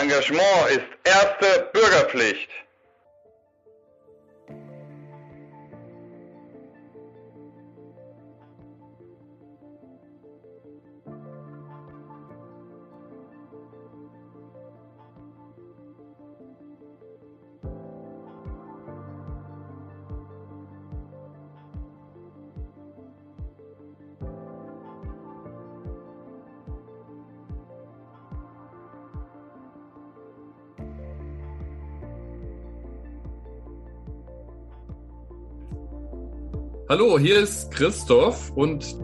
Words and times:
Engagement 0.00 0.70
ist 0.70 0.86
erste 1.04 1.68
Bürgerpflicht. 1.72 2.48
Hallo, 36.98 37.18
hier 37.18 37.40
ist 37.40 37.70
Christoph 37.72 38.50
und 38.54 38.96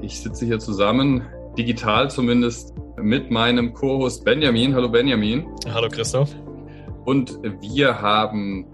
ich 0.00 0.18
sitze 0.18 0.46
hier 0.46 0.58
zusammen, 0.58 1.26
digital 1.58 2.10
zumindest, 2.10 2.72
mit 2.96 3.30
meinem 3.30 3.74
Co-Host 3.74 4.24
Benjamin. 4.24 4.74
Hallo 4.74 4.88
Benjamin. 4.88 5.44
Hallo 5.68 5.90
Christoph. 5.90 6.34
Und 7.04 7.38
wir 7.60 8.00
haben 8.00 8.64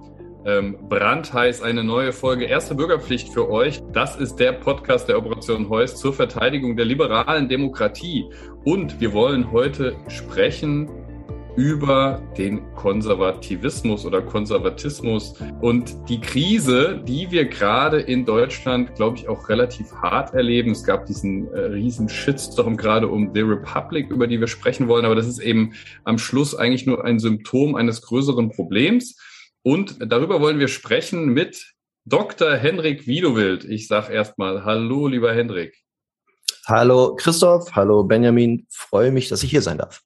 ähm, 0.46 0.78
brandheiß 0.88 1.62
eine 1.62 1.82
neue 1.82 2.12
Folge 2.12 2.44
Erste 2.44 2.76
Bürgerpflicht 2.76 3.30
für 3.30 3.50
euch. 3.50 3.82
Das 3.92 4.14
ist 4.14 4.36
der 4.36 4.52
Podcast 4.52 5.08
der 5.08 5.18
Operation 5.18 5.68
Heuss 5.68 5.96
zur 5.96 6.12
Verteidigung 6.12 6.76
der 6.76 6.84
liberalen 6.84 7.48
Demokratie. 7.48 8.30
Und 8.64 9.00
wir 9.00 9.12
wollen 9.12 9.50
heute 9.50 9.96
sprechen 10.06 10.88
über 11.56 12.22
den 12.38 12.74
Konservativismus 12.74 14.06
oder 14.06 14.22
Konservatismus 14.22 15.34
und 15.60 15.96
die 16.08 16.20
Krise, 16.20 17.02
die 17.06 17.30
wir 17.30 17.46
gerade 17.46 18.00
in 18.00 18.24
Deutschland, 18.24 18.94
glaube 18.94 19.18
ich, 19.18 19.28
auch 19.28 19.48
relativ 19.48 19.92
hart 19.92 20.34
erleben. 20.34 20.70
Es 20.70 20.84
gab 20.84 21.06
diesen 21.06 21.52
äh, 21.52 21.60
riesen 21.60 22.08
Shitstorm 22.08 22.76
gerade 22.76 23.08
um 23.08 23.32
The 23.34 23.40
Republic, 23.40 24.10
über 24.10 24.26
die 24.26 24.38
wir 24.40 24.46
sprechen 24.46 24.88
wollen, 24.88 25.04
aber 25.04 25.14
das 25.14 25.26
ist 25.26 25.40
eben 25.40 25.74
am 26.04 26.18
Schluss 26.18 26.54
eigentlich 26.54 26.86
nur 26.86 27.04
ein 27.04 27.18
Symptom 27.18 27.74
eines 27.74 28.02
größeren 28.02 28.50
Problems. 28.50 29.16
Und 29.62 29.96
darüber 30.00 30.40
wollen 30.40 30.58
wir 30.58 30.68
sprechen 30.68 31.26
mit 31.26 31.74
Dr. 32.06 32.56
Henrik 32.56 33.06
Wiedowild. 33.06 33.64
Ich 33.64 33.88
sage 33.88 34.12
erstmal 34.12 34.64
Hallo, 34.64 35.06
lieber 35.08 35.34
Henrik. 35.34 35.76
Hallo 36.66 37.16
Christoph, 37.16 37.72
hallo 37.72 38.04
Benjamin, 38.04 38.66
freue 38.70 39.10
mich, 39.10 39.28
dass 39.28 39.42
ich 39.42 39.50
hier 39.50 39.62
sein 39.62 39.78
darf. 39.78 40.02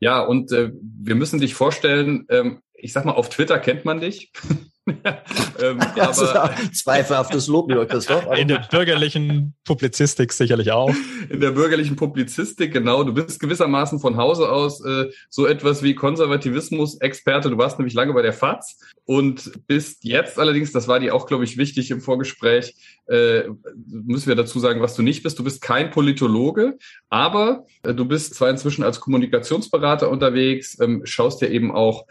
Ja, 0.00 0.20
und 0.20 0.52
äh, 0.52 0.70
wir 0.80 1.14
müssen 1.14 1.40
dich 1.40 1.54
vorstellen, 1.54 2.26
ähm, 2.28 2.62
ich 2.74 2.92
sag 2.92 3.04
mal, 3.04 3.12
auf 3.12 3.28
Twitter 3.28 3.58
kennt 3.58 3.84
man 3.84 4.00
dich. 4.00 4.32
ähm, 5.62 5.80
aber 5.80 6.50
zweifelhaftes 6.72 7.46
Lob, 7.48 7.70
lieber 7.70 7.86
Christoph. 7.86 8.26
In 8.36 8.48
der 8.48 8.66
bürgerlichen 8.70 9.54
Publizistik 9.64 10.32
sicherlich 10.32 10.72
auch. 10.72 10.92
In 11.28 11.40
der 11.40 11.50
bürgerlichen 11.50 11.96
Publizistik, 11.96 12.72
genau. 12.72 13.04
Du 13.04 13.12
bist 13.12 13.40
gewissermaßen 13.40 14.00
von 14.00 14.16
Hause 14.16 14.48
aus 14.50 14.84
äh, 14.84 15.10
so 15.28 15.46
etwas 15.46 15.82
wie 15.82 15.94
Konservativismus-Experte. 15.94 17.50
Du 17.50 17.58
warst 17.58 17.78
nämlich 17.78 17.94
lange 17.94 18.12
bei 18.12 18.22
der 18.22 18.32
FAZ 18.32 18.78
und 19.04 19.66
bist 19.66 20.04
jetzt 20.04 20.38
allerdings, 20.38 20.72
das 20.72 20.88
war 20.88 21.00
dir 21.00 21.14
auch, 21.14 21.26
glaube 21.26 21.44
ich, 21.44 21.56
wichtig 21.56 21.90
im 21.90 22.00
Vorgespräch, 22.00 22.74
äh, 23.06 23.44
müssen 23.86 24.28
wir 24.28 24.36
dazu 24.36 24.58
sagen, 24.58 24.82
was 24.82 24.94
du 24.94 25.02
nicht 25.02 25.22
bist. 25.22 25.38
Du 25.38 25.44
bist 25.44 25.62
kein 25.62 25.90
Politologe, 25.90 26.76
aber 27.08 27.64
äh, 27.82 27.94
du 27.94 28.04
bist 28.04 28.34
zwar 28.34 28.50
inzwischen 28.50 28.84
als 28.84 29.00
Kommunikationsberater 29.00 30.10
unterwegs, 30.10 30.78
ähm, 30.80 31.02
schaust 31.04 31.40
dir 31.40 31.48
eben 31.48 31.74
auch 31.74 32.06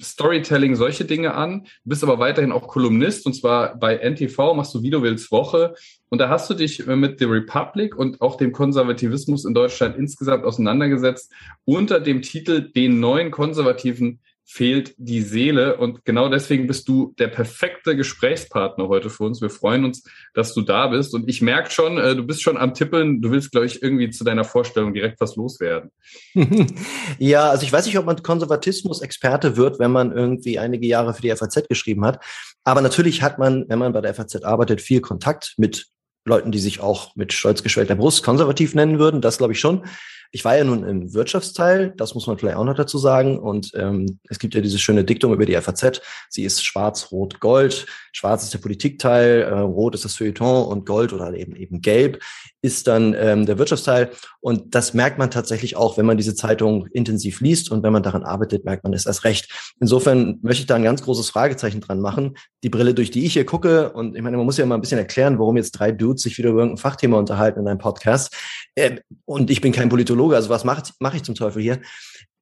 Storytelling, 0.00 0.74
solche 0.76 1.04
Dinge 1.04 1.34
an. 1.34 1.64
Du 1.84 1.90
bist 1.90 2.02
aber 2.02 2.18
weiterhin 2.18 2.52
auch 2.52 2.68
Kolumnist 2.68 3.26
und 3.26 3.34
zwar 3.34 3.76
bei 3.76 3.96
NTV 3.96 4.54
machst 4.54 4.74
du 4.74 4.82
Videowills 4.82 5.30
Woche 5.30 5.74
und 6.08 6.18
da 6.18 6.28
hast 6.28 6.48
du 6.50 6.54
dich 6.54 6.86
äh, 6.86 6.96
mit 6.96 7.18
The 7.18 7.26
Republic 7.26 7.96
und 7.96 8.20
auch 8.20 8.36
dem 8.36 8.52
Konservativismus 8.52 9.44
in 9.44 9.54
Deutschland 9.54 9.96
insgesamt 9.96 10.44
auseinandergesetzt 10.44 11.32
unter 11.64 12.00
dem 12.00 12.22
Titel 12.22 12.72
Den 12.72 13.00
neuen 13.00 13.30
Konservativen 13.30 14.20
fehlt 14.44 14.94
die 14.98 15.22
Seele. 15.22 15.76
Und 15.76 16.04
genau 16.04 16.28
deswegen 16.28 16.66
bist 16.66 16.88
du 16.88 17.14
der 17.18 17.28
perfekte 17.28 17.96
Gesprächspartner 17.96 18.88
heute 18.88 19.08
für 19.08 19.24
uns. 19.24 19.40
Wir 19.40 19.50
freuen 19.50 19.84
uns, 19.84 20.04
dass 20.34 20.52
du 20.52 20.62
da 20.62 20.88
bist. 20.88 21.14
Und 21.14 21.28
ich 21.28 21.40
merke 21.40 21.70
schon, 21.70 21.98
äh, 21.98 22.14
du 22.14 22.24
bist 22.24 22.42
schon 22.42 22.56
am 22.56 22.74
Tippeln. 22.74 23.22
Du 23.22 23.30
willst, 23.30 23.52
glaube 23.52 23.66
ich, 23.66 23.82
irgendwie 23.82 24.10
zu 24.10 24.24
deiner 24.24 24.44
Vorstellung 24.44 24.92
direkt 24.92 25.20
was 25.20 25.36
loswerden. 25.36 25.90
ja, 27.18 27.48
also 27.50 27.64
ich 27.64 27.72
weiß 27.72 27.86
nicht, 27.86 27.98
ob 27.98 28.06
man 28.06 28.22
Konservatismus-Experte 28.22 29.56
wird, 29.56 29.78
wenn 29.78 29.92
man 29.92 30.12
irgendwie 30.12 30.58
einige 30.58 30.86
Jahre 30.86 31.14
für 31.14 31.22
die 31.22 31.34
FAZ 31.34 31.68
geschrieben 31.68 32.04
hat. 32.04 32.22
Aber 32.64 32.80
natürlich 32.80 33.22
hat 33.22 33.38
man, 33.38 33.64
wenn 33.68 33.78
man 33.78 33.92
bei 33.92 34.00
der 34.00 34.14
FAZ 34.14 34.44
arbeitet, 34.44 34.80
viel 34.80 35.00
Kontakt 35.00 35.54
mit 35.56 35.86
Leuten, 36.24 36.52
die 36.52 36.60
sich 36.60 36.80
auch 36.80 37.16
mit 37.16 37.32
stolz 37.32 37.62
geschwellter 37.62 37.96
Brust 37.96 38.22
konservativ 38.22 38.74
nennen 38.74 38.98
würden. 38.98 39.20
Das 39.20 39.38
glaube 39.38 39.54
ich 39.54 39.60
schon. 39.60 39.84
Ich 40.32 40.44
war 40.44 40.56
ja 40.56 40.64
nun 40.64 40.82
im 40.84 41.12
Wirtschaftsteil, 41.12 41.92
das 41.96 42.14
muss 42.14 42.26
man 42.26 42.38
vielleicht 42.38 42.56
auch 42.56 42.64
noch 42.64 42.74
dazu 42.74 42.98
sagen. 42.98 43.38
Und 43.38 43.72
ähm, 43.74 44.18
es 44.28 44.38
gibt 44.38 44.54
ja 44.54 44.60
diese 44.60 44.78
schöne 44.78 45.04
Diktung 45.04 45.32
über 45.32 45.46
die 45.46 45.54
FAZ. 45.54 46.00
Sie 46.30 46.44
ist 46.44 46.64
schwarz, 46.64 47.12
rot, 47.12 47.38
gold. 47.38 47.86
Schwarz 48.12 48.42
ist 48.42 48.54
der 48.54 48.58
Politikteil, 48.58 49.42
äh, 49.42 49.58
rot 49.58 49.94
ist 49.94 50.04
das 50.04 50.16
Feuilleton 50.16 50.66
und 50.66 50.86
gold 50.86 51.12
oder 51.12 51.32
eben 51.34 51.54
eben 51.54 51.80
gelb 51.82 52.18
ist 52.62 52.86
dann 52.86 53.14
ähm, 53.18 53.44
der 53.44 53.58
Wirtschaftsteil. 53.58 54.10
Und 54.40 54.74
das 54.74 54.94
merkt 54.94 55.18
man 55.18 55.30
tatsächlich 55.30 55.76
auch, 55.76 55.98
wenn 55.98 56.06
man 56.06 56.16
diese 56.16 56.34
Zeitung 56.34 56.86
intensiv 56.92 57.40
liest 57.40 57.70
und 57.70 57.82
wenn 57.82 57.92
man 57.92 58.04
daran 58.04 58.22
arbeitet, 58.22 58.64
merkt 58.64 58.84
man 58.84 58.92
es 58.92 59.04
erst 59.04 59.24
recht. 59.24 59.74
Insofern 59.80 60.38
möchte 60.42 60.62
ich 60.62 60.66
da 60.66 60.76
ein 60.76 60.84
ganz 60.84 61.02
großes 61.02 61.28
Fragezeichen 61.28 61.80
dran 61.80 62.00
machen. 62.00 62.36
Die 62.62 62.68
Brille, 62.68 62.94
durch 62.94 63.10
die 63.10 63.24
ich 63.24 63.32
hier 63.32 63.44
gucke, 63.44 63.92
und 63.92 64.14
ich 64.14 64.22
meine, 64.22 64.36
man 64.36 64.46
muss 64.46 64.56
ja 64.56 64.66
mal 64.66 64.76
ein 64.76 64.80
bisschen 64.80 64.98
erklären, 64.98 65.38
warum 65.38 65.56
jetzt 65.56 65.72
drei 65.72 65.92
Dudes 65.92 66.22
sich 66.22 66.38
wieder 66.38 66.50
über 66.50 66.60
irgendein 66.60 66.80
Fachthema 66.80 67.18
unterhalten 67.18 67.60
in 67.60 67.68
einem 67.68 67.78
Podcast. 67.78 68.34
Äh, 68.74 69.00
und 69.24 69.50
ich 69.50 69.60
bin 69.60 69.72
kein 69.72 69.88
Politologe, 69.88 70.36
also 70.36 70.48
was 70.48 70.64
mache 70.64 70.82
mach 71.00 71.14
ich 71.14 71.22
zum 71.22 71.34
Teufel 71.34 71.62
hier? 71.62 71.80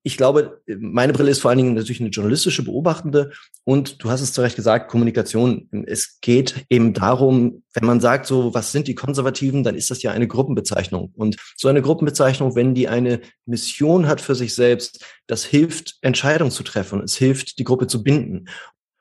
ich 0.02 0.16
glaube, 0.16 0.62
meine 0.78 1.12
Brille 1.12 1.30
ist 1.30 1.40
vor 1.40 1.50
allen 1.50 1.58
Dingen 1.58 1.74
natürlich 1.74 2.00
eine 2.00 2.08
journalistische, 2.08 2.62
beobachtende 2.62 3.32
und 3.64 4.02
du 4.02 4.10
hast 4.10 4.22
es 4.22 4.32
zu 4.32 4.40
Recht 4.40 4.56
gesagt, 4.56 4.90
Kommunikation. 4.90 5.68
Es 5.86 6.20
geht 6.22 6.64
eben 6.70 6.94
darum, 6.94 7.62
wenn 7.74 7.84
man 7.84 8.00
sagt, 8.00 8.24
so, 8.26 8.54
was 8.54 8.72
sind 8.72 8.88
die 8.88 8.94
Konservativen, 8.94 9.62
dann 9.62 9.74
ist 9.74 9.90
das 9.90 10.02
ja 10.02 10.12
eine 10.12 10.26
Gruppenbezeichnung. 10.26 11.12
Und 11.16 11.36
so 11.56 11.68
eine 11.68 11.82
Gruppenbezeichnung, 11.82 12.54
wenn 12.54 12.74
die 12.74 12.88
eine 12.88 13.20
Mission 13.44 14.06
hat 14.06 14.22
für 14.22 14.34
sich 14.34 14.54
selbst, 14.54 15.04
das 15.26 15.44
hilft, 15.44 15.98
Entscheidungen 16.00 16.50
zu 16.50 16.62
treffen. 16.62 17.02
Es 17.02 17.16
hilft, 17.16 17.58
die 17.58 17.64
Gruppe 17.64 17.86
zu 17.86 18.02
binden. 18.02 18.46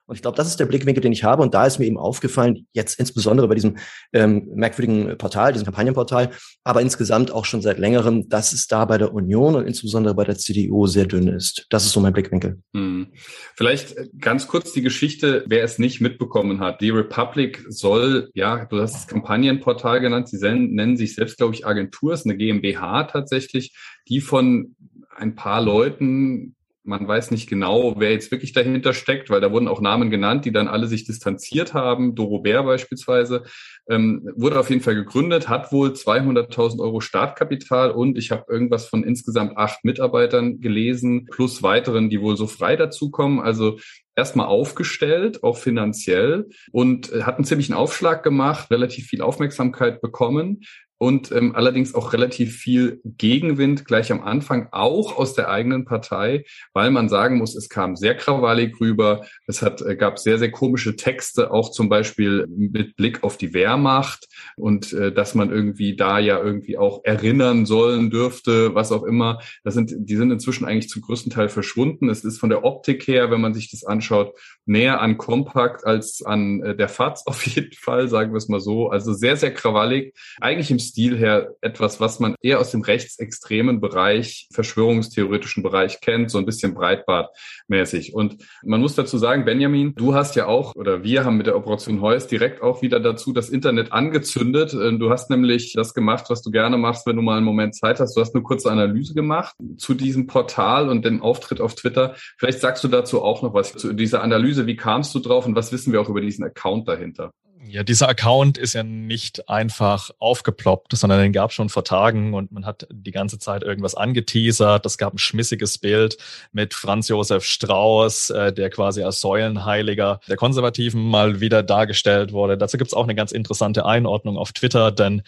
Und 0.09 0.15
ich 0.15 0.23
glaube, 0.23 0.35
das 0.35 0.47
ist 0.47 0.59
der 0.59 0.65
Blickwinkel, 0.65 1.03
den 1.03 1.11
ich 1.11 1.23
habe. 1.23 1.43
Und 1.43 1.53
da 1.53 1.67
ist 1.67 1.77
mir 1.77 1.85
eben 1.85 1.99
aufgefallen, 1.99 2.65
jetzt 2.73 2.99
insbesondere 2.99 3.47
bei 3.47 3.53
diesem 3.53 3.77
ähm, 4.11 4.49
merkwürdigen 4.55 5.15
Portal, 5.19 5.53
diesem 5.53 5.65
Kampagnenportal, 5.65 6.31
aber 6.63 6.81
insgesamt 6.81 7.31
auch 7.31 7.45
schon 7.45 7.61
seit 7.61 7.77
längerem, 7.77 8.27
dass 8.27 8.51
es 8.51 8.65
da 8.65 8.85
bei 8.85 8.97
der 8.97 9.13
Union 9.13 9.53
und 9.53 9.67
insbesondere 9.67 10.15
bei 10.15 10.23
der 10.23 10.35
CDU 10.35 10.87
sehr 10.87 11.05
dünn 11.05 11.27
ist. 11.27 11.67
Das 11.69 11.85
ist 11.85 11.91
so 11.91 11.99
mein 11.99 12.13
Blickwinkel. 12.13 12.59
Hm. 12.73 13.09
Vielleicht 13.55 13.95
ganz 14.19 14.47
kurz 14.47 14.73
die 14.73 14.81
Geschichte, 14.81 15.45
wer 15.47 15.63
es 15.63 15.77
nicht 15.77 16.01
mitbekommen 16.01 16.59
hat. 16.59 16.81
Die 16.81 16.89
Republic 16.89 17.63
soll, 17.69 18.31
ja, 18.33 18.65
du 18.65 18.81
hast 18.81 18.95
das 18.95 19.07
Kampagnenportal 19.07 19.99
genannt, 19.99 20.27
sie 20.27 20.39
nennen 20.39 20.97
sich 20.97 21.13
selbst, 21.13 21.37
glaube 21.37 21.53
ich, 21.53 21.67
Agentur, 21.67 22.13
ist 22.13 22.25
eine 22.25 22.35
GmbH 22.35 23.03
tatsächlich, 23.03 23.75
die 24.07 24.21
von 24.21 24.75
ein 25.15 25.35
paar 25.35 25.61
Leuten 25.61 26.55
man 26.83 27.07
weiß 27.07 27.31
nicht 27.31 27.49
genau, 27.49 27.95
wer 27.99 28.11
jetzt 28.11 28.31
wirklich 28.31 28.53
dahinter 28.53 28.93
steckt, 28.93 29.29
weil 29.29 29.41
da 29.41 29.51
wurden 29.51 29.67
auch 29.67 29.81
Namen 29.81 30.09
genannt, 30.09 30.45
die 30.45 30.51
dann 30.51 30.67
alle 30.67 30.87
sich 30.87 31.05
distanziert 31.05 31.73
haben. 31.73 32.15
Doro 32.15 32.39
Bär 32.39 32.63
beispielsweise 32.63 33.43
ähm, 33.89 34.29
wurde 34.35 34.59
auf 34.59 34.69
jeden 34.69 34.81
Fall 34.81 34.95
gegründet, 34.95 35.49
hat 35.49 35.71
wohl 35.71 35.89
200.000 35.89 36.79
Euro 36.79 37.01
Startkapital 37.01 37.91
und 37.91 38.17
ich 38.17 38.31
habe 38.31 38.45
irgendwas 38.47 38.87
von 38.87 39.03
insgesamt 39.03 39.57
acht 39.57 39.83
Mitarbeitern 39.83 40.61
gelesen, 40.61 41.25
plus 41.25 41.61
weiteren, 41.63 42.09
die 42.09 42.21
wohl 42.21 42.37
so 42.37 42.47
frei 42.47 42.75
dazukommen. 42.75 43.39
Also 43.39 43.77
erstmal 44.15 44.47
aufgestellt, 44.47 45.43
auch 45.43 45.57
finanziell 45.57 46.49
und 46.71 47.11
hat 47.25 47.35
einen 47.35 47.45
ziemlichen 47.45 47.73
Aufschlag 47.73 48.23
gemacht, 48.23 48.69
relativ 48.71 49.07
viel 49.07 49.21
Aufmerksamkeit 49.21 50.01
bekommen 50.01 50.61
und 50.99 51.31
ähm, 51.31 51.55
allerdings 51.55 51.95
auch 51.95 52.11
relativ 52.11 52.57
viel 52.57 53.01
Gegenwind 53.05 53.85
gleich 53.85 54.11
am 54.11 54.21
Anfang, 54.21 54.67
auch 54.71 55.17
aus 55.17 55.33
der 55.33 55.49
eigenen 55.49 55.85
Partei, 55.85 56.43
weil 56.73 56.91
man 56.91 57.07
sagen 57.07 57.37
muss, 57.37 57.55
es 57.55 57.69
kam 57.69 57.95
sehr 57.95 58.15
krawallig 58.15 58.79
rüber. 58.81 59.25
Es 59.47 59.61
hat, 59.61 59.81
äh, 59.81 59.95
gab 59.95 60.19
sehr, 60.19 60.37
sehr 60.37 60.51
komische 60.51 60.97
Texte, 60.97 61.51
auch 61.51 61.71
zum 61.71 61.87
Beispiel 61.87 62.45
mit 62.49 62.97
Blick 62.97 63.23
auf 63.23 63.37
die 63.37 63.53
Wehrmacht 63.53 64.27
und 64.57 64.91
äh, 64.91 65.13
dass 65.13 65.35
man 65.35 65.51
irgendwie 65.51 65.95
da 65.95 66.19
ja 66.19 66.37
irgendwie 66.37 66.77
auch 66.77 66.99
erinnern 67.05 67.65
sollen 67.65 68.09
dürfte, 68.09 68.75
was 68.75 68.91
auch 68.91 69.03
immer. 69.03 69.39
Das 69.63 69.75
sind, 69.75 69.93
die 69.97 70.17
sind 70.17 70.31
inzwischen 70.31 70.65
eigentlich 70.65 70.89
zum 70.89 71.01
größten 71.01 71.31
Teil 71.31 71.47
verschwunden. 71.47 72.09
Es 72.09 72.25
ist 72.25 72.39
von 72.39 72.49
der 72.49 72.65
Optik 72.65 73.07
her, 73.07 73.31
wenn 73.31 73.39
man 73.39 73.53
sich 73.53 73.71
das 73.71 73.85
anschaut, 73.85 74.37
näher 74.65 74.99
an 74.99 75.17
Kompakt 75.17 75.85
als 75.85 76.21
an 76.25 76.61
äh, 76.61 76.75
der 76.75 76.89
FAZ 76.89 77.23
auf 77.25 77.45
jeden 77.47 77.73
Fall, 77.73 78.09
sagen 78.09 78.33
wir 78.33 78.37
es 78.37 78.49
mal 78.49 78.59
so. 78.59 78.89
Also 78.89 79.13
sehr, 79.13 79.37
sehr 79.37 79.53
krawallig. 79.53 80.13
Eigentlich 80.41 80.71
im 80.71 80.88
Stil 80.89 81.17
her 81.17 81.55
etwas, 81.61 81.99
was 81.99 82.19
man 82.19 82.35
eher 82.41 82.59
aus 82.59 82.71
dem 82.71 82.81
rechtsextremen 82.81 83.79
Bereich, 83.79 84.47
verschwörungstheoretischen 84.51 85.63
Bereich 85.63 86.01
kennt, 86.01 86.31
so 86.31 86.37
ein 86.37 86.45
bisschen 86.45 86.73
breitbartmäßig. 86.73 88.13
Und 88.13 88.37
man 88.63 88.81
muss 88.81 88.95
dazu 88.95 89.17
sagen, 89.17 89.45
Benjamin, 89.45 89.93
du 89.95 90.13
hast 90.13 90.35
ja 90.35 90.47
auch, 90.47 90.75
oder 90.75 91.03
wir 91.03 91.25
haben 91.25 91.37
mit 91.37 91.47
der 91.47 91.55
Operation 91.55 92.01
Heus 92.01 92.27
direkt 92.27 92.61
auch 92.61 92.81
wieder 92.81 92.99
dazu 92.99 93.33
das 93.33 93.49
Internet 93.49 93.91
angezündet. 93.91 94.73
Äh, 94.73 94.97
du 94.97 95.09
hast 95.09 95.29
nämlich 95.29 95.73
das 95.73 95.93
gemacht, 95.93 96.25
was 96.29 96.41
du 96.41 96.51
gerne 96.51 96.77
machst, 96.77 97.05
wenn 97.05 97.15
du 97.15 97.21
mal 97.21 97.37
einen 97.37 97.45
Moment 97.45 97.75
Zeit 97.75 97.99
hast. 97.99 98.15
Du 98.15 98.21
hast 98.21 98.35
eine 98.35 98.43
kurze 98.43 98.71
Analyse 98.71 99.13
gemacht 99.13 99.55
zu 99.77 99.93
diesem 99.93 100.27
Portal 100.27 100.89
und 100.89 101.05
dem 101.05 101.21
Auftritt 101.21 101.61
auf 101.61 101.75
Twitter. 101.75 102.15
Vielleicht 102.37 102.59
sagst 102.59 102.83
du 102.83 102.87
dazu 102.87 103.21
auch 103.21 103.41
noch 103.41 103.53
was 103.53 103.73
zu 103.73 103.93
dieser 103.93 104.23
Analyse. 104.23 104.67
Wie 104.67 104.75
kamst 104.75 105.13
du 105.15 105.19
drauf 105.19 105.45
und 105.45 105.55
was 105.55 105.71
wissen 105.71 105.93
wir 105.93 106.01
auch 106.01 106.09
über 106.09 106.21
diesen 106.21 106.43
Account 106.43 106.87
dahinter? 106.87 107.31
Ja, 107.71 107.83
dieser 107.83 108.09
Account 108.09 108.57
ist 108.57 108.73
ja 108.73 108.81
nicht 108.81 109.47
einfach 109.47 110.09
aufgeploppt, 110.17 110.97
sondern 110.97 111.19
den 111.19 111.33
gab 111.33 111.53
schon 111.53 111.69
vor 111.69 111.83
Tagen 111.83 112.33
und 112.33 112.51
man 112.51 112.65
hat 112.65 112.87
die 112.91 113.11
ganze 113.11 113.37
Zeit 113.37 113.61
irgendwas 113.61 113.93
angeteasert. 113.93 114.87
Es 114.87 114.97
gab 114.97 115.13
ein 115.13 115.19
schmissiges 115.19 115.77
Bild 115.77 116.17
mit 116.51 116.73
Franz 116.73 117.09
Josef 117.09 117.43
Strauß, 117.43 118.31
äh, 118.31 118.53
der 118.53 118.71
quasi 118.71 119.03
als 119.03 119.21
Säulenheiliger 119.21 120.19
der 120.27 120.35
Konservativen 120.35 121.07
mal 121.11 121.41
wieder 121.41 121.61
dargestellt 121.61 122.31
wurde. 122.31 122.57
Dazu 122.57 122.79
gibt's 122.79 122.95
auch 122.95 123.03
eine 123.03 123.13
ganz 123.13 123.31
interessante 123.31 123.85
Einordnung 123.85 124.35
auf 124.35 124.51
Twitter, 124.51 124.91
denn 124.91 125.21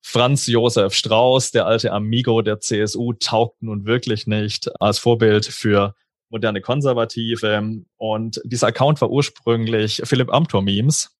Franz 0.00 0.46
Josef 0.46 0.94
Strauß, 0.94 1.50
der 1.50 1.66
alte 1.66 1.90
Amigo 1.90 2.42
der 2.42 2.60
CSU, 2.60 3.14
taugt 3.14 3.60
nun 3.60 3.86
wirklich 3.86 4.28
nicht 4.28 4.70
als 4.80 5.00
Vorbild 5.00 5.46
für 5.46 5.96
moderne 6.30 6.60
Konservative. 6.60 7.82
Und 7.96 8.40
dieser 8.44 8.68
Account 8.68 9.00
war 9.00 9.10
ursprünglich 9.10 10.00
Philipp 10.04 10.32
Amthor 10.32 10.62
Memes 10.62 11.17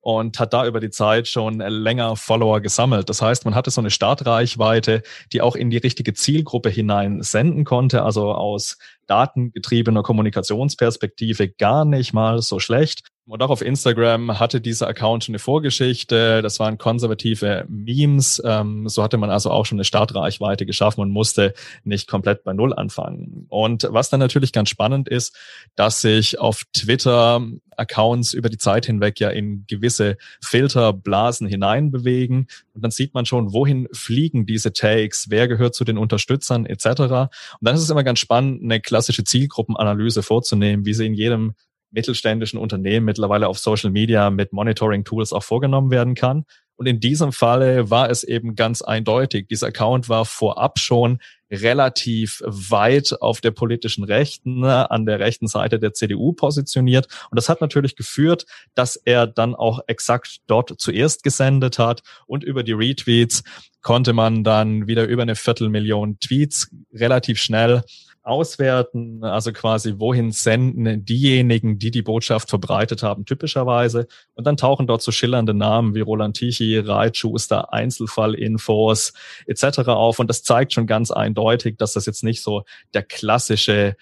und 0.00 0.38
hat 0.38 0.52
da 0.52 0.66
über 0.66 0.80
die 0.80 0.90
Zeit 0.90 1.28
schon 1.28 1.60
länger 1.60 2.16
Follower 2.16 2.60
gesammelt. 2.60 3.08
Das 3.08 3.20
heißt, 3.20 3.44
man 3.44 3.54
hatte 3.54 3.70
so 3.70 3.80
eine 3.80 3.90
Startreichweite, 3.90 5.02
die 5.32 5.42
auch 5.42 5.56
in 5.56 5.70
die 5.70 5.76
richtige 5.76 6.14
Zielgruppe 6.14 6.70
hinein 6.70 7.22
senden 7.22 7.64
konnte, 7.64 8.02
also 8.02 8.32
aus 8.32 8.78
datengetriebener 9.10 10.02
Kommunikationsperspektive 10.02 11.48
gar 11.48 11.84
nicht 11.84 12.12
mal 12.12 12.40
so 12.40 12.60
schlecht. 12.60 13.08
Und 13.26 13.42
auch 13.44 13.50
auf 13.50 13.62
Instagram 13.62 14.40
hatte 14.40 14.60
dieser 14.60 14.88
Account 14.88 15.28
eine 15.28 15.38
Vorgeschichte. 15.38 16.42
Das 16.42 16.58
waren 16.58 16.78
konservative 16.78 17.64
Memes. 17.68 18.42
Ähm, 18.44 18.88
so 18.88 19.04
hatte 19.04 19.18
man 19.18 19.30
also 19.30 19.52
auch 19.52 19.66
schon 19.66 19.76
eine 19.76 19.84
Startreichweite 19.84 20.66
geschaffen 20.66 21.00
und 21.00 21.10
musste 21.10 21.54
nicht 21.84 22.08
komplett 22.08 22.42
bei 22.42 22.52
Null 22.52 22.74
anfangen. 22.74 23.46
Und 23.48 23.86
was 23.88 24.10
dann 24.10 24.18
natürlich 24.18 24.52
ganz 24.52 24.68
spannend 24.68 25.08
ist, 25.08 25.36
dass 25.76 26.00
sich 26.00 26.40
auf 26.40 26.64
Twitter 26.72 27.40
Accounts 27.80 28.34
über 28.34 28.48
die 28.48 28.58
Zeit 28.58 28.86
hinweg 28.86 29.18
ja 29.20 29.30
in 29.30 29.64
gewisse 29.66 30.16
Filterblasen 30.42 31.46
hineinbewegen. 31.46 32.46
Und 32.74 32.82
dann 32.82 32.90
sieht 32.90 33.14
man 33.14 33.26
schon, 33.26 33.52
wohin 33.52 33.88
fliegen 33.92 34.46
diese 34.46 34.72
Takes, 34.72 35.30
wer 35.30 35.48
gehört 35.48 35.74
zu 35.74 35.84
den 35.84 35.98
Unterstützern 35.98 36.66
etc. 36.66 36.86
Und 36.86 37.30
dann 37.60 37.74
ist 37.74 37.82
es 37.82 37.90
immer 37.90 38.04
ganz 38.04 38.18
spannend, 38.18 38.62
eine 38.62 38.80
klassische 39.00 39.24
Zielgruppenanalyse 39.24 40.22
vorzunehmen, 40.22 40.84
wie 40.84 40.92
sie 40.92 41.06
in 41.06 41.14
jedem 41.14 41.54
mittelständischen 41.90 42.58
Unternehmen 42.58 43.06
mittlerweile 43.06 43.48
auf 43.48 43.58
Social 43.58 43.90
Media 43.90 44.28
mit 44.28 44.52
Monitoring-Tools 44.52 45.32
auch 45.32 45.42
vorgenommen 45.42 45.90
werden 45.90 46.14
kann. 46.14 46.44
Und 46.76 46.86
in 46.86 47.00
diesem 47.00 47.32
Falle 47.32 47.90
war 47.90 48.10
es 48.10 48.22
eben 48.22 48.54
ganz 48.56 48.82
eindeutig. 48.82 49.48
Dieser 49.48 49.68
Account 49.68 50.10
war 50.10 50.26
vorab 50.26 50.78
schon 50.78 51.18
relativ 51.50 52.42
weit 52.44 53.16
auf 53.20 53.40
der 53.40 53.50
politischen 53.52 54.04
Rechten, 54.04 54.60
ne, 54.60 54.90
an 54.90 55.04
der 55.06 55.18
rechten 55.18 55.46
Seite 55.46 55.78
der 55.78 55.94
CDU 55.94 56.32
positioniert. 56.32 57.06
Und 57.30 57.36
das 57.36 57.48
hat 57.48 57.60
natürlich 57.60 57.96
geführt, 57.96 58.44
dass 58.74 58.96
er 58.96 59.26
dann 59.26 59.54
auch 59.54 59.80
exakt 59.88 60.40
dort 60.46 60.78
zuerst 60.78 61.22
gesendet 61.22 61.78
hat. 61.78 62.02
Und 62.26 62.44
über 62.44 62.62
die 62.62 62.72
Retweets 62.72 63.44
konnte 63.82 64.12
man 64.12 64.44
dann 64.44 64.86
wieder 64.86 65.06
über 65.06 65.22
eine 65.22 65.36
Viertelmillion 65.36 66.18
Tweets 66.20 66.70
relativ 66.92 67.38
schnell 67.38 67.82
auswerten, 68.22 69.24
also 69.24 69.52
quasi 69.52 69.94
wohin 69.98 70.30
senden 70.30 71.04
diejenigen, 71.04 71.78
die 71.78 71.90
die 71.90 72.02
Botschaft 72.02 72.50
verbreitet 72.50 73.02
haben, 73.02 73.24
typischerweise. 73.24 74.06
Und 74.34 74.46
dann 74.46 74.56
tauchen 74.56 74.86
dort 74.86 75.02
so 75.02 75.10
schillernde 75.10 75.54
Namen 75.54 75.94
wie 75.94 76.00
Roland 76.00 76.36
Tichy, 76.36 76.78
Reitschuster, 76.78 77.72
Einzelfallinfos 77.72 79.12
etc. 79.46 79.78
auf. 79.88 80.18
Und 80.18 80.28
das 80.28 80.42
zeigt 80.42 80.72
schon 80.72 80.86
ganz 80.86 81.10
eindeutig, 81.10 81.78
dass 81.78 81.94
das 81.94 82.06
jetzt 82.06 82.22
nicht 82.22 82.42
so 82.42 82.64
der 82.94 83.02
klassische 83.02 83.96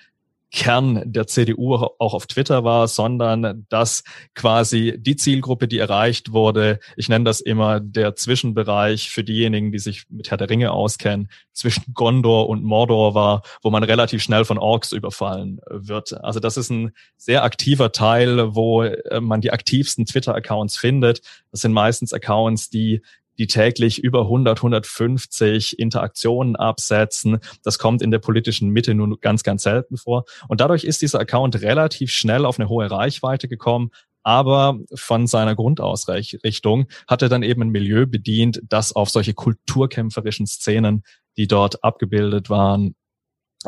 Kern 0.50 1.02
der 1.04 1.26
CDU 1.26 1.74
auch 1.74 2.14
auf 2.14 2.26
Twitter 2.26 2.64
war, 2.64 2.88
sondern 2.88 3.66
dass 3.68 4.02
quasi 4.34 4.94
die 4.98 5.16
Zielgruppe, 5.16 5.68
die 5.68 5.78
erreicht 5.78 6.32
wurde, 6.32 6.80
ich 6.96 7.08
nenne 7.08 7.24
das 7.24 7.40
immer 7.40 7.80
der 7.80 8.16
Zwischenbereich 8.16 9.10
für 9.10 9.24
diejenigen, 9.24 9.72
die 9.72 9.78
sich 9.78 10.04
mit 10.08 10.30
Herr 10.30 10.38
der 10.38 10.48
Ringe 10.48 10.72
auskennen, 10.72 11.28
zwischen 11.52 11.92
Gondor 11.92 12.48
und 12.48 12.62
Mordor 12.62 13.14
war, 13.14 13.42
wo 13.62 13.70
man 13.70 13.82
relativ 13.82 14.22
schnell 14.22 14.44
von 14.44 14.58
Orks 14.58 14.92
überfallen 14.92 15.60
wird. 15.68 16.14
Also 16.24 16.40
das 16.40 16.56
ist 16.56 16.70
ein 16.70 16.92
sehr 17.16 17.42
aktiver 17.42 17.92
Teil, 17.92 18.54
wo 18.54 18.82
äh, 18.84 19.20
man 19.20 19.40
die 19.40 19.50
aktivsten 19.50 20.06
Twitter-Accounts 20.06 20.76
findet. 20.78 21.20
Das 21.50 21.60
sind 21.60 21.72
meistens 21.72 22.12
Accounts, 22.12 22.70
die 22.70 23.02
die 23.38 23.46
täglich 23.46 24.02
über 24.02 24.22
100, 24.22 24.58
150 24.58 25.78
Interaktionen 25.78 26.56
absetzen. 26.56 27.38
Das 27.62 27.78
kommt 27.78 28.02
in 28.02 28.10
der 28.10 28.18
politischen 28.18 28.70
Mitte 28.70 28.94
nur 28.94 29.18
ganz, 29.20 29.42
ganz 29.42 29.62
selten 29.62 29.96
vor. 29.96 30.24
Und 30.48 30.60
dadurch 30.60 30.84
ist 30.84 31.02
dieser 31.02 31.20
Account 31.20 31.62
relativ 31.62 32.10
schnell 32.10 32.44
auf 32.44 32.58
eine 32.58 32.68
hohe 32.68 32.90
Reichweite 32.90 33.48
gekommen, 33.48 33.90
aber 34.22 34.78
von 34.94 35.26
seiner 35.26 35.54
Grundausrichtung 35.54 36.86
hat 37.06 37.22
er 37.22 37.28
dann 37.28 37.42
eben 37.42 37.62
ein 37.62 37.70
Milieu 37.70 38.06
bedient, 38.06 38.60
das 38.68 38.94
auf 38.94 39.08
solche 39.08 39.32
kulturkämpferischen 39.32 40.46
Szenen, 40.46 41.02
die 41.36 41.46
dort 41.46 41.82
abgebildet 41.82 42.50
waren, 42.50 42.94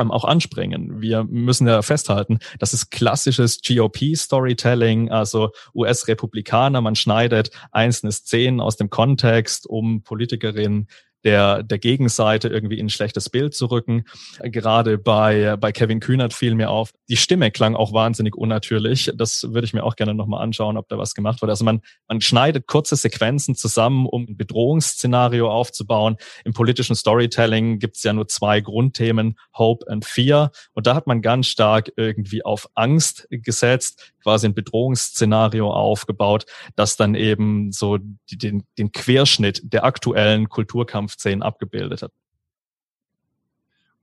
ähm, 0.01 0.11
auch 0.11 0.25
anspringen. 0.25 1.01
Wir 1.01 1.25
müssen 1.25 1.67
ja 1.67 1.83
festhalten, 1.83 2.39
das 2.59 2.73
ist 2.75 2.91
klassisches 2.91 3.61
GOP-Storytelling, 3.63 5.11
also 5.11 5.51
US-Republikaner, 5.75 6.81
man 6.81 6.97
schneidet 6.97 7.51
einzelne 7.71 8.13
Szenen 8.13 8.61
aus 8.61 8.77
dem 8.77 8.91
Kontext, 8.91 9.67
um 9.67 10.03
Politikerinnen 10.03 10.89
der, 11.25 11.63
der 11.63 11.79
Gegenseite 11.79 12.49
irgendwie 12.49 12.79
in 12.79 12.87
ein 12.87 12.91
schlechtes 12.91 13.29
Bild 13.29 13.55
zu 13.55 13.67
rücken. 13.67 14.05
Gerade 14.43 14.99
bei, 14.99 15.57
bei 15.57 15.73
Kevin 15.73 16.01
Kühnert 16.01 16.33
fiel 16.33 16.55
mir 16.55 16.71
auf, 16.71 16.93
die 17.09 17.17
Stimme 17.17 17.51
klang 17.51 17.75
auch 17.75 17.93
wahnsinnig 17.93 18.37
unnatürlich. 18.37 19.11
Das 19.15 19.53
würde 19.53 19.65
ich 19.67 19.75
mir 19.75 19.85
auch 19.85 19.97
gerne 19.97 20.15
nochmal 20.15 20.43
anschauen, 20.43 20.77
ob 20.77 20.89
da 20.89 20.99
was 20.99 21.15
gemacht 21.15 21.43
wurde. 21.43 21.53
Also 21.53 21.65
man, 21.65 21.81
man 22.09 22.21
schneidet 22.21 22.67
kurze 22.67 22.97
Sequenzen 22.97 23.55
zusammen, 23.55 24.07
um 24.07 24.27
ein 24.29 24.37
Bedrohungsszenario 24.37 25.51
aufzubauen. 25.51 26.17
Im 26.45 26.53
politischen 26.53 26.97
Storytelling 26.97 27.79
gibt 27.79 27.97
es 27.97 28.03
ja 28.03 28.13
nur 28.13 28.29
zwei 28.29 28.61
Grundthemen, 28.61 29.37
Hope 29.57 29.87
and 29.91 30.05
Fear. 30.05 30.51
Und 30.73 30.87
da 30.87 30.95
hat 30.95 31.07
man 31.07 31.23
ganz 31.23 31.47
stark 31.47 31.93
irgendwie 31.97 32.45
auf 32.45 32.69
Angst 32.75 33.27
gesetzt, 33.31 34.13
quasi 34.23 34.47
ein 34.47 34.55
Bedrohungsszenario 34.55 35.71
aufgebaut, 35.71 36.47
das 36.77 36.97
dann 36.97 37.15
eben 37.15 37.73
so 37.73 37.99
den, 38.31 38.65
den 38.79 38.93
Querschnitt 38.93 39.61
der 39.65 39.85
aktuellen 39.85 40.49
Kulturkampfszenen 41.11 41.43
abgebildet 41.43 42.03
hat. 42.03 42.13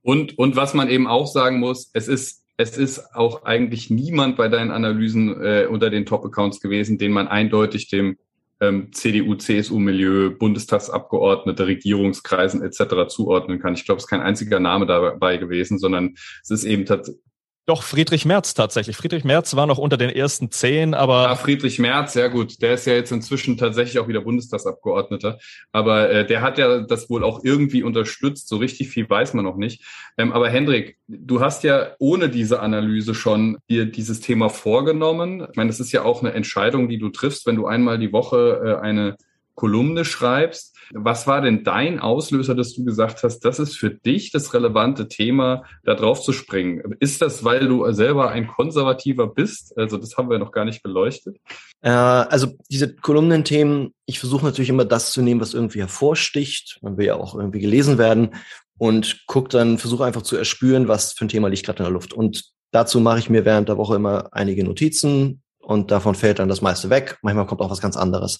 Und, 0.02 0.38
und 0.38 0.56
was 0.56 0.74
man 0.74 0.88
eben 0.88 1.06
auch 1.06 1.26
sagen 1.26 1.58
muss, 1.58 1.90
es 1.92 2.08
ist, 2.08 2.44
es 2.56 2.76
ist 2.76 3.14
auch 3.14 3.44
eigentlich 3.44 3.90
niemand 3.90 4.36
bei 4.36 4.48
deinen 4.48 4.70
Analysen 4.70 5.40
äh, 5.42 5.66
unter 5.68 5.90
den 5.90 6.06
Top-Accounts 6.06 6.60
gewesen, 6.60 6.98
den 6.98 7.12
man 7.12 7.28
eindeutig 7.28 7.88
dem 7.88 8.16
ähm, 8.60 8.92
CDU, 8.92 9.34
CSU-Milieu, 9.36 10.30
Bundestagsabgeordnete, 10.30 11.66
Regierungskreisen 11.66 12.62
etc. 12.62 13.08
zuordnen 13.08 13.60
kann. 13.60 13.74
Ich 13.74 13.84
glaube, 13.84 13.98
es 13.98 14.04
ist 14.04 14.10
kein 14.10 14.22
einziger 14.22 14.58
Name 14.60 14.86
dabei 14.86 15.36
gewesen, 15.36 15.78
sondern 15.78 16.16
es 16.42 16.50
ist 16.50 16.64
eben 16.64 16.84
tatsächlich 16.84 17.22
doch, 17.68 17.82
Friedrich 17.82 18.24
Merz 18.24 18.54
tatsächlich. 18.54 18.96
Friedrich 18.96 19.24
Merz 19.24 19.54
war 19.54 19.66
noch 19.66 19.76
unter 19.76 19.98
den 19.98 20.08
ersten 20.08 20.50
zehn, 20.50 20.94
aber. 20.94 21.24
Ja, 21.24 21.36
Friedrich 21.36 21.78
Merz, 21.78 22.14
sehr 22.14 22.30
gut. 22.30 22.62
Der 22.62 22.72
ist 22.72 22.86
ja 22.86 22.94
jetzt 22.94 23.12
inzwischen 23.12 23.58
tatsächlich 23.58 23.98
auch 23.98 24.08
wieder 24.08 24.22
Bundestagsabgeordneter. 24.22 25.38
Aber 25.70 26.08
äh, 26.08 26.26
der 26.26 26.40
hat 26.40 26.56
ja 26.56 26.80
das 26.80 27.10
wohl 27.10 27.22
auch 27.22 27.44
irgendwie 27.44 27.82
unterstützt. 27.82 28.48
So 28.48 28.56
richtig 28.56 28.88
viel 28.88 29.08
weiß 29.08 29.34
man 29.34 29.44
noch 29.44 29.56
nicht. 29.56 29.84
Ähm, 30.16 30.32
aber 30.32 30.48
Hendrik, 30.48 30.96
du 31.08 31.40
hast 31.40 31.62
ja 31.62 31.90
ohne 31.98 32.30
diese 32.30 32.60
Analyse 32.60 33.14
schon 33.14 33.58
dir 33.68 33.84
dieses 33.84 34.20
Thema 34.20 34.48
vorgenommen. 34.48 35.46
Ich 35.50 35.56
meine, 35.56 35.68
das 35.68 35.78
ist 35.78 35.92
ja 35.92 36.04
auch 36.04 36.22
eine 36.22 36.32
Entscheidung, 36.32 36.88
die 36.88 36.98
du 36.98 37.10
triffst, 37.10 37.44
wenn 37.44 37.56
du 37.56 37.66
einmal 37.66 37.98
die 37.98 38.14
Woche 38.14 38.62
äh, 38.64 38.82
eine 38.82 39.18
Kolumne 39.58 40.04
schreibst. 40.04 40.76
Was 40.94 41.26
war 41.26 41.42
denn 41.42 41.64
dein 41.64 41.98
Auslöser, 41.98 42.54
dass 42.54 42.74
du 42.74 42.84
gesagt 42.84 43.24
hast, 43.24 43.40
das 43.40 43.58
ist 43.58 43.76
für 43.76 43.90
dich 43.90 44.30
das 44.30 44.54
relevante 44.54 45.08
Thema, 45.08 45.64
da 45.84 45.94
drauf 45.94 46.22
zu 46.22 46.32
springen? 46.32 46.96
Ist 47.00 47.20
das, 47.20 47.44
weil 47.44 47.66
du 47.66 47.90
selber 47.92 48.30
ein 48.30 48.46
Konservativer 48.46 49.26
bist? 49.26 49.76
Also 49.76 49.98
das 49.98 50.16
haben 50.16 50.30
wir 50.30 50.38
noch 50.38 50.52
gar 50.52 50.64
nicht 50.64 50.82
beleuchtet. 50.82 51.36
Äh, 51.82 51.90
also 51.90 52.54
diese 52.70 52.94
Kolumnenthemen, 52.94 53.92
ich 54.06 54.20
versuche 54.20 54.46
natürlich 54.46 54.70
immer 54.70 54.84
das 54.84 55.10
zu 55.10 55.22
nehmen, 55.22 55.40
was 55.40 55.54
irgendwie 55.54 55.80
hervorsticht. 55.80 56.78
Man 56.80 56.96
will 56.96 57.06
ja 57.06 57.16
auch 57.16 57.34
irgendwie 57.34 57.60
gelesen 57.60 57.98
werden 57.98 58.36
und 58.78 59.24
guck 59.26 59.50
dann, 59.50 59.76
versuche 59.78 60.04
einfach 60.04 60.22
zu 60.22 60.36
erspüren, 60.36 60.86
was 60.86 61.12
für 61.14 61.24
ein 61.24 61.28
Thema 61.28 61.48
liegt 61.48 61.66
gerade 61.66 61.78
in 61.78 61.84
der 61.84 61.92
Luft. 61.92 62.12
Und 62.12 62.44
dazu 62.70 63.00
mache 63.00 63.18
ich 63.18 63.28
mir 63.28 63.44
während 63.44 63.68
der 63.68 63.76
Woche 63.76 63.96
immer 63.96 64.28
einige 64.30 64.62
Notizen 64.62 65.42
und 65.58 65.90
davon 65.90 66.14
fällt 66.14 66.38
dann 66.38 66.48
das 66.48 66.62
meiste 66.62 66.88
weg. 66.88 67.18
Manchmal 67.22 67.46
kommt 67.46 67.60
auch 67.60 67.70
was 67.70 67.82
ganz 67.82 67.96
anderes. 67.96 68.38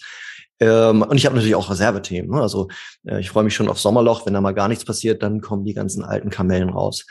Ähm, 0.61 1.03
und 1.03 1.17
ich 1.17 1.27
habe 1.27 1.37
natürlich 1.37 1.55
auch 1.55 1.71
Reservethemen. 1.71 2.31
Ne? 2.31 2.43
Also 2.43 2.69
äh, 3.07 3.21
ich 3.21 3.31
freue 3.31 3.45
mich 3.45 3.55
schon 3.55 3.69
auf 3.69 3.79
Sommerloch. 3.79 4.27
Wenn 4.27 4.35
da 4.35 4.41
mal 4.41 4.53
gar 4.53 4.69
nichts 4.69 4.85
passiert, 4.85 5.23
dann 5.23 5.41
kommen 5.41 5.65
die 5.65 5.75
ganzen 5.75 6.05
alten 6.05 6.31
Kamellen 6.31 6.71
raus. 6.71 7.07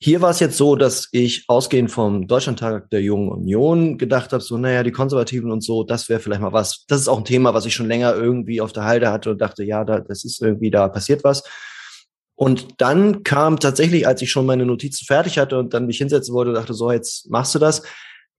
Hier 0.00 0.20
war 0.20 0.30
es 0.30 0.40
jetzt 0.40 0.58
so, 0.58 0.76
dass 0.76 1.08
ich 1.12 1.44
ausgehend 1.48 1.90
vom 1.90 2.26
Deutschlandtag 2.26 2.90
der 2.90 3.00
Jungen 3.00 3.30
Union 3.30 3.96
gedacht 3.96 4.32
habe, 4.32 4.42
so, 4.42 4.58
naja, 4.58 4.82
die 4.82 4.92
Konservativen 4.92 5.50
und 5.50 5.62
so, 5.62 5.82
das 5.82 6.08
wäre 6.08 6.20
vielleicht 6.20 6.42
mal 6.42 6.52
was. 6.52 6.84
Das 6.88 7.00
ist 7.00 7.08
auch 7.08 7.18
ein 7.18 7.24
Thema, 7.24 7.54
was 7.54 7.64
ich 7.64 7.74
schon 7.74 7.88
länger 7.88 8.14
irgendwie 8.14 8.60
auf 8.60 8.72
der 8.72 8.84
Halde 8.84 9.10
hatte 9.10 9.30
und 9.30 9.40
dachte, 9.40 9.64
ja, 9.64 9.82
da, 9.84 10.00
das 10.00 10.24
ist 10.24 10.42
irgendwie, 10.42 10.70
da 10.70 10.88
passiert 10.88 11.24
was. 11.24 11.42
Und 12.36 12.82
dann 12.82 13.22
kam 13.22 13.60
tatsächlich, 13.60 14.06
als 14.06 14.20
ich 14.20 14.30
schon 14.30 14.44
meine 14.44 14.66
Notizen 14.66 15.06
fertig 15.06 15.38
hatte 15.38 15.58
und 15.58 15.72
dann 15.72 15.86
mich 15.86 15.98
hinsetzen 15.98 16.34
wollte, 16.34 16.52
dachte, 16.52 16.74
so, 16.74 16.90
jetzt 16.92 17.30
machst 17.30 17.54
du 17.54 17.58
das, 17.58 17.82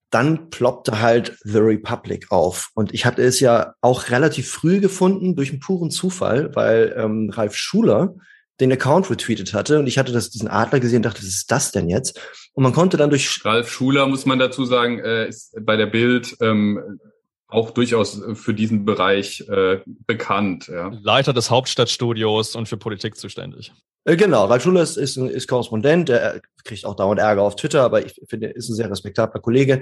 dann 0.10 0.50
ploppte 0.50 1.02
halt 1.02 1.38
The 1.44 1.60
Republic 1.60 2.32
auf. 2.32 2.70
Und 2.74 2.94
ich 2.94 3.06
hatte 3.06 3.22
es 3.22 3.40
ja 3.40 3.74
auch 3.82 4.10
relativ 4.10 4.50
früh 4.50 4.80
gefunden 4.80 5.36
durch 5.36 5.50
einen 5.50 5.60
puren 5.60 5.92
Zufall, 5.92 6.56
weil 6.56 6.96
ähm, 6.98 7.30
Ralf 7.32 7.56
Schuler 7.56 8.16
den 8.62 8.72
Account 8.72 9.10
retweetet 9.10 9.54
hatte 9.54 9.80
und 9.80 9.88
ich 9.88 9.98
hatte 9.98 10.14
das, 10.14 10.30
diesen 10.30 10.48
Adler 10.48 10.80
gesehen 10.80 10.98
und 10.98 11.06
dachte, 11.06 11.20
was 11.20 11.28
ist 11.28 11.52
das 11.52 11.72
denn 11.72 11.90
jetzt? 11.90 12.20
Und 12.54 12.64
man 12.64 12.72
konnte 12.72 12.96
dann 12.96 13.10
durch... 13.10 13.44
Ralf 13.44 13.70
Schuler, 13.70 14.08
muss 14.08 14.26
man 14.26 14.40
dazu 14.40 14.64
sagen, 14.64 15.00
äh, 15.00 15.28
ist 15.28 15.54
bei 15.60 15.76
der 15.76 15.88
Bild 15.88 16.38
ähm, 16.40 17.02
auch 17.48 17.72
durchaus 17.72 18.22
für 18.34 18.54
diesen 18.54 18.86
Bereich 18.86 19.42
äh, 19.50 19.82
bekannt. 19.86 20.68
Ja. 20.68 20.92
Leiter 21.02 21.34
des 21.34 21.50
Hauptstadtstudios 21.50 22.56
und 22.56 22.68
für 22.68 22.78
Politik 22.78 23.18
zuständig. 23.18 23.74
Äh, 24.06 24.18
genau, 24.18 24.46
Ralf 24.46 24.64
Schuler 24.64 24.84
ist, 24.84 24.98
ist, 24.98 25.18
ist 25.18 25.48
Korrespondent, 25.48 26.10
der 26.10 26.40
kriegt 26.64 26.86
auch 26.86 26.96
dauernd 26.96 27.20
Ärger 27.20 27.42
auf 27.42 27.56
Twitter, 27.56 27.84
aber 27.84 28.06
ich 28.06 28.22
finde, 28.28 28.48
er 28.48 28.56
ist 28.56 28.70
ein 28.70 28.76
sehr 28.76 28.90
respektabler 28.90 29.42
Kollege. 29.42 29.82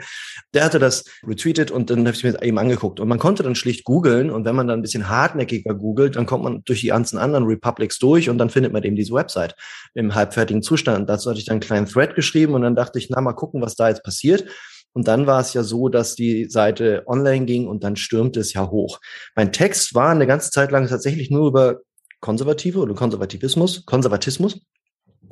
Der 0.54 0.64
hatte 0.64 0.80
das 0.80 1.06
retweetet 1.26 1.72
und 1.72 1.90
dann 1.90 2.00
habe 2.00 2.16
ich 2.16 2.24
mir 2.24 2.42
eben 2.42 2.58
angeguckt. 2.58 3.00
Und 3.00 3.08
man 3.08 3.20
konnte 3.20 3.44
dann 3.44 3.56
schlicht 3.56 3.84
googeln 3.84 4.30
und 4.30 4.46
wenn 4.46 4.56
man 4.56 4.68
dann 4.68 4.80
ein 4.80 4.82
bisschen 4.82 5.10
hartnäckiger 5.10 5.76
googelt, 5.76 6.16
dann 6.16 6.26
kommt 6.26 6.44
man 6.46 6.64
durch 6.64 6.82
die 6.82 6.88
ganzen 6.88 7.18
anderen 7.18 7.46
Republics 7.46 8.00
durch 8.00 8.30
und 8.30 8.38
dann 8.38 8.50
findet 8.50 8.72
man 8.72 8.84
eben 8.84 8.96
diese 8.96 9.14
Website 9.14 9.56
im 9.94 10.16
halbfertigen 10.16 10.64
Zustand. 10.64 11.10
Dazu 11.10 11.30
hatte 11.30 11.40
ich 11.40 11.46
dann 11.46 11.56
einen 11.56 11.62
kleinen 11.62 11.88
Thread 11.88 12.16
geschrieben 12.16 12.54
und 12.54 12.62
dann 12.62 12.76
dachte 12.76 13.00
ich, 13.00 13.10
na, 13.10 13.20
mal 13.20 13.34
gucken, 13.34 13.62
was 13.62 13.76
da 13.76 13.90
jetzt 13.90 14.04
passiert. 14.04 14.46
Und 14.94 15.08
dann 15.08 15.26
war 15.26 15.42
es 15.42 15.54
ja 15.54 15.64
so, 15.64 15.90
dass 15.90 16.16
die 16.16 16.46
Seite 16.46 17.04
online 17.08 17.46
ging 17.46 17.68
und 17.68 17.84
dann 17.84 17.96
stürmte 17.96 18.40
es 18.40 18.54
ja 18.54 18.70
hoch. 18.70 19.00
Mein 19.36 19.52
Text 19.52 19.96
war 19.96 20.12
eine 20.12 20.28
ganze 20.28 20.52
Zeit 20.52 20.72
lang 20.72 20.88
tatsächlich 20.88 21.32
nur 21.32 21.48
über 21.48 21.80
Konservative 22.24 22.80
oder 22.80 22.96
Konservativismus, 22.96 23.86
Konservatismus. 23.86 24.62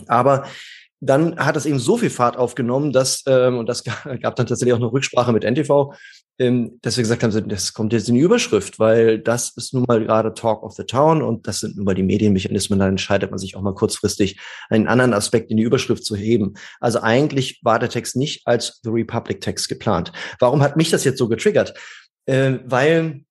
Aber 0.08 0.46
dann 1.00 1.38
hat 1.38 1.58
es 1.58 1.66
eben 1.66 1.80
so 1.80 1.98
viel 1.98 2.12
Fahrt 2.12 2.38
aufgenommen, 2.38 2.92
dass, 2.92 3.24
ähm, 3.26 3.58
und 3.58 3.68
das 3.68 3.84
gab 4.22 4.36
dann 4.36 4.46
tatsächlich 4.46 4.74
auch 4.74 4.78
eine 4.78 4.92
Rücksprache 4.92 5.32
mit 5.32 5.44
NTV, 5.44 5.94
ähm, 6.38 6.78
dass 6.82 6.98
wir 6.98 7.02
gesagt 7.02 7.24
haben, 7.24 7.50
das 7.50 7.74
kommt 7.74 7.94
jetzt 7.94 8.10
in 8.10 8.16
die 8.16 8.22
Überschrift, 8.22 8.78
weil 8.78 9.20
das 9.20 9.56
ist 9.56 9.74
nun 9.74 9.86
mal 9.88 10.04
gerade 10.04 10.34
Talk 10.34 10.64
of 10.64 10.74
the 10.74 10.84
Town 10.84 11.22
und 11.22 11.48
das 11.48 11.62
sind 11.62 11.78
nun 11.78 11.86
mal 11.86 11.96
die 11.96 12.04
Medienmechanismen, 12.04 12.78
dann 12.78 12.90
entscheidet 12.90 13.32
man 13.32 13.40
sich 13.40 13.56
auch 13.56 13.62
mal 13.62 13.74
kurzfristig 13.74 14.40
einen 14.70 14.88
anderen 14.88 15.14
Aspekt 15.14 15.50
in 15.50 15.58
die 15.58 15.64
Überschrift 15.64 16.06
zu 16.06 16.16
heben. 16.16 16.56
Also 16.82 17.02
eigentlich 17.02 17.62
war 17.64 17.80
der 17.80 17.90
Text 17.90 18.18
nicht 18.18 18.46
als 18.46 18.82
The 18.84 18.90
Republic 18.90 19.40
Text 19.40 19.70
geplant. 19.70 20.12
Warum 20.40 20.62
hat 20.62 20.76
mich 20.76 20.90
das 20.90 21.06
jetzt 21.06 21.18
so 21.18 21.30
getriggert? 21.30 21.74
Äh, 22.26 22.60
weil 22.66 23.24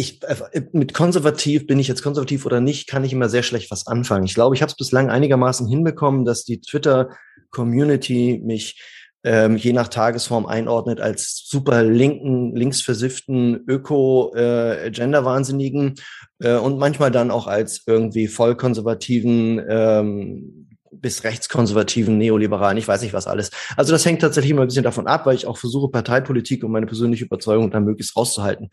ich 0.00 0.22
äh, 0.22 0.62
mit 0.72 0.94
konservativ, 0.94 1.66
bin 1.66 1.78
ich 1.78 1.86
jetzt 1.86 2.02
konservativ 2.02 2.46
oder 2.46 2.60
nicht, 2.60 2.88
kann 2.88 3.04
ich 3.04 3.12
immer 3.12 3.28
sehr 3.28 3.42
schlecht 3.42 3.70
was 3.70 3.86
anfangen. 3.86 4.24
Ich 4.24 4.32
glaube, 4.34 4.56
ich 4.56 4.62
habe 4.62 4.70
es 4.70 4.76
bislang 4.76 5.10
einigermaßen 5.10 5.68
hinbekommen, 5.68 6.24
dass 6.24 6.44
die 6.44 6.62
Twitter-Community 6.62 8.40
mich 8.42 8.82
ähm, 9.22 9.58
je 9.58 9.74
nach 9.74 9.88
Tagesform 9.88 10.46
einordnet 10.46 11.02
als 11.02 11.44
super 11.46 11.82
linken, 11.82 12.56
linksversifften 12.56 13.62
Öko-Gender-Wahnsinnigen 13.66 15.96
äh, 16.40 16.54
äh, 16.54 16.56
und 16.56 16.78
manchmal 16.78 17.10
dann 17.10 17.30
auch 17.30 17.46
als 17.46 17.82
irgendwie 17.86 18.28
vollkonservativen 18.28 19.60
ähm, 19.68 20.68
bis 20.90 21.24
rechtskonservativen 21.24 22.16
Neoliberalen, 22.16 22.78
ich 22.78 22.88
weiß 22.88 23.02
nicht 23.02 23.12
was 23.12 23.26
alles. 23.26 23.50
Also 23.76 23.92
das 23.92 24.06
hängt 24.06 24.22
tatsächlich 24.22 24.52
immer 24.52 24.62
ein 24.62 24.68
bisschen 24.68 24.84
davon 24.84 25.06
ab, 25.06 25.26
weil 25.26 25.36
ich 25.36 25.46
auch 25.46 25.58
versuche, 25.58 25.90
Parteipolitik 25.90 26.64
und 26.64 26.72
meine 26.72 26.86
persönliche 26.86 27.26
Überzeugung 27.26 27.70
dann 27.70 27.84
möglichst 27.84 28.16
rauszuhalten. 28.16 28.70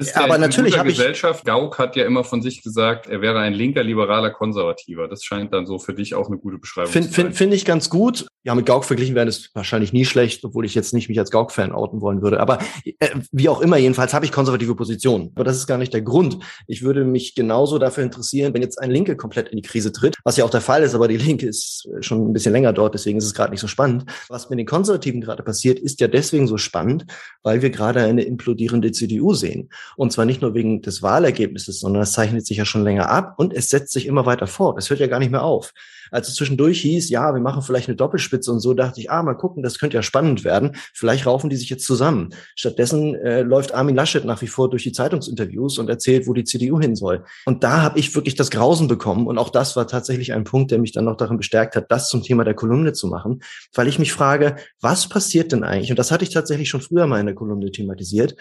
Ist 0.00 0.16
ja 0.16 0.24
aber 0.24 0.38
natürlich 0.38 0.78
habe 0.78 0.88
ich 0.88 0.96
Gesellschaft. 0.96 1.44
Gauck 1.44 1.78
hat 1.78 1.94
ja 1.94 2.06
immer 2.06 2.24
von 2.24 2.40
sich 2.40 2.62
gesagt, 2.62 3.06
er 3.06 3.20
wäre 3.20 3.38
ein 3.38 3.52
linker, 3.52 3.84
liberaler 3.84 4.30
Konservativer. 4.30 5.08
Das 5.08 5.22
scheint 5.24 5.52
dann 5.52 5.66
so 5.66 5.78
für 5.78 5.92
dich 5.92 6.14
auch 6.14 6.28
eine 6.28 6.38
gute 6.38 6.58
Beschreibung 6.58 6.90
find, 6.90 7.06
zu 7.06 7.20
sein. 7.20 7.32
Finde 7.32 7.56
ich 7.56 7.64
ganz 7.64 7.90
gut. 7.90 8.26
Ja, 8.42 8.54
mit 8.54 8.64
Gauck 8.64 8.86
verglichen 8.86 9.14
wäre 9.14 9.28
es 9.28 9.50
wahrscheinlich 9.54 9.92
nie 9.92 10.06
schlecht, 10.06 10.42
obwohl 10.44 10.64
ich 10.64 10.74
jetzt 10.74 10.94
nicht 10.94 11.10
mich 11.10 11.18
als 11.18 11.30
Gauck-Fan 11.30 11.72
outen 11.72 12.00
wollen 12.00 12.22
würde. 12.22 12.40
Aber 12.40 12.58
äh, 12.84 13.10
wie 13.32 13.50
auch 13.50 13.60
immer, 13.60 13.76
jedenfalls 13.76 14.14
habe 14.14 14.24
ich 14.24 14.32
konservative 14.32 14.74
Positionen. 14.74 15.30
Aber 15.34 15.44
das 15.44 15.58
ist 15.58 15.66
gar 15.66 15.76
nicht 15.76 15.92
der 15.92 16.00
Grund. 16.00 16.38
Ich 16.66 16.82
würde 16.82 17.04
mich 17.04 17.34
genauso 17.34 17.78
dafür 17.78 18.02
interessieren, 18.02 18.54
wenn 18.54 18.62
jetzt 18.62 18.80
ein 18.80 18.90
Linke 18.90 19.16
komplett 19.16 19.48
in 19.48 19.56
die 19.56 19.62
Krise 19.62 19.92
tritt, 19.92 20.16
was 20.24 20.38
ja 20.38 20.46
auch 20.46 20.50
der 20.50 20.62
Fall 20.62 20.82
ist, 20.82 20.94
aber 20.94 21.08
die 21.08 21.18
Linke 21.18 21.46
ist 21.46 21.86
schon 22.00 22.30
ein 22.30 22.32
bisschen 22.32 22.52
länger 22.52 22.72
dort, 22.72 22.94
deswegen 22.94 23.18
ist 23.18 23.26
es 23.26 23.34
gerade 23.34 23.50
nicht 23.50 23.60
so 23.60 23.66
spannend. 23.66 24.04
Was 24.28 24.48
mit 24.48 24.58
den 24.58 24.66
Konservativen 24.66 25.20
gerade 25.20 25.42
passiert, 25.42 25.78
ist 25.78 26.00
ja 26.00 26.08
deswegen 26.08 26.46
so 26.46 26.56
spannend, 26.56 27.04
weil 27.42 27.60
wir 27.60 27.68
gerade 27.68 28.00
eine 28.00 28.22
implodierende 28.22 28.90
CDU 28.92 29.34
sehen. 29.34 29.68
Und 29.96 30.12
zwar 30.12 30.24
nicht 30.24 30.42
nur 30.42 30.54
wegen 30.54 30.82
des 30.82 31.02
Wahlergebnisses, 31.02 31.80
sondern 31.80 32.02
es 32.02 32.12
zeichnet 32.12 32.46
sich 32.46 32.56
ja 32.56 32.64
schon 32.64 32.84
länger 32.84 33.10
ab 33.10 33.34
und 33.38 33.52
es 33.52 33.68
setzt 33.68 33.92
sich 33.92 34.06
immer 34.06 34.26
weiter 34.26 34.46
fort. 34.46 34.78
Es 34.78 34.90
hört 34.90 35.00
ja 35.00 35.06
gar 35.06 35.18
nicht 35.18 35.30
mehr 35.30 35.44
auf. 35.44 35.72
Als 36.10 36.28
es 36.28 36.34
zwischendurch 36.34 36.80
hieß, 36.80 37.08
ja, 37.10 37.32
wir 37.34 37.40
machen 37.40 37.62
vielleicht 37.62 37.88
eine 37.88 37.96
Doppelspitze 37.96 38.50
und 38.50 38.60
so, 38.60 38.74
dachte 38.74 39.00
ich, 39.00 39.10
ah, 39.10 39.22
mal 39.22 39.34
gucken, 39.34 39.62
das 39.62 39.78
könnte 39.78 39.96
ja 39.96 40.02
spannend 40.02 40.44
werden. 40.44 40.72
Vielleicht 40.92 41.26
raufen 41.26 41.50
die 41.50 41.56
sich 41.56 41.70
jetzt 41.70 41.84
zusammen. 41.84 42.30
Stattdessen 42.56 43.14
äh, 43.14 43.42
läuft 43.42 43.74
Armin 43.74 43.94
Laschet 43.94 44.24
nach 44.24 44.42
wie 44.42 44.46
vor 44.46 44.70
durch 44.70 44.82
die 44.82 44.92
Zeitungsinterviews 44.92 45.78
und 45.78 45.88
erzählt, 45.88 46.26
wo 46.26 46.34
die 46.34 46.44
CDU 46.44 46.80
hin 46.80 46.96
soll. 46.96 47.24
Und 47.46 47.62
da 47.62 47.82
habe 47.82 47.98
ich 47.98 48.14
wirklich 48.14 48.34
das 48.34 48.50
Grausen 48.50 48.88
bekommen. 48.88 49.26
Und 49.26 49.38
auch 49.38 49.50
das 49.50 49.76
war 49.76 49.86
tatsächlich 49.86 50.32
ein 50.32 50.44
Punkt, 50.44 50.70
der 50.70 50.78
mich 50.78 50.92
dann 50.92 51.04
noch 51.04 51.16
darin 51.16 51.36
bestärkt 51.36 51.76
hat, 51.76 51.90
das 51.90 52.08
zum 52.08 52.22
Thema 52.22 52.44
der 52.44 52.54
Kolumne 52.54 52.92
zu 52.92 53.06
machen, 53.06 53.42
weil 53.74 53.88
ich 53.88 53.98
mich 53.98 54.12
frage, 54.12 54.56
was 54.80 55.08
passiert 55.08 55.52
denn 55.52 55.64
eigentlich? 55.64 55.90
Und 55.90 55.98
das 55.98 56.10
hatte 56.10 56.24
ich 56.24 56.30
tatsächlich 56.30 56.68
schon 56.68 56.80
früher 56.80 57.06
mal 57.06 57.20
in 57.20 57.26
der 57.26 57.34
Kolumne 57.34 57.70
thematisiert 57.70 58.34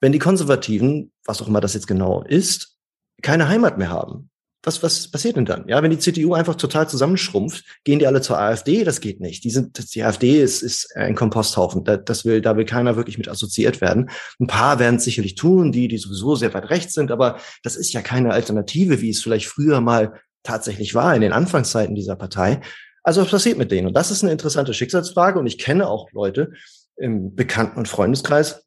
wenn 0.00 0.12
die 0.12 0.18
Konservativen, 0.18 1.12
was 1.24 1.42
auch 1.42 1.48
immer 1.48 1.60
das 1.60 1.74
jetzt 1.74 1.86
genau 1.86 2.22
ist, 2.22 2.76
keine 3.22 3.48
Heimat 3.48 3.78
mehr 3.78 3.90
haben. 3.90 4.30
Was, 4.64 4.82
was 4.82 5.08
passiert 5.10 5.36
denn 5.36 5.44
dann? 5.44 5.68
Ja, 5.68 5.82
wenn 5.82 5.90
die 5.92 6.00
CDU 6.00 6.34
einfach 6.34 6.56
total 6.56 6.88
zusammenschrumpft, 6.88 7.64
gehen 7.84 8.00
die 8.00 8.08
alle 8.08 8.20
zur 8.20 8.38
AfD? 8.38 8.82
Das 8.82 9.00
geht 9.00 9.20
nicht. 9.20 9.44
Die 9.44 9.50
sind, 9.50 9.94
die 9.94 10.02
AfD 10.02 10.42
ist, 10.42 10.62
ist 10.62 10.96
ein 10.96 11.14
Komposthaufen. 11.14 11.84
Da, 11.84 11.96
das 11.96 12.24
will, 12.24 12.40
da 12.40 12.56
will 12.56 12.64
keiner 12.64 12.96
wirklich 12.96 13.18
mit 13.18 13.28
assoziiert 13.28 13.80
werden. 13.80 14.10
Ein 14.40 14.48
paar 14.48 14.80
werden 14.80 14.96
es 14.96 15.04
sicherlich 15.04 15.36
tun, 15.36 15.70
die, 15.70 15.86
die 15.86 15.98
sowieso 15.98 16.34
sehr 16.34 16.52
weit 16.54 16.70
rechts 16.70 16.94
sind, 16.94 17.12
aber 17.12 17.38
das 17.62 17.76
ist 17.76 17.92
ja 17.92 18.02
keine 18.02 18.32
Alternative, 18.32 19.00
wie 19.00 19.10
es 19.10 19.22
vielleicht 19.22 19.46
früher 19.46 19.80
mal 19.80 20.20
tatsächlich 20.42 20.94
war 20.94 21.14
in 21.14 21.20
den 21.20 21.32
Anfangszeiten 21.32 21.94
dieser 21.94 22.16
Partei. 22.16 22.60
Also 23.04 23.22
was 23.22 23.30
passiert 23.30 23.58
mit 23.58 23.70
denen? 23.70 23.86
Und 23.86 23.94
das 23.94 24.10
ist 24.10 24.22
eine 24.22 24.32
interessante 24.32 24.74
Schicksalsfrage. 24.74 25.38
Und 25.38 25.46
ich 25.46 25.58
kenne 25.58 25.88
auch 25.88 26.10
Leute 26.12 26.52
im 26.96 27.34
Bekannten- 27.36 27.78
und 27.78 27.88
Freundeskreis, 27.88 28.64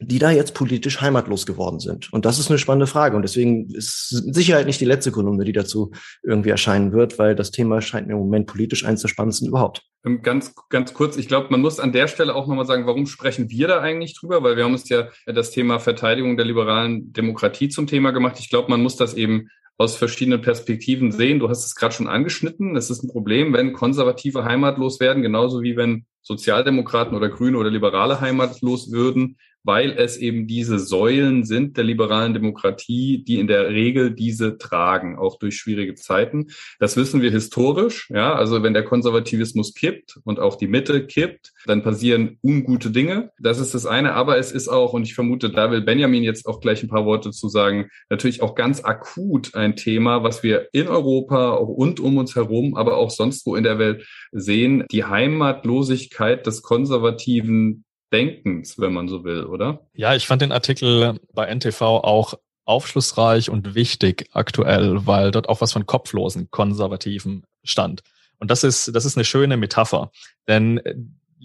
die 0.00 0.18
da 0.18 0.30
jetzt 0.30 0.54
politisch 0.54 1.00
heimatlos 1.00 1.46
geworden 1.46 1.78
sind. 1.78 2.12
Und 2.12 2.24
das 2.24 2.38
ist 2.38 2.50
eine 2.50 2.58
spannende 2.58 2.88
Frage. 2.88 3.14
Und 3.14 3.22
deswegen 3.22 3.70
ist 3.70 4.08
Sicherheit 4.08 4.66
nicht 4.66 4.80
die 4.80 4.86
letzte 4.86 5.12
Kolumne, 5.12 5.44
die 5.44 5.52
dazu 5.52 5.92
irgendwie 6.22 6.50
erscheinen 6.50 6.92
wird, 6.92 7.18
weil 7.18 7.36
das 7.36 7.52
Thema 7.52 7.80
scheint 7.80 8.08
mir 8.08 8.14
im 8.14 8.18
Moment 8.18 8.46
politisch 8.46 8.84
eins 8.84 9.02
der 9.02 9.08
spannendsten 9.08 9.48
überhaupt. 9.48 9.82
Ähm, 10.04 10.22
ganz, 10.22 10.52
ganz 10.68 10.94
kurz, 10.94 11.16
ich 11.16 11.28
glaube, 11.28 11.48
man 11.50 11.60
muss 11.60 11.78
an 11.78 11.92
der 11.92 12.08
Stelle 12.08 12.34
auch 12.34 12.48
nochmal 12.48 12.66
sagen, 12.66 12.86
warum 12.86 13.06
sprechen 13.06 13.50
wir 13.50 13.68
da 13.68 13.80
eigentlich 13.80 14.18
drüber? 14.18 14.42
Weil 14.42 14.56
wir 14.56 14.64
haben 14.64 14.72
uns 14.72 14.88
ja 14.88 15.08
das 15.26 15.52
Thema 15.52 15.78
Verteidigung 15.78 16.36
der 16.36 16.46
liberalen 16.46 17.12
Demokratie 17.12 17.68
zum 17.68 17.86
Thema 17.86 18.10
gemacht. 18.10 18.36
Ich 18.40 18.50
glaube, 18.50 18.70
man 18.70 18.82
muss 18.82 18.96
das 18.96 19.14
eben 19.14 19.48
aus 19.78 19.96
verschiedenen 19.96 20.40
Perspektiven 20.40 21.12
sehen. 21.12 21.38
Du 21.38 21.48
hast 21.48 21.64
es 21.64 21.74
gerade 21.74 21.94
schon 21.94 22.08
angeschnitten. 22.08 22.76
Es 22.76 22.90
ist 22.90 23.02
ein 23.02 23.10
Problem, 23.10 23.52
wenn 23.52 23.72
Konservative 23.72 24.44
heimatlos 24.44 24.98
werden, 24.98 25.22
genauso 25.22 25.62
wie 25.62 25.76
wenn 25.76 26.04
Sozialdemokraten 26.22 27.16
oder 27.16 27.28
Grüne 27.28 27.58
oder 27.58 27.70
Liberale 27.70 28.20
heimatlos 28.20 28.90
würden 28.90 29.36
weil 29.64 29.92
es 29.92 30.16
eben 30.18 30.46
diese 30.46 30.78
Säulen 30.78 31.44
sind 31.44 31.76
der 31.76 31.84
liberalen 31.84 32.34
Demokratie, 32.34 33.24
die 33.24 33.38
in 33.40 33.46
der 33.46 33.70
Regel 33.70 34.14
diese 34.14 34.58
tragen, 34.58 35.18
auch 35.18 35.38
durch 35.38 35.56
schwierige 35.56 35.94
Zeiten. 35.94 36.48
Das 36.78 36.96
wissen 36.96 37.22
wir 37.22 37.30
historisch. 37.30 38.08
Ja, 38.10 38.34
also 38.34 38.62
wenn 38.62 38.74
der 38.74 38.84
Konservativismus 38.84 39.74
kippt 39.74 40.18
und 40.24 40.38
auch 40.38 40.56
die 40.56 40.68
Mitte 40.68 41.06
kippt, 41.06 41.52
dann 41.66 41.82
passieren 41.82 42.38
ungute 42.42 42.90
Dinge. 42.90 43.30
Das 43.38 43.58
ist 43.58 43.74
das 43.74 43.86
eine. 43.86 44.12
Aber 44.12 44.38
es 44.38 44.52
ist 44.52 44.68
auch, 44.68 44.92
und 44.92 45.02
ich 45.02 45.14
vermute, 45.14 45.50
da 45.50 45.70
will 45.70 45.80
Benjamin 45.80 46.22
jetzt 46.22 46.46
auch 46.46 46.60
gleich 46.60 46.82
ein 46.82 46.88
paar 46.88 47.06
Worte 47.06 47.30
zu 47.30 47.48
sagen, 47.48 47.88
natürlich 48.10 48.42
auch 48.42 48.54
ganz 48.54 48.84
akut 48.84 49.54
ein 49.54 49.76
Thema, 49.76 50.22
was 50.22 50.42
wir 50.42 50.68
in 50.72 50.88
Europa 50.88 51.54
und 51.54 52.00
um 52.00 52.18
uns 52.18 52.36
herum, 52.36 52.76
aber 52.76 52.98
auch 52.98 53.10
sonst 53.10 53.46
wo 53.46 53.56
in 53.56 53.64
der 53.64 53.78
Welt 53.78 54.06
sehen, 54.32 54.84
die 54.90 55.04
Heimatlosigkeit 55.04 56.46
des 56.46 56.62
konservativen 56.62 57.84
Denkens, 58.14 58.78
wenn 58.78 58.92
man 58.92 59.08
so 59.08 59.24
will, 59.24 59.44
oder? 59.44 59.80
Ja, 59.94 60.14
ich 60.14 60.26
fand 60.26 60.40
den 60.40 60.52
Artikel 60.52 61.18
bei 61.32 61.52
NTV 61.52 61.80
auch 61.82 62.34
aufschlussreich 62.64 63.50
und 63.50 63.74
wichtig 63.74 64.28
aktuell, 64.32 65.06
weil 65.06 65.32
dort 65.32 65.48
auch 65.48 65.60
was 65.60 65.72
von 65.72 65.84
kopflosen 65.84 66.48
Konservativen 66.50 67.44
stand. 67.64 68.02
Und 68.38 68.50
das 68.50 68.62
ist, 68.62 68.94
das 68.94 69.04
ist 69.04 69.16
eine 69.16 69.24
schöne 69.24 69.56
Metapher. 69.56 70.12
Denn 70.46 70.80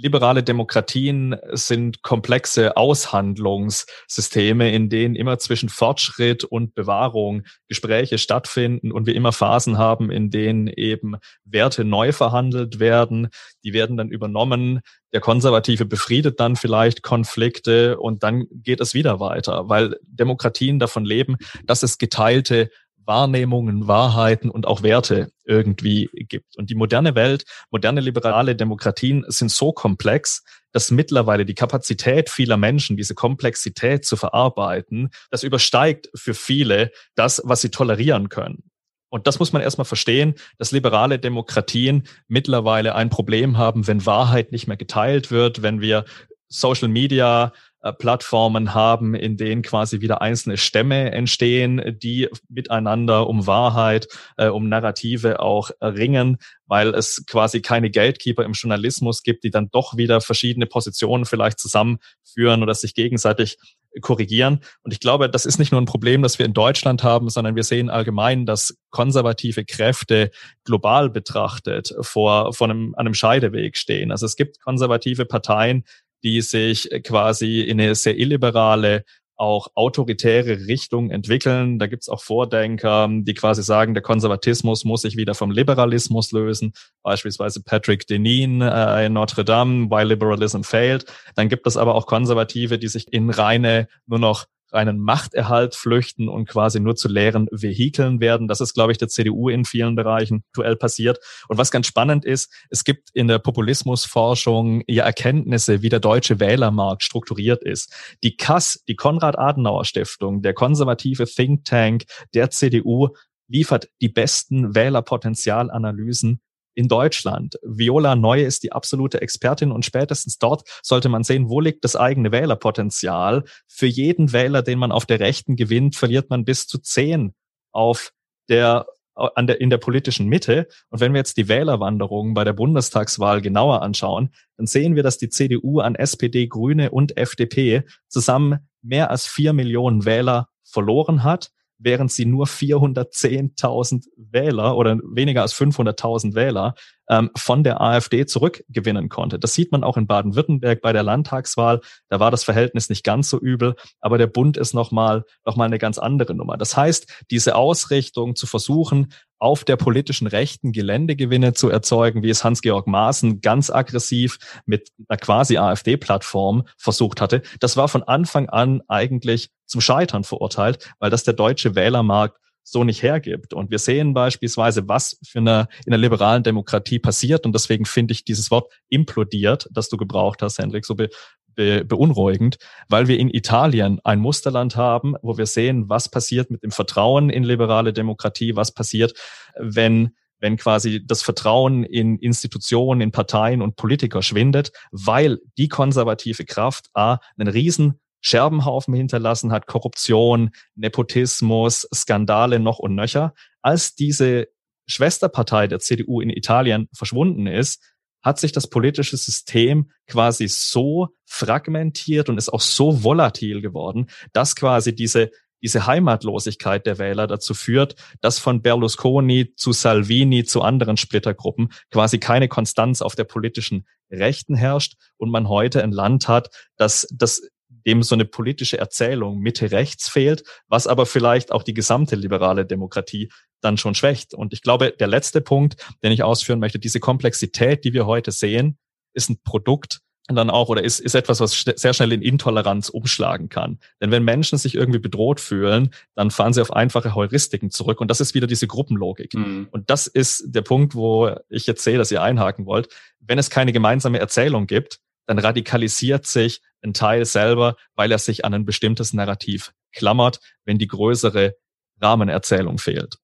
liberale 0.01 0.43
Demokratien 0.43 1.35
sind 1.51 2.01
komplexe 2.01 2.77
Aushandlungssysteme, 2.77 4.71
in 4.71 4.89
denen 4.89 5.15
immer 5.15 5.37
zwischen 5.39 5.69
Fortschritt 5.69 6.43
und 6.43 6.73
Bewahrung 6.73 7.43
Gespräche 7.67 8.17
stattfinden 8.17 8.91
und 8.91 9.07
wir 9.07 9.15
immer 9.15 9.33
Phasen 9.33 9.77
haben, 9.77 10.09
in 10.09 10.29
denen 10.29 10.67
eben 10.67 11.15
Werte 11.43 11.83
neu 11.83 12.11
verhandelt 12.11 12.79
werden. 12.79 13.27
Die 13.63 13.73
werden 13.73 13.97
dann 13.97 14.09
übernommen. 14.09 14.79
Der 15.11 15.21
Konservative 15.21 15.85
befriedet 15.85 16.39
dann 16.39 16.55
vielleicht 16.55 17.01
Konflikte 17.03 17.99
und 17.99 18.23
dann 18.23 18.45
geht 18.51 18.79
es 18.79 18.93
wieder 18.93 19.19
weiter, 19.19 19.67
weil 19.67 19.97
Demokratien 20.03 20.79
davon 20.79 21.03
leben, 21.03 21.35
dass 21.65 21.83
es 21.83 21.97
geteilte 21.97 22.69
Wahrnehmungen, 23.09 23.87
Wahrheiten 23.87 24.51
und 24.51 24.67
auch 24.67 24.83
Werte 24.83 25.31
irgendwie 25.43 26.09
gibt. 26.13 26.55
Und 26.57 26.69
die 26.69 26.75
moderne 26.75 27.15
Welt, 27.15 27.43
moderne 27.71 28.01
liberale 28.01 28.55
Demokratien 28.55 29.25
sind 29.27 29.51
so 29.51 29.73
komplex, 29.73 30.43
dass 30.71 30.91
mittlerweile 30.91 31.43
die 31.43 31.55
Kapazität 31.55 32.29
vieler 32.29 32.55
Menschen, 32.55 32.97
diese 32.97 33.15
Komplexität 33.15 34.05
zu 34.05 34.15
verarbeiten, 34.15 35.09
das 35.31 35.43
übersteigt 35.43 36.09
für 36.13 36.35
viele 36.35 36.91
das, 37.15 37.41
was 37.43 37.61
sie 37.61 37.71
tolerieren 37.71 38.29
können. 38.29 38.69
Und 39.09 39.25
das 39.25 39.39
muss 39.39 39.53
man 39.53 39.63
erstmal 39.63 39.85
verstehen, 39.85 40.35
dass 40.59 40.71
liberale 40.71 41.17
Demokratien 41.17 42.03
mittlerweile 42.27 42.93
ein 42.93 43.09
Problem 43.09 43.57
haben, 43.57 43.87
wenn 43.87 44.05
Wahrheit 44.05 44.51
nicht 44.51 44.67
mehr 44.67 44.77
geteilt 44.77 45.31
wird, 45.31 45.63
wenn 45.63 45.81
wir 45.81 46.05
Social 46.47 46.89
Media 46.89 47.53
Plattformen 47.97 48.73
haben, 48.73 49.15
in 49.15 49.37
denen 49.37 49.61
quasi 49.61 50.01
wieder 50.01 50.21
einzelne 50.21 50.57
Stämme 50.57 51.11
entstehen, 51.11 51.97
die 52.01 52.27
miteinander 52.49 53.27
um 53.27 53.47
Wahrheit, 53.47 54.07
äh, 54.37 54.47
um 54.47 54.67
Narrative 54.67 55.39
auch 55.39 55.71
ringen, 55.81 56.37
weil 56.65 56.93
es 56.93 57.23
quasi 57.25 57.61
keine 57.61 57.89
Gatekeeper 57.89 58.43
im 58.43 58.51
Journalismus 58.51 59.23
gibt, 59.23 59.43
die 59.43 59.49
dann 59.49 59.69
doch 59.71 59.95
wieder 59.97 60.21
verschiedene 60.21 60.65
Positionen 60.65 61.25
vielleicht 61.25 61.59
zusammenführen 61.59 62.63
oder 62.63 62.75
sich 62.75 62.93
gegenseitig 62.93 63.57
korrigieren. 64.01 64.59
Und 64.83 64.91
ich 64.91 64.99
glaube, 64.99 65.29
das 65.29 65.45
ist 65.45 65.57
nicht 65.57 65.71
nur 65.71 65.81
ein 65.81 65.85
Problem, 65.85 66.21
das 66.21 66.37
wir 66.37 66.45
in 66.45 66.53
Deutschland 66.53 67.03
haben, 67.03 67.29
sondern 67.29 67.55
wir 67.55 67.63
sehen 67.63 67.89
allgemein, 67.89 68.45
dass 68.45 68.77
konservative 68.91 69.65
Kräfte 69.65 70.31
global 70.63 71.09
betrachtet 71.09 71.93
vor, 72.01 72.53
vor 72.53 72.69
einem, 72.69 72.93
einem 72.95 73.13
Scheideweg 73.13 73.77
stehen. 73.77 74.11
Also 74.11 74.25
es 74.25 74.35
gibt 74.35 74.61
konservative 74.61 75.25
Parteien, 75.25 75.85
die 76.23 76.41
sich 76.41 76.89
quasi 77.03 77.61
in 77.61 77.79
eine 77.79 77.95
sehr 77.95 78.17
illiberale, 78.17 79.03
auch 79.39 79.67
autoritäre 79.73 80.67
Richtung 80.67 81.11
entwickeln. 81.11 81.79
Da 81.79 81.87
gibt's 81.87 82.09
auch 82.09 82.21
Vordenker, 82.21 83.07
die 83.09 83.33
quasi 83.33 83.63
sagen, 83.63 83.93
der 83.93 84.03
Konservatismus 84.03 84.83
muss 84.83 85.03
sich 85.03 85.15
wieder 85.15 85.33
vom 85.33 85.51
Liberalismus 85.51 86.33
lösen. 86.33 86.73
Beispielsweise 87.03 87.63
Patrick 87.63 88.05
Denin 88.05 88.61
äh, 88.61 89.05
in 89.05 89.13
Notre 89.13 89.45
Dame, 89.45 89.89
Why 89.89 90.03
Liberalism 90.03 90.63
Failed. 90.63 91.05
Dann 91.35 91.47
gibt 91.47 91.65
es 91.67 91.77
aber 91.77 91.95
auch 91.95 92.05
Konservative, 92.05 92.77
die 92.77 92.89
sich 92.89 93.13
in 93.13 93.29
reine, 93.29 93.87
nur 94.07 94.19
noch 94.19 94.45
reinen 94.71 94.99
Machterhalt 94.99 95.75
flüchten 95.75 96.29
und 96.29 96.47
quasi 96.47 96.79
nur 96.79 96.95
zu 96.95 97.07
leeren 97.07 97.47
Vehikeln 97.51 98.19
werden. 98.19 98.47
Das 98.47 98.61
ist, 98.61 98.73
glaube 98.73 98.91
ich, 98.91 98.97
der 98.97 99.07
CDU 99.07 99.49
in 99.49 99.65
vielen 99.65 99.95
Bereichen 99.95 100.43
aktuell 100.49 100.75
passiert. 100.75 101.19
Und 101.47 101.57
was 101.57 101.71
ganz 101.71 101.87
spannend 101.87 102.25
ist, 102.25 102.51
es 102.69 102.83
gibt 102.83 103.09
in 103.13 103.27
der 103.27 103.39
Populismusforschung 103.39 104.83
ja 104.87 105.05
Erkenntnisse, 105.05 105.81
wie 105.81 105.89
der 105.89 105.99
deutsche 105.99 106.39
Wählermarkt 106.39 107.03
strukturiert 107.03 107.63
ist. 107.63 107.93
Die 108.23 108.37
KAS, 108.37 108.83
die 108.87 108.95
Konrad-Adenauer-Stiftung, 108.95 110.41
der 110.41 110.53
konservative 110.53 111.25
Think 111.25 111.65
Tank 111.65 112.03
der 112.33 112.49
CDU, 112.49 113.09
liefert 113.47 113.89
die 114.01 114.09
besten 114.09 114.75
Wählerpotenzialanalysen 114.75 116.41
in 116.79 116.87
Deutschland. 116.87 117.59
Viola 117.61 118.15
Neu 118.15 118.41
ist 118.41 118.63
die 118.63 118.71
absolute 118.71 119.21
Expertin 119.21 119.73
und 119.73 119.85
spätestens 119.85 120.37
dort 120.37 120.63
sollte 120.81 121.09
man 121.09 121.25
sehen, 121.25 121.49
wo 121.49 121.59
liegt 121.59 121.83
das 121.83 121.97
eigene 121.97 122.31
Wählerpotenzial. 122.31 123.43
Für 123.67 123.85
jeden 123.85 124.31
Wähler, 124.31 124.61
den 124.61 124.79
man 124.79 124.93
auf 124.93 125.05
der 125.05 125.19
Rechten 125.19 125.57
gewinnt, 125.57 125.97
verliert 125.97 126.29
man 126.29 126.45
bis 126.45 126.67
zu 126.67 126.77
zehn 126.77 127.33
auf 127.73 128.13
der 128.47 128.87
an 129.13 129.47
der, 129.47 129.59
in 129.59 129.69
der 129.69 129.79
politischen 129.79 130.27
Mitte. 130.27 130.69
Und 130.89 131.01
wenn 131.01 131.11
wir 131.11 131.17
jetzt 131.17 131.35
die 131.35 131.49
Wählerwanderung 131.49 132.33
bei 132.33 132.45
der 132.45 132.53
Bundestagswahl 132.53 133.41
genauer 133.41 133.81
anschauen, 133.81 134.29
dann 134.55 134.65
sehen 134.65 134.95
wir, 134.95 135.03
dass 135.03 135.17
die 135.17 135.27
CDU 135.27 135.81
an 135.81 135.95
SPD, 135.95 136.47
Grüne 136.47 136.91
und 136.91 137.17
FDP 137.17 137.83
zusammen 138.07 138.69
mehr 138.81 139.09
als 139.09 139.27
vier 139.27 139.51
Millionen 139.51 140.05
Wähler 140.05 140.47
verloren 140.63 141.25
hat 141.25 141.51
während 141.79 142.11
sie 142.11 142.25
nur 142.25 142.45
410.000 142.45 144.05
Wähler 144.17 144.77
oder 144.77 144.97
weniger 145.03 145.41
als 145.41 145.55
500.000 145.55 146.35
Wähler 146.35 146.75
ähm, 147.09 147.31
von 147.35 147.63
der 147.63 147.81
AfD 147.81 148.25
zurückgewinnen 148.25 149.09
konnte. 149.09 149.39
Das 149.39 149.53
sieht 149.53 149.71
man 149.71 149.83
auch 149.83 149.97
in 149.97 150.07
Baden-Württemberg 150.07 150.81
bei 150.81 150.93
der 150.93 151.03
Landtagswahl. 151.03 151.81
Da 152.07 152.19
war 152.19 152.31
das 152.31 152.43
Verhältnis 152.43 152.89
nicht 152.89 153.03
ganz 153.03 153.29
so 153.29 153.39
übel, 153.39 153.75
aber 153.99 154.17
der 154.17 154.27
Bund 154.27 154.57
ist 154.57 154.73
nochmal 154.73 155.25
noch 155.45 155.55
mal 155.55 155.65
eine 155.65 155.79
ganz 155.79 155.97
andere 155.97 156.35
Nummer. 156.35 156.57
Das 156.57 156.77
heißt, 156.77 157.25
diese 157.31 157.55
Ausrichtung 157.55 158.35
zu 158.35 158.47
versuchen, 158.47 159.11
auf 159.39 159.63
der 159.63 159.77
politischen 159.77 160.27
Rechten 160.27 160.71
Geländegewinne 160.73 161.53
zu 161.53 161.69
erzeugen, 161.69 162.23
wie 162.23 162.29
es 162.29 162.43
Hans-Georg 162.43 162.87
Maaßen 162.87 163.41
ganz 163.41 163.69
aggressiv 163.69 164.37
mit 164.65 164.89
einer 165.07 165.17
quasi 165.17 165.57
AfD-Plattform 165.57 166.65
versucht 166.77 167.21
hatte, 167.21 167.41
das 167.59 167.77
war 167.77 167.87
von 167.87 168.03
Anfang 168.03 168.49
an 168.49 168.81
eigentlich 168.87 169.49
zum 169.65 169.81
Scheitern 169.81 170.23
verurteilt, 170.25 170.93
weil 170.99 171.09
das 171.09 171.23
der 171.23 171.33
deutsche 171.33 171.75
Wählermarkt 171.75 172.37
so 172.71 172.83
nicht 172.83 173.03
hergibt. 173.03 173.53
Und 173.53 173.71
wir 173.71 173.79
sehen 173.79 174.13
beispielsweise, 174.13 174.87
was 174.87 175.17
für 175.23 175.39
eine, 175.39 175.67
in 175.85 175.91
der 175.91 175.99
liberalen 175.99 176.43
Demokratie 176.43 176.99
passiert. 176.99 177.45
Und 177.45 177.53
deswegen 177.53 177.85
finde 177.85 178.13
ich 178.13 178.25
dieses 178.25 178.51
Wort 178.51 178.71
implodiert, 178.89 179.67
das 179.71 179.89
du 179.89 179.97
gebraucht 179.97 180.41
hast, 180.41 180.59
Hendrik, 180.59 180.85
so 180.85 180.95
be, 180.95 181.09
be, 181.55 181.83
beunruhigend, 181.85 182.57
weil 182.87 183.07
wir 183.07 183.19
in 183.19 183.29
Italien 183.29 183.99
ein 184.03 184.19
Musterland 184.19 184.75
haben, 184.75 185.15
wo 185.21 185.37
wir 185.37 185.45
sehen, 185.45 185.89
was 185.89 186.09
passiert 186.09 186.51
mit 186.51 186.63
dem 186.63 186.71
Vertrauen 186.71 187.29
in 187.29 187.43
liberale 187.43 187.93
Demokratie, 187.93 188.55
was 188.55 188.73
passiert, 188.73 189.13
wenn 189.57 190.15
wenn 190.41 190.55
quasi 190.55 191.05
das 191.05 191.21
Vertrauen 191.21 191.83
in 191.83 192.17
Institutionen, 192.17 193.01
in 193.01 193.11
Parteien 193.11 193.61
und 193.61 193.75
Politiker 193.75 194.21
schwindet, 194.21 194.71
weil 194.91 195.39
die 195.57 195.67
konservative 195.67 196.45
Kraft 196.45 196.89
A 196.93 197.17
einen 197.37 197.49
riesen 197.49 197.99
Scherbenhaufen 198.21 198.93
hinterlassen 198.93 199.51
hat, 199.51 199.67
Korruption, 199.67 200.51
Nepotismus, 200.75 201.87
Skandale 201.93 202.59
noch 202.59 202.79
und 202.79 202.95
nöcher. 202.95 203.33
Als 203.61 203.95
diese 203.95 204.47
Schwesterpartei 204.87 205.67
der 205.67 205.79
CDU 205.79 206.21
in 206.21 206.29
Italien 206.29 206.89
verschwunden 206.93 207.47
ist, 207.47 207.81
hat 208.21 208.39
sich 208.39 208.51
das 208.51 208.67
politische 208.67 209.17
System 209.17 209.91
quasi 210.07 210.47
so 210.47 211.09
fragmentiert 211.25 212.27
und 212.27 212.37
ist 212.37 212.49
auch 212.49 212.61
so 212.61 213.03
volatil 213.03 213.61
geworden, 213.61 214.07
dass 214.33 214.55
quasi 214.55 214.93
diese 214.93 215.31
diese 215.61 215.85
Heimatlosigkeit 215.85 216.85
der 216.85 216.99
Wähler 216.99 217.27
dazu 217.27 217.53
führt, 217.53 217.95
dass 218.21 218.39
von 218.39 218.61
Berlusconi 218.61 219.55
zu 219.55 219.73
Salvini 219.73 220.45
zu 220.45 220.61
anderen 220.61 220.95
Splittergruppen 220.97 221.73
quasi 221.91 222.17
keine 222.17 222.47
Konstanz 222.47 223.01
auf 223.01 223.15
der 223.15 223.25
politischen 223.25 223.85
Rechten 224.09 224.55
herrscht 224.55 224.95
und 225.17 225.29
man 225.29 225.49
heute 225.49 225.83
ein 225.83 225.91
Land 225.91 226.27
hat, 226.27 226.49
das 226.77 227.07
das 227.11 227.41
dem 227.85 228.03
so 228.03 228.15
eine 228.15 228.25
politische 228.25 228.77
Erzählung 228.77 229.39
Mitte 229.39 229.71
rechts 229.71 230.09
fehlt, 230.09 230.43
was 230.67 230.87
aber 230.87 231.05
vielleicht 231.05 231.51
auch 231.51 231.63
die 231.63 231.73
gesamte 231.73 232.15
liberale 232.15 232.65
Demokratie 232.65 233.31
dann 233.61 233.77
schon 233.77 233.95
schwächt. 233.95 234.33
Und 234.33 234.53
ich 234.53 234.61
glaube, 234.61 234.93
der 234.97 235.07
letzte 235.07 235.41
Punkt, 235.41 235.75
den 236.03 236.11
ich 236.11 236.23
ausführen 236.23 236.59
möchte, 236.59 236.79
diese 236.79 236.99
Komplexität, 236.99 237.83
die 237.83 237.93
wir 237.93 238.05
heute 238.05 238.31
sehen, 238.31 238.77
ist 239.13 239.29
ein 239.29 239.41
Produkt 239.43 240.01
dann 240.35 240.49
auch 240.49 240.69
oder 240.69 240.83
ist, 240.83 240.99
ist 240.99 241.15
etwas, 241.15 241.39
was 241.39 241.65
sehr 241.75 241.93
schnell 241.93 242.11
in 242.11 242.21
Intoleranz 242.21 242.89
umschlagen 242.89 243.49
kann. 243.49 243.79
Denn 244.01 244.11
wenn 244.11 244.23
Menschen 244.23 244.57
sich 244.57 244.75
irgendwie 244.75 244.99
bedroht 244.99 245.39
fühlen, 245.39 245.89
dann 246.15 246.31
fahren 246.31 246.53
sie 246.53 246.61
auf 246.61 246.71
einfache 246.73 247.15
Heuristiken 247.15 247.71
zurück. 247.71 248.01
Und 248.01 248.09
das 248.09 248.21
ist 248.21 248.33
wieder 248.33 248.47
diese 248.47 248.67
Gruppenlogik. 248.67 249.33
Mhm. 249.33 249.67
Und 249.71 249.89
das 249.89 250.07
ist 250.07 250.43
der 250.47 250.61
Punkt, 250.61 250.95
wo 250.95 251.35
ich 251.49 251.65
jetzt 251.65 251.83
sehe, 251.83 251.97
dass 251.97 252.11
ihr 252.11 252.21
einhaken 252.21 252.65
wollt. 252.65 252.89
Wenn 253.19 253.39
es 253.39 253.49
keine 253.49 253.73
gemeinsame 253.73 254.19
Erzählung 254.19 254.67
gibt, 254.67 254.99
dann 255.29 255.37
radikalisiert 255.37 256.25
sich 256.25 256.59
ein 256.81 256.95
Teil 256.95 257.23
selber, 257.23 257.75
weil 257.93 258.11
er 258.11 258.17
sich 258.17 258.45
an 258.45 258.55
ein 258.55 258.65
bestimmtes 258.65 259.13
Narrativ 259.13 259.73
klammert, 259.93 260.39
wenn 260.65 260.79
die 260.79 260.87
größere 260.87 261.53
Rahmenerzählung 262.01 262.79
fehlt. 262.79 263.17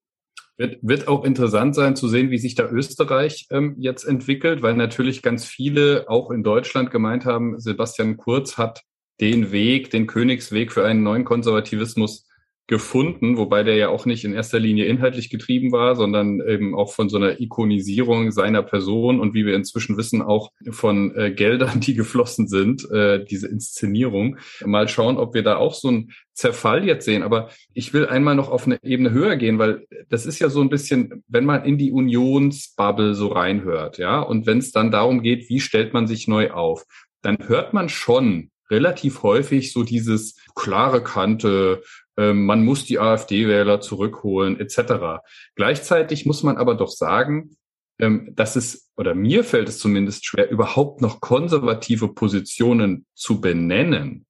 Wird, 0.56 0.78
wird 0.84 1.08
auch 1.08 1.26
interessant 1.26 1.74
sein 1.74 1.96
zu 1.96 2.08
sehen, 2.08 2.30
wie 2.30 2.38
sich 2.38 2.54
da 2.54 2.70
Österreich 2.70 3.48
ähm, 3.50 3.76
jetzt 3.80 4.04
entwickelt, 4.04 4.62
weil 4.62 4.76
natürlich 4.76 5.24
ganz 5.24 5.46
viele 5.46 6.06
auch 6.08 6.30
in 6.30 6.44
Deutschland 6.44 6.92
gemeint 6.92 7.26
haben, 7.26 7.60
Sebastian 7.60 8.18
Kurz 8.18 8.56
hat 8.56 8.84
den 9.20 9.52
Weg, 9.52 9.90
den 9.90 10.06
Königsweg 10.06 10.72
für 10.72 10.86
einen 10.86 11.02
neuen 11.02 11.26
Konservativismus 11.26 12.25
gefunden, 12.68 13.38
wobei 13.38 13.64
der 13.64 13.76
ja 13.76 13.90
auch 13.90 14.06
nicht 14.06 14.26
in 14.26 14.34
erster 14.34 14.60
Linie 14.60 14.86
inhaltlich 14.86 15.30
getrieben 15.30 15.72
war, 15.72 15.96
sondern 15.96 16.42
eben 16.42 16.74
auch 16.74 16.94
von 16.94 17.10
so 17.10 17.18
einer 17.18 17.40
Ikonisierung 17.40 18.32
seiner 18.32 18.64
Person 18.64 19.20
und 19.20 19.36
wie 19.36 19.46
wir 19.46 19.56
inzwischen 19.56 19.98
wissen, 19.98 20.24
auch 20.24 20.52
von 20.72 21.16
äh, 21.16 21.32
Geldern, 21.32 21.80
die 21.82 21.94
geflossen 21.94 22.48
sind, 22.48 22.90
äh, 22.90 23.24
diese 23.24 23.48
Inszenierung. 23.48 24.38
Mal 24.66 24.88
schauen, 24.88 25.18
ob 25.18 25.36
wir 25.36 25.44
da 25.44 25.58
auch 25.58 25.76
so 25.76 25.90
einen 25.90 26.12
Zerfall 26.34 26.86
jetzt 26.86 27.06
sehen. 27.06 27.22
Aber 27.22 27.50
ich 27.74 27.94
will 27.94 28.08
einmal 28.08 28.36
noch 28.36 28.50
auf 28.50 28.66
eine 28.66 28.80
Ebene 28.82 29.12
höher 29.12 29.36
gehen, 29.36 29.60
weil 29.60 29.86
das 30.10 30.26
ist 30.26 30.40
ja 30.40 30.50
so 30.50 30.62
ein 30.62 30.70
bisschen, 30.70 31.24
wenn 31.28 31.46
man 31.46 31.66
in 31.66 31.78
die 31.78 31.92
Unionsbubble 31.92 33.14
so 33.14 33.28
reinhört, 33.28 34.00
ja, 34.00 34.20
und 34.22 34.48
wenn 34.48 34.58
es 34.58 34.72
dann 34.72 34.90
darum 34.90 35.22
geht, 35.22 35.50
wie 35.50 35.60
stellt 35.60 35.94
man 35.94 36.08
sich 36.08 36.28
neu 36.28 36.52
auf, 36.52 36.84
dann 37.22 37.38
hört 37.48 37.74
man 37.74 37.90
schon 37.90 38.50
relativ 38.70 39.24
häufig 39.24 39.72
so 39.72 39.84
dieses 39.84 40.36
klare 40.56 41.04
Kante, 41.04 41.84
man 42.18 42.64
muss 42.64 42.86
die 42.86 43.00
AfD-Wähler 43.00 43.82
zurückholen, 43.82 44.60
etc. 44.60 45.22
Gleichzeitig 45.56 46.26
muss 46.26 46.44
man 46.44 46.58
aber 46.58 46.76
doch 46.76 46.90
sagen, 46.90 47.58
ähm, 48.00 48.34
dass 48.36 48.56
es, 48.56 48.92
oder 48.98 49.16
mir 49.16 49.44
fällt 49.44 49.70
es 49.70 49.80
zumindest 49.80 50.26
schwer, 50.26 50.50
überhaupt 50.50 51.02
noch 51.02 51.22
konservative 51.22 52.10
Positionen 52.10 53.06
zu 53.14 53.40
benennen. 53.40 54.26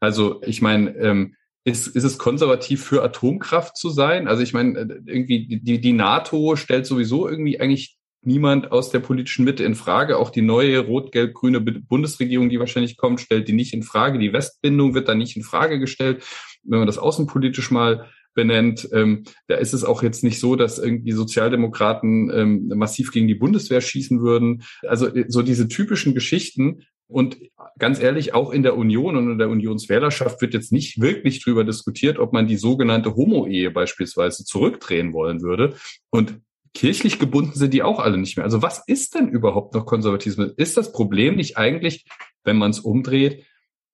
Also 0.00 0.42
ich 0.44 0.62
meine, 0.62 0.94
ähm, 0.96 1.36
ist, 1.64 1.86
ist 1.86 2.04
es 2.04 2.18
konservativ 2.18 2.84
für 2.84 3.02
Atomkraft 3.02 3.76
zu 3.76 3.88
sein? 3.88 4.28
Also 4.28 4.42
ich 4.42 4.52
meine, 4.52 4.78
äh, 4.78 5.00
irgendwie 5.06 5.46
die, 5.46 5.80
die 5.80 5.92
NATO 5.92 6.56
stellt 6.56 6.86
sowieso 6.86 7.28
irgendwie 7.28 7.60
eigentlich 7.60 7.96
niemand 8.22 8.72
aus 8.72 8.90
der 8.90 9.00
politischen 9.00 9.44
Mitte 9.44 9.64
in 9.64 9.74
Frage. 9.74 10.18
Auch 10.18 10.30
die 10.30 10.42
neue 10.42 10.80
rot-gelb-grüne 10.80 11.60
Bundesregierung, 11.60 12.48
die 12.48 12.58
wahrscheinlich 12.58 12.96
kommt, 12.96 13.20
stellt 13.20 13.48
die 13.48 13.52
nicht 13.52 13.74
in 13.74 13.82
Frage. 13.82 14.18
Die 14.18 14.32
Westbindung 14.32 14.94
wird 14.94 15.08
da 15.08 15.14
nicht 15.14 15.36
in 15.36 15.42
Frage 15.42 15.78
gestellt 15.78 16.24
wenn 16.64 16.78
man 16.78 16.86
das 16.86 16.98
außenpolitisch 16.98 17.70
mal 17.70 18.06
benennt, 18.34 18.88
ähm, 18.92 19.24
da 19.46 19.56
ist 19.56 19.74
es 19.74 19.84
auch 19.84 20.02
jetzt 20.02 20.24
nicht 20.24 20.40
so, 20.40 20.56
dass 20.56 20.78
irgendwie 20.78 21.12
Sozialdemokraten 21.12 22.30
ähm, 22.34 22.68
massiv 22.74 23.12
gegen 23.12 23.28
die 23.28 23.34
Bundeswehr 23.34 23.80
schießen 23.80 24.20
würden. 24.20 24.64
Also 24.86 25.06
äh, 25.06 25.26
so 25.28 25.42
diese 25.42 25.68
typischen 25.68 26.14
Geschichten. 26.14 26.82
Und 27.06 27.36
ganz 27.78 28.00
ehrlich, 28.00 28.34
auch 28.34 28.50
in 28.50 28.62
der 28.62 28.76
Union 28.76 29.16
und 29.16 29.30
in 29.30 29.38
der 29.38 29.50
Unionswählerschaft 29.50 30.40
wird 30.40 30.54
jetzt 30.54 30.72
nicht 30.72 31.00
wirklich 31.00 31.44
drüber 31.44 31.62
diskutiert, 31.62 32.18
ob 32.18 32.32
man 32.32 32.46
die 32.46 32.56
sogenannte 32.56 33.14
Homo-Ehe 33.14 33.70
beispielsweise 33.70 34.44
zurückdrehen 34.44 35.12
wollen 35.12 35.42
würde. 35.42 35.74
Und 36.10 36.40
kirchlich 36.72 37.18
gebunden 37.18 37.52
sind 37.54 37.72
die 37.72 37.82
auch 37.82 38.00
alle 38.00 38.18
nicht 38.18 38.36
mehr. 38.36 38.44
Also 38.44 38.62
was 38.62 38.82
ist 38.86 39.14
denn 39.14 39.28
überhaupt 39.28 39.74
noch 39.74 39.86
Konservatismus? 39.86 40.52
Ist 40.56 40.76
das 40.76 40.92
Problem 40.92 41.36
nicht 41.36 41.56
eigentlich, 41.56 42.04
wenn 42.42 42.56
man 42.56 42.70
es 42.70 42.80
umdreht, 42.80 43.44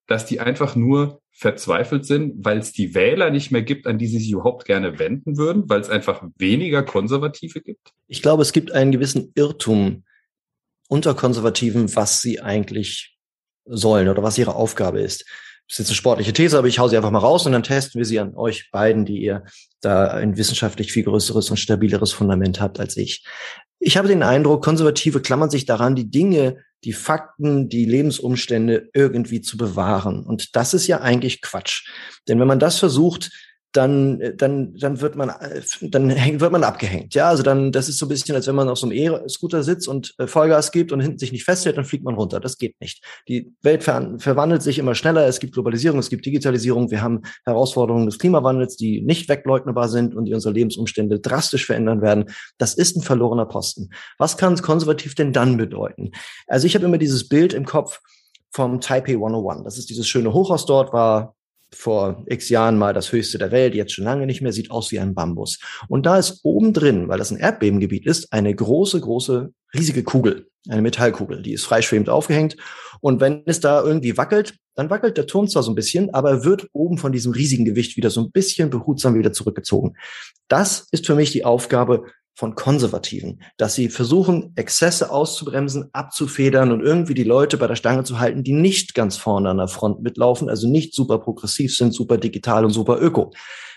dass 0.06 0.26
die 0.26 0.40
einfach 0.40 0.76
nur 0.76 1.20
verzweifelt 1.30 2.04
sind, 2.04 2.44
weil 2.44 2.58
es 2.58 2.72
die 2.72 2.94
Wähler 2.94 3.30
nicht 3.30 3.50
mehr 3.50 3.62
gibt, 3.62 3.86
an 3.86 3.98
die 3.98 4.06
sie 4.06 4.18
sich 4.18 4.32
überhaupt 4.32 4.66
gerne 4.66 4.98
wenden 4.98 5.36
würden, 5.36 5.68
weil 5.68 5.80
es 5.80 5.88
einfach 5.88 6.22
weniger 6.36 6.82
Konservative 6.82 7.60
gibt? 7.60 7.92
Ich 8.08 8.20
glaube, 8.20 8.42
es 8.42 8.52
gibt 8.52 8.72
einen 8.72 8.92
gewissen 8.92 9.32
Irrtum 9.34 10.04
unter 10.88 11.14
Konservativen, 11.14 11.94
was 11.94 12.20
sie 12.20 12.40
eigentlich 12.40 13.16
sollen 13.64 14.08
oder 14.08 14.22
was 14.22 14.38
ihre 14.38 14.54
Aufgabe 14.54 15.00
ist. 15.00 15.24
Das 15.68 15.74
ist 15.74 15.78
jetzt 15.78 15.88
eine 15.90 15.96
sportliche 15.96 16.32
These, 16.32 16.58
aber 16.58 16.66
ich 16.66 16.80
hau 16.80 16.88
sie 16.88 16.96
einfach 16.96 17.12
mal 17.12 17.20
raus 17.20 17.46
und 17.46 17.52
dann 17.52 17.62
testen 17.62 18.00
wir 18.00 18.04
sie 18.04 18.18
an 18.18 18.34
euch 18.34 18.70
beiden, 18.72 19.04
die 19.04 19.22
ihr 19.22 19.44
da 19.80 20.08
ein 20.08 20.36
wissenschaftlich 20.36 20.92
viel 20.92 21.04
größeres 21.04 21.48
und 21.48 21.58
stabileres 21.58 22.12
Fundament 22.12 22.60
habt 22.60 22.80
als 22.80 22.96
ich. 22.96 23.24
Ich 23.78 23.96
habe 23.96 24.08
den 24.08 24.24
Eindruck, 24.24 24.64
Konservative 24.64 25.22
klammern 25.22 25.48
sich 25.48 25.66
daran, 25.66 25.94
die 25.94 26.10
Dinge 26.10 26.56
die 26.84 26.92
Fakten, 26.92 27.68
die 27.68 27.84
Lebensumstände 27.84 28.88
irgendwie 28.94 29.40
zu 29.42 29.56
bewahren. 29.56 30.24
Und 30.24 30.56
das 30.56 30.74
ist 30.74 30.86
ja 30.86 31.00
eigentlich 31.00 31.42
Quatsch. 31.42 31.88
Denn 32.28 32.40
wenn 32.40 32.48
man 32.48 32.58
das 32.58 32.78
versucht, 32.78 33.30
dann, 33.72 34.20
dann, 34.36 34.74
dann 34.76 35.00
wird 35.00 35.14
man, 35.14 35.32
dann 35.80 36.10
hängt, 36.10 36.40
wird 36.40 36.50
man 36.50 36.64
abgehängt. 36.64 37.14
Ja, 37.14 37.28
also 37.28 37.42
dann, 37.42 37.70
das 37.70 37.88
ist 37.88 37.98
so 37.98 38.06
ein 38.06 38.08
bisschen, 38.08 38.34
als 38.34 38.48
wenn 38.48 38.56
man 38.56 38.68
auf 38.68 38.78
so 38.78 38.86
einem 38.86 38.96
E-Scooter 38.96 39.62
sitzt 39.62 39.86
und 39.86 40.14
äh, 40.18 40.26
Vollgas 40.26 40.72
gibt 40.72 40.90
und 40.90 41.00
hinten 41.00 41.18
sich 41.18 41.30
nicht 41.30 41.44
festhält, 41.44 41.76
dann 41.76 41.84
fliegt 41.84 42.04
man 42.04 42.14
runter. 42.14 42.40
Das 42.40 42.58
geht 42.58 42.80
nicht. 42.80 43.04
Die 43.28 43.52
Welt 43.62 43.84
ver 43.84 44.16
verwandelt 44.18 44.62
sich 44.62 44.78
immer 44.78 44.94
schneller. 44.94 45.26
Es 45.26 45.38
gibt 45.38 45.54
Globalisierung, 45.54 46.00
es 46.00 46.10
gibt 46.10 46.26
Digitalisierung. 46.26 46.90
Wir 46.90 47.00
haben 47.00 47.22
Herausforderungen 47.44 48.06
des 48.06 48.18
Klimawandels, 48.18 48.76
die 48.76 49.02
nicht 49.02 49.28
wegleugnbar 49.28 49.88
sind 49.88 50.14
und 50.14 50.24
die 50.24 50.34
unsere 50.34 50.52
Lebensumstände 50.52 51.20
drastisch 51.20 51.66
verändern 51.66 52.02
werden. 52.02 52.24
Das 52.58 52.74
ist 52.74 52.96
ein 52.96 53.02
verlorener 53.02 53.46
Posten. 53.46 53.90
Was 54.18 54.36
kann 54.36 54.60
konservativ 54.60 55.14
denn 55.14 55.32
dann 55.32 55.56
bedeuten? 55.56 56.10
Also 56.46 56.66
ich 56.66 56.74
habe 56.74 56.84
immer 56.84 56.98
dieses 56.98 57.28
Bild 57.28 57.54
im 57.54 57.64
Kopf 57.64 58.00
vom 58.50 58.80
Taipei 58.80 59.12
101. 59.12 59.62
Das 59.64 59.78
ist 59.78 59.90
dieses 59.90 60.08
schöne 60.08 60.32
Hochhaus 60.32 60.66
dort, 60.66 60.92
war 60.92 61.34
vor 61.74 62.24
x 62.26 62.48
Jahren 62.48 62.78
mal 62.78 62.94
das 62.94 63.12
höchste 63.12 63.38
der 63.38 63.50
Welt, 63.50 63.74
jetzt 63.74 63.92
schon 63.92 64.04
lange 64.04 64.26
nicht 64.26 64.40
mehr, 64.40 64.52
sieht 64.52 64.70
aus 64.70 64.90
wie 64.90 64.98
ein 64.98 65.14
Bambus. 65.14 65.58
Und 65.88 66.06
da 66.06 66.18
ist 66.18 66.40
oben 66.42 66.72
drin, 66.72 67.08
weil 67.08 67.18
das 67.18 67.30
ein 67.30 67.38
Erdbebengebiet 67.38 68.06
ist, 68.06 68.32
eine 68.32 68.54
große, 68.54 69.00
große, 69.00 69.52
riesige 69.74 70.02
Kugel, 70.02 70.48
eine 70.68 70.82
Metallkugel, 70.82 71.42
die 71.42 71.52
ist 71.52 71.64
freischwebend 71.64 72.08
aufgehängt. 72.08 72.56
Und 73.00 73.20
wenn 73.20 73.42
es 73.46 73.60
da 73.60 73.82
irgendwie 73.82 74.16
wackelt, 74.16 74.56
dann 74.74 74.90
wackelt 74.90 75.16
der 75.16 75.26
Turm 75.26 75.48
zwar 75.48 75.62
so 75.62 75.72
ein 75.72 75.74
bisschen, 75.74 76.12
aber 76.14 76.30
er 76.30 76.44
wird 76.44 76.68
oben 76.72 76.98
von 76.98 77.12
diesem 77.12 77.32
riesigen 77.32 77.64
Gewicht 77.64 77.96
wieder 77.96 78.10
so 78.10 78.20
ein 78.20 78.30
bisschen 78.30 78.70
behutsam 78.70 79.14
wieder 79.14 79.32
zurückgezogen. 79.32 79.96
Das 80.48 80.86
ist 80.90 81.06
für 81.06 81.14
mich 81.14 81.32
die 81.32 81.44
Aufgabe 81.44 82.04
von 82.40 82.54
Konservativen, 82.54 83.42
dass 83.58 83.74
sie 83.74 83.90
versuchen, 83.90 84.54
Exzesse 84.56 85.10
auszubremsen, 85.10 85.90
abzufedern 85.92 86.72
und 86.72 86.80
irgendwie 86.80 87.12
die 87.12 87.22
Leute 87.22 87.58
bei 87.58 87.66
der 87.66 87.76
Stange 87.76 88.02
zu 88.02 88.18
halten, 88.18 88.42
die 88.42 88.54
nicht 88.54 88.94
ganz 88.94 89.18
vorne 89.18 89.50
an 89.50 89.58
der 89.58 89.68
Front 89.68 90.00
mitlaufen, 90.00 90.48
also 90.48 90.66
nicht 90.66 90.94
super 90.94 91.18
progressiv 91.18 91.76
sind, 91.76 91.92
super 91.92 92.16
digital 92.16 92.64
und 92.64 92.70
super 92.70 92.98
öko. 92.98 93.34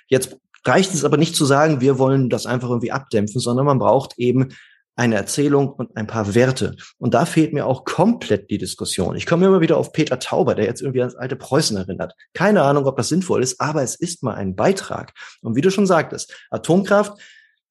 Jetzt 0.08 0.38
reicht 0.64 0.94
es 0.94 1.04
aber 1.04 1.18
nicht 1.18 1.36
zu 1.36 1.44
sagen, 1.44 1.82
wir 1.82 2.00
wollen 2.00 2.30
das 2.30 2.46
einfach 2.46 2.70
irgendwie 2.70 2.94
abdämpfen, 2.94 3.42
sondern 3.42 3.66
man 3.66 3.80
braucht 3.80 4.18
eben 4.18 4.54
eine 4.96 5.16
Erzählung 5.16 5.74
und 5.74 5.98
ein 5.98 6.08
paar 6.08 6.34
Werte. 6.34 6.78
Und 6.98 7.14
da 7.14 7.26
fehlt 7.26 7.52
mir 7.52 7.66
auch 7.66 7.84
komplett 7.84 8.50
die 8.50 8.60
Diskussion. 8.60 9.18
Ich 9.18 9.26
komme 9.26 9.46
immer 9.46 9.60
wieder 9.60 9.76
auf 9.76 9.92
Peter 9.92 10.20
Tauber, 10.20 10.56
der 10.56 10.64
jetzt 10.64 10.82
irgendwie 10.82 11.02
ans 11.02 11.16
alte 11.16 11.36
Preußen 11.36 11.76
erinnert. 11.76 12.14
Keine 12.34 12.62
Ahnung, 12.62 12.86
ob 12.86 12.96
das 12.96 13.10
sinnvoll 13.10 13.44
ist, 13.44 13.60
aber 13.60 13.84
es 13.84 13.96
ist 13.96 14.24
mal 14.24 14.36
ein 14.36 14.56
Beitrag. 14.56 15.12
Und 15.42 15.58
wie 15.58 15.62
du 15.62 15.70
schon 15.70 15.86
sagtest, 15.86 16.34
Atomkraft 16.50 17.20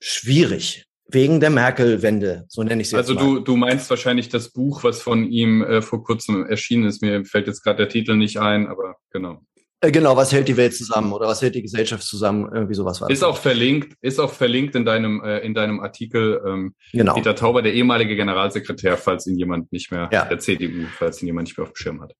schwierig. 0.02 0.84
Wegen 1.08 1.40
der 1.40 1.50
Merkel-Wende, 1.50 2.44
so 2.48 2.62
nenne 2.62 2.80
ich 2.82 2.88
sie. 2.88 2.96
Also 2.96 3.14
du, 3.14 3.40
du 3.40 3.56
meinst 3.56 3.90
wahrscheinlich 3.90 4.30
das 4.30 4.50
Buch, 4.50 4.82
was 4.82 5.02
von 5.02 5.30
ihm 5.30 5.62
äh, 5.62 5.82
vor 5.82 6.02
kurzem 6.02 6.46
erschienen 6.46 6.84
ist. 6.84 7.02
Mir 7.02 7.24
fällt 7.24 7.46
jetzt 7.48 7.62
gerade 7.62 7.78
der 7.78 7.88
Titel 7.88 8.16
nicht 8.16 8.38
ein, 8.38 8.66
aber 8.66 8.96
genau. 9.10 9.42
Äh, 9.82 9.90
genau, 9.90 10.16
was 10.16 10.32
hält 10.32 10.48
die 10.48 10.56
Welt 10.56 10.74
zusammen 10.74 11.12
oder 11.12 11.26
was 11.26 11.42
hält 11.42 11.54
die 11.54 11.62
Gesellschaft 11.62 12.04
zusammen? 12.04 12.48
Irgendwie 12.54 12.74
sowas 12.74 13.00
war. 13.00 13.10
Ist 13.10 13.24
auch 13.24 13.36
verlinkt, 13.36 13.94
ist 14.00 14.20
auch 14.20 14.32
verlinkt 14.32 14.74
in 14.74 14.86
deinem 14.86 15.22
äh, 15.22 15.40
in 15.40 15.54
deinem 15.54 15.80
Artikel. 15.80 16.40
Ähm, 16.46 16.74
genau. 16.92 17.14
Peter 17.14 17.34
Tauber, 17.34 17.60
der 17.60 17.74
ehemalige 17.74 18.16
Generalsekretär, 18.16 18.96
falls 18.96 19.26
ihn 19.26 19.36
jemand 19.36 19.70
nicht 19.72 19.90
mehr, 19.90 20.08
ja. 20.12 20.24
der 20.24 20.38
CDU, 20.38 20.86
falls 20.96 21.20
ihn 21.20 21.26
jemand 21.26 21.48
nicht 21.48 21.58
mehr 21.58 21.64
auf 21.66 21.72
dem 21.72 21.76
Schirm 21.76 22.00
hat. 22.00 22.14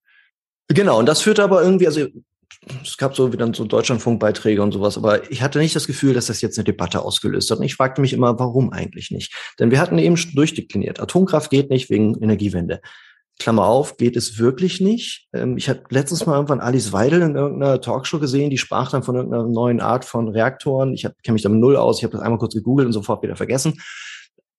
Genau, 0.69 0.99
und 0.99 1.07
das 1.07 1.23
führt 1.23 1.41
aber 1.41 1.63
irgendwie, 1.63 1.87
also 1.87 2.07
es 2.83 2.97
gab 2.97 3.15
so 3.17 3.33
wieder 3.33 3.53
so 3.55 3.65
Deutschlandfunkbeiträge 3.65 4.63
und 4.63 4.73
sowas, 4.73 4.97
aber 4.97 5.31
ich 5.31 5.43
hatte 5.43 5.59
nicht 5.59 5.75
das 5.75 5.87
Gefühl, 5.87 6.15
dass 6.15 6.27
das 6.27 6.41
jetzt 6.41 6.59
eine 6.59 6.65
Debatte 6.65 7.03
ausgelöst 7.03 7.51
hat. 7.51 7.59
Und 7.59 7.65
ich 7.65 7.75
fragte 7.75 8.01
mich 8.01 8.13
immer, 8.13 8.39
warum 8.39 8.73
eigentlich 8.73 9.11
nicht? 9.11 9.35
Denn 9.59 9.71
wir 9.71 9.81
hatten 9.81 9.99
eben 9.99 10.17
durchdekliniert, 10.35 11.01
Atomkraft 11.01 11.51
geht 11.51 11.71
nicht 11.71 11.91
wegen 11.91 12.21
Energiewende. 12.23 12.81
Klammer 13.39 13.67
auf, 13.67 13.97
geht 13.97 14.17
es 14.17 14.39
wirklich 14.39 14.81
nicht. 14.81 15.29
Ähm, 15.33 15.57
ich 15.57 15.69
habe 15.69 15.83
letztens 15.91 16.27
mal 16.27 16.35
irgendwann 16.35 16.61
Alice 16.61 16.93
Weidel 16.93 17.23
in 17.23 17.35
irgendeiner 17.35 17.81
Talkshow 17.81 18.19
gesehen, 18.19 18.51
die 18.51 18.59
sprach 18.59 18.91
dann 18.91 19.03
von 19.03 19.17
irgendeiner 19.17 19.49
neuen 19.49 19.81
Art 19.81 20.05
von 20.05 20.29
Reaktoren. 20.29 20.95
Ich 20.95 21.03
kenne 21.03 21.33
mich 21.33 21.43
damit 21.43 21.59
null 21.59 21.77
aus, 21.77 21.99
ich 21.99 22.05
habe 22.05 22.13
das 22.13 22.21
einmal 22.21 22.39
kurz 22.39 22.55
gegoogelt 22.55 22.87
und 22.87 22.93
sofort 22.93 23.23
wieder 23.23 23.37
vergessen. 23.37 23.81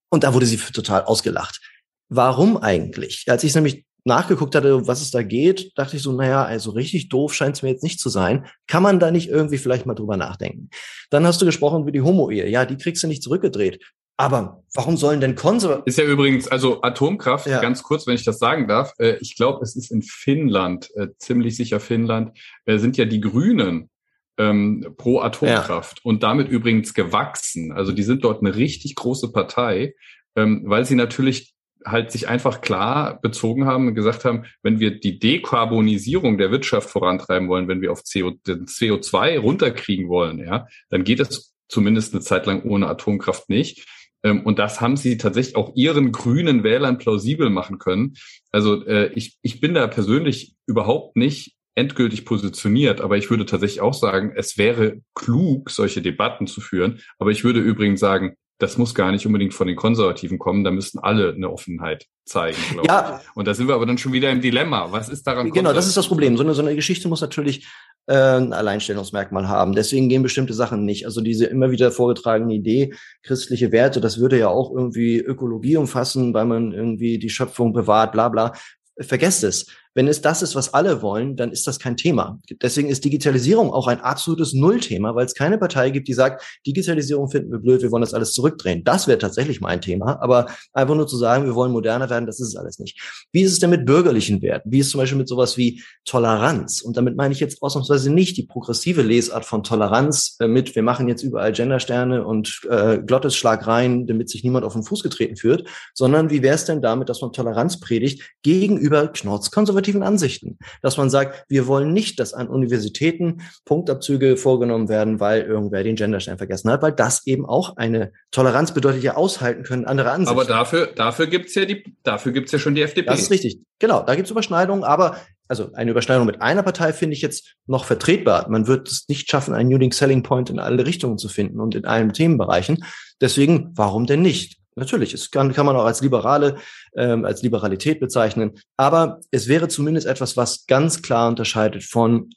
Und 0.10 0.24
da 0.24 0.34
wurde 0.34 0.46
sie 0.46 0.58
total 0.58 1.04
ausgelacht. 1.04 1.62
Warum 2.10 2.58
eigentlich? 2.58 3.26
Als 3.28 3.44
ich 3.44 3.56
nämlich 3.56 3.86
nachgeguckt 4.06 4.56
hatte, 4.56 4.88
was 4.88 5.02
es 5.02 5.12
da 5.12 5.24
geht, 5.24 5.72
dachte 5.78 5.96
ich 5.96 6.02
so, 6.02 6.12
naja, 6.12 6.44
also 6.44 6.72
richtig 6.72 7.10
doof 7.10 7.34
scheint 7.34 7.56
es 7.56 7.64
mir 7.64 7.70
jetzt 7.70 7.84
nicht 7.84 8.00
zu 8.00 8.10
sein. 8.10 8.46
Kann 8.68 8.84
man 8.84 9.00
da 9.00 9.12
nicht 9.12 9.30
irgendwie 9.30 9.58
vielleicht 9.58 9.86
mal 9.86 9.94
drüber 9.94 10.18
nachdenken? 10.18 10.70
Dann 11.10 11.26
hast 11.26 11.42
du 11.42 11.46
gesprochen 11.46 11.84
über 11.84 11.92
die 11.92 12.02
Homo-Ehe. 12.02 12.50
Ja, 12.50 12.66
die 12.66 12.78
kriegst 12.78 13.04
du 13.04 13.08
nicht 13.08 13.24
zurückgedreht. 13.24 13.80
Aber 14.18 14.64
warum 14.76 14.96
sollen 14.96 15.22
denn 15.22 15.36
Konservative? 15.36 15.90
Ist 15.90 15.98
ja 15.98 16.06
übrigens, 16.06 16.48
also 16.48 16.82
Atomkraft, 16.82 17.48
ja. 17.48 17.62
ganz 17.62 17.82
kurz, 17.82 18.06
wenn 18.06 18.16
ich 18.16 18.24
das 18.24 18.38
sagen 18.38 18.68
darf, 18.68 18.94
äh, 19.00 19.18
ich 19.22 19.36
glaube, 19.36 19.64
es 19.64 19.76
ist 19.76 19.92
in 19.92 20.04
Finnland, 20.04 20.90
äh, 20.96 21.08
ziemlich 21.18 21.56
sicher 21.56 21.80
Finnland, 21.80 22.38
äh, 22.66 22.78
sind 22.78 22.96
ja 22.98 23.06
die 23.06 23.22
Grünen 23.22 23.90
ähm, 24.38 24.94
pro 24.98 25.20
Atomkraft 25.20 25.98
ja. 25.98 26.02
und 26.04 26.24
damit 26.24 26.50
übrigens 26.50 26.94
gewachsen. 26.94 27.72
Also 27.72 27.92
die 27.92 28.04
sind 28.04 28.24
dort 28.24 28.42
eine 28.42 28.56
richtig 28.56 28.96
große 28.96 29.32
Partei, 29.32 29.96
ähm, 30.36 30.64
weil 30.66 30.86
sie 30.86 30.96
natürlich 30.96 31.53
halt 31.86 32.12
sich 32.12 32.28
einfach 32.28 32.62
klar 32.62 33.20
bezogen 33.22 33.66
haben 33.66 33.88
und 33.88 33.96
gesagt 33.96 34.26
haben, 34.26 34.46
wenn 34.62 34.80
wir 34.80 35.00
die 35.00 35.20
Dekarbonisierung 35.20 36.38
der 36.38 36.52
Wirtschaft 36.52 36.90
vorantreiben 36.90 37.50
wollen, 37.50 37.68
wenn 37.68 37.82
wir 37.82 37.92
auf 37.92 38.04
CO, 38.04 38.34
CO2 38.46 39.40
runterkriegen 39.40 40.10
wollen, 40.10 40.40
ja, 40.40 40.68
dann 40.90 41.04
geht 41.04 41.20
es 41.20 41.54
zumindest 41.68 42.14
eine 42.14 42.22
Zeit 42.22 42.46
lang 42.46 42.64
ohne 42.64 42.88
Atomkraft 42.88 43.50
nicht. 43.50 43.88
Ähm, 44.24 44.42
und 44.46 44.60
das 44.60 44.82
haben 44.82 44.98
sie 44.98 45.18
tatsächlich 45.18 45.56
auch 45.56 45.74
ihren 45.76 46.12
grünen 46.12 46.64
Wählern 46.64 46.98
plausibel 46.98 47.50
machen 47.50 47.78
können. 47.78 48.14
Also 48.52 48.86
äh, 48.86 49.12
ich, 49.14 49.38
ich 49.42 49.60
bin 49.60 49.74
da 49.74 49.88
persönlich 49.88 50.56
überhaupt 50.66 51.18
nicht 51.18 51.56
endgültig 51.76 52.26
positioniert, 52.26 53.02
aber 53.02 53.18
ich 53.18 53.30
würde 53.30 53.46
tatsächlich 53.46 53.82
auch 53.82 53.96
sagen, 53.96 54.34
es 54.36 54.58
wäre 54.58 55.02
klug, 55.16 55.72
solche 55.72 56.02
Debatten 56.02 56.48
zu 56.48 56.62
führen. 56.62 57.00
Aber 57.18 57.32
ich 57.32 57.44
würde 57.44 57.60
übrigens 57.60 58.00
sagen, 58.00 58.36
das 58.60 58.78
muss 58.78 58.96
gar 58.96 59.12
nicht 59.12 59.26
unbedingt 59.26 59.54
von 59.54 59.68
den 59.68 59.76
Konservativen 59.76 60.40
kommen, 60.40 60.64
da 60.64 60.72
müssten 60.72 61.00
alle 61.00 61.34
eine 61.34 61.52
Offenheit 61.52 62.06
zeigen. 62.26 62.58
ja. 62.88 63.22
Ich. 63.22 63.36
Und 63.36 63.48
da 63.48 63.54
sind 63.54 63.68
wir 63.68 63.76
aber 63.76 63.86
dann 63.86 63.98
schon 63.98 64.14
wieder 64.14 64.32
im 64.32 64.42
Dilemma. 64.42 64.92
Was 64.92 65.10
ist 65.10 65.26
daran? 65.28 65.52
Genau, 65.52 65.74
das 65.74 65.88
ist 65.88 65.98
das 65.98 66.08
Problem. 66.08 66.38
So 66.38 66.44
eine, 66.44 66.54
so 66.54 66.62
eine 66.62 66.76
Geschichte 66.76 67.08
muss 67.08 67.22
natürlich 67.22 67.68
äh, 68.06 68.38
ein 68.38 68.54
Alleinstellungsmerkmal 68.54 69.48
haben. 69.48 69.74
Deswegen 69.74 70.08
gehen 70.10 70.24
bestimmte 70.24 70.54
Sachen 70.54 70.86
nicht. 70.86 71.06
Also 71.06 71.22
diese 71.22 71.46
immer 71.46 71.72
wieder 71.72 71.92
vorgetragene 71.92 72.54
Idee, 72.54 72.94
christliche 73.24 73.72
Werte, 73.72 74.00
das 74.02 74.20
würde 74.20 74.40
ja 74.40 74.48
auch 74.50 74.72
irgendwie 74.74 75.20
Ökologie 75.20 75.78
umfassen, 75.78 76.34
weil 76.34 76.46
man 76.46 76.72
irgendwie 76.72 77.18
die 77.18 77.30
Schöpfung 77.30 77.74
bewahrt, 77.74 78.14
bla 78.14 78.30
bla. 78.30 78.54
Vergesst 79.00 79.44
es. 79.44 79.68
Wenn 79.96 80.08
es 80.08 80.22
das 80.22 80.42
ist, 80.42 80.56
was 80.56 80.74
alle 80.74 81.02
wollen, 81.02 81.36
dann 81.36 81.52
ist 81.52 81.68
das 81.68 81.80
kein 81.80 81.98
Thema. 81.98 82.40
Deswegen 82.62 82.90
ist 82.90 83.06
Digitalisierung 83.06 83.72
auch 83.72 83.88
ein 83.88 84.02
absolutes 84.02 84.54
Nullthema, 84.54 85.14
weil 85.14 85.26
es 85.26 85.36
keine 85.36 85.58
Partei 85.58 85.92
gibt, 85.92 86.08
die 86.08 86.14
sagt, 86.14 86.44
Digitalisierung 86.66 87.30
finden 87.30 87.52
wir 87.52 87.60
blöd, 87.60 87.82
wir 87.82 87.92
wollen 87.92 88.02
das 88.02 88.14
alles 88.14 88.34
zurückdrehen. 88.34 88.84
Das 88.84 89.08
wäre 89.08 89.20
tatsächlich 89.20 89.62
mein 89.62 89.82
Thema. 89.82 90.20
Aber 90.22 90.48
einfach 90.74 90.96
nur 90.96 91.08
zu 91.08 91.18
sagen, 91.18 91.46
wir 91.46 91.54
wollen 91.54 91.72
moderner 91.72 92.10
werden, 92.10 92.26
das 92.26 92.40
ist 92.40 92.50
es 92.50 92.56
alles 92.56 92.80
nicht. 92.80 93.00
Wie 93.32 93.42
ist 93.42 93.52
es 93.52 93.60
denn 93.60 93.70
mit 93.70 93.86
bürgerlichen 93.86 94.42
Werten? 94.42 94.72
Wie 94.72 94.80
ist 94.80 94.88
es 94.88 94.92
zum 94.92 95.00
Beispiel 95.00 95.18
mit 95.18 95.28
sowas 95.28 95.58
wie 95.58 95.84
Toleranz? 96.06 96.82
Und 96.82 96.98
damit 96.98 97.16
meine 97.16 97.34
ich 97.34 97.40
jetzt 97.40 97.62
ausnahmsweise 97.62 98.12
nicht 98.12 98.38
die 98.38 98.44
progressive 98.44 99.04
Lesart 99.04 99.46
von 99.46 99.64
Toleranz 99.64 100.38
äh, 100.40 100.48
mit, 100.48 100.76
wir 100.76 100.84
machen 100.84 101.08
jetzt 101.08 101.22
überall 101.22 101.52
Gendersterne 101.52 102.26
und 102.26 102.62
äh, 102.70 102.98
Glottesschlag 102.98 103.68
rein, 103.68 104.08
damit 104.08 104.30
sich 104.30 104.44
niemand 104.44 104.66
auf 104.66 104.74
den 104.74 104.84
Fuß 104.84 105.04
getreten 105.04 105.36
führt, 105.36 105.68
sondern 105.94 106.32
wie 106.32 106.42
wäre 106.42 106.56
es 106.56 106.66
denn 106.66 106.82
damit, 106.82 107.10
dass 107.10 107.22
man 107.22 107.32
Toleranz 107.32 107.80
predigt 107.80 108.24
gegenüber 108.42 109.08
Knorz-konservativen 109.08 109.83
konservativen 109.83 109.83
Ansichten. 110.04 110.58
Dass 110.82 110.98
man 110.98 111.10
sagt, 111.10 111.46
wir 111.50 111.68
wollen 111.68 111.92
nicht, 111.92 112.20
dass 112.20 112.34
an 112.34 112.48
Universitäten 112.48 113.42
Punktabzüge 113.66 114.38
vorgenommen 114.38 114.90
werden, 114.90 115.20
weil 115.20 115.42
irgendwer 115.42 115.84
den 115.84 115.96
Genderstern 115.96 116.38
vergessen 116.38 116.72
hat, 116.72 116.82
weil 116.82 116.94
das 116.94 117.28
eben 117.28 117.46
auch 117.46 117.78
eine 117.78 118.12
Toleranz 118.32 118.74
bedeutet 118.74 119.04
ja 119.04 119.16
aushalten 119.16 119.64
können, 119.64 119.86
andere 119.86 120.12
Ansichten. 120.12 120.40
Aber 120.40 120.46
dafür, 120.46 120.88
dafür 120.88 121.28
gibt's 121.28 121.56
ja 121.56 121.66
die, 121.66 121.84
dafür 122.04 122.32
gibt's 122.32 122.52
ja 122.52 122.60
schon 122.60 122.76
die 122.76 122.82
FDP. 122.82 123.08
Das 123.08 123.22
ist 123.22 123.32
richtig. 123.32 123.60
Genau, 123.80 124.02
da 124.02 124.16
gibt's 124.16 124.32
Überschneidungen, 124.32 124.84
aber 124.84 125.18
also 125.48 125.72
eine 125.74 125.92
Überschneidung 125.92 126.26
mit 126.26 126.42
einer 126.42 126.64
Partei 126.64 126.94
finde 126.94 127.16
ich 127.16 127.22
jetzt 127.22 127.56
noch 127.68 127.86
vertretbar. 127.86 128.50
Man 128.50 128.68
wird 128.68 128.88
es 128.88 129.08
nicht 129.08 129.30
schaffen, 129.30 129.54
einen 129.54 129.74
Unique 129.74 129.94
Selling 129.94 130.24
Point 130.24 130.50
in 130.50 130.60
alle 130.60 130.86
Richtungen 130.86 131.18
zu 131.18 131.28
finden 131.28 131.60
und 131.60 131.76
in 131.76 131.86
allen 131.86 132.14
Themenbereichen. 132.14 132.86
Deswegen, 133.22 133.72
warum 133.76 134.06
denn 134.06 134.22
nicht? 134.22 134.63
Natürlich, 134.76 135.14
es 135.14 135.32
kann, 135.32 135.54
kann 135.54 135.66
man 135.66 135.76
auch 135.76 135.86
als 135.86 136.02
Liberale, 136.02 136.58
ähm, 136.96 137.26
als 137.26 137.42
Liberalität 137.42 138.00
bezeichnen. 138.00 138.60
Aber 138.78 139.20
es 139.32 139.48
wäre 139.48 139.68
zumindest 139.68 140.08
etwas, 140.08 140.36
was 140.38 140.66
ganz 140.66 141.02
klar 141.02 141.28
unterscheidet 141.30 141.84
von 141.84 142.30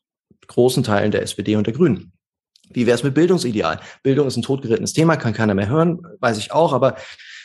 großen 0.47 0.83
Teilen 0.83 1.11
der 1.11 1.23
SPD 1.23 1.57
und 1.57 1.67
der 1.67 1.75
Grünen. 1.75 2.13
Wie 2.71 2.87
wäre 2.87 2.97
es 2.97 3.05
mit 3.05 3.15
Bildungsideal? 3.15 3.81
Bildung 4.03 4.27
ist 4.27 4.37
ein 4.37 4.43
totgerittenes 4.43 4.93
Thema, 4.93 5.17
kann 5.17 5.33
keiner 5.33 5.55
mehr 5.55 5.69
hören, 5.69 6.01
weiß 6.21 6.39
ich 6.39 6.53
auch, 6.53 6.73
aber 6.73 6.97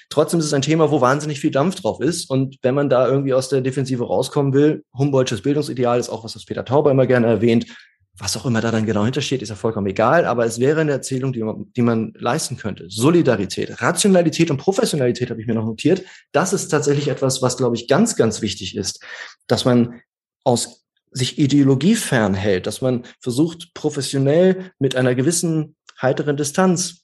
trotzdem 0.09 0.39
ist 0.39 0.47
es 0.47 0.53
ein 0.53 0.63
Thema, 0.63 0.91
wo 0.91 0.99
wahnsinnig 0.99 1.39
viel 1.39 1.51
Dampf 1.51 1.75
drauf 1.75 2.01
ist. 2.01 2.29
Und 2.29 2.57
wenn 2.63 2.75
man 2.75 2.89
da 2.89 3.07
irgendwie 3.07 3.33
aus 3.33 3.49
der 3.49 3.61
Defensive 3.61 4.03
rauskommen 4.03 4.53
will, 4.53 4.83
Humboldtsches 4.97 5.41
Bildungsideal 5.41 5.99
ist 5.99 6.09
auch 6.09 6.23
was, 6.23 6.35
was 6.35 6.45
Peter 6.45 6.65
Tauber 6.65 6.91
immer 6.91 7.05
gerne 7.05 7.27
erwähnt, 7.27 7.67
was 8.17 8.37
auch 8.37 8.45
immer 8.45 8.61
da 8.61 8.71
dann 8.71 8.85
genau 8.85 9.03
hintersteht, 9.03 9.41
ist 9.41 9.49
ja 9.49 9.55
vollkommen 9.55 9.87
egal, 9.87 10.25
aber 10.25 10.45
es 10.45 10.59
wäre 10.59 10.81
eine 10.81 10.91
Erzählung, 10.91 11.33
die 11.33 11.43
man, 11.43 11.71
die 11.75 11.81
man 11.81 12.13
leisten 12.17 12.57
könnte. 12.57 12.85
Solidarität, 12.89 13.81
Rationalität 13.81 14.51
und 14.51 14.57
Professionalität 14.57 15.29
habe 15.29 15.41
ich 15.41 15.47
mir 15.47 15.55
noch 15.55 15.65
notiert. 15.65 16.03
Das 16.31 16.53
ist 16.53 16.67
tatsächlich 16.67 17.07
etwas, 17.07 17.41
was, 17.41 17.57
glaube 17.57 17.75
ich, 17.75 17.87
ganz, 17.87 18.15
ganz 18.15 18.41
wichtig 18.41 18.75
ist, 18.75 19.03
dass 19.47 19.65
man 19.65 20.01
aus 20.43 20.85
sich 21.11 21.39
Ideologie 21.39 21.95
fernhält, 21.95 22.67
dass 22.67 22.81
man 22.81 23.03
versucht, 23.19 23.73
professionell 23.73 24.71
mit 24.79 24.95
einer 24.95 25.15
gewissen 25.15 25.75
heiteren 26.01 26.37
Distanz 26.37 27.01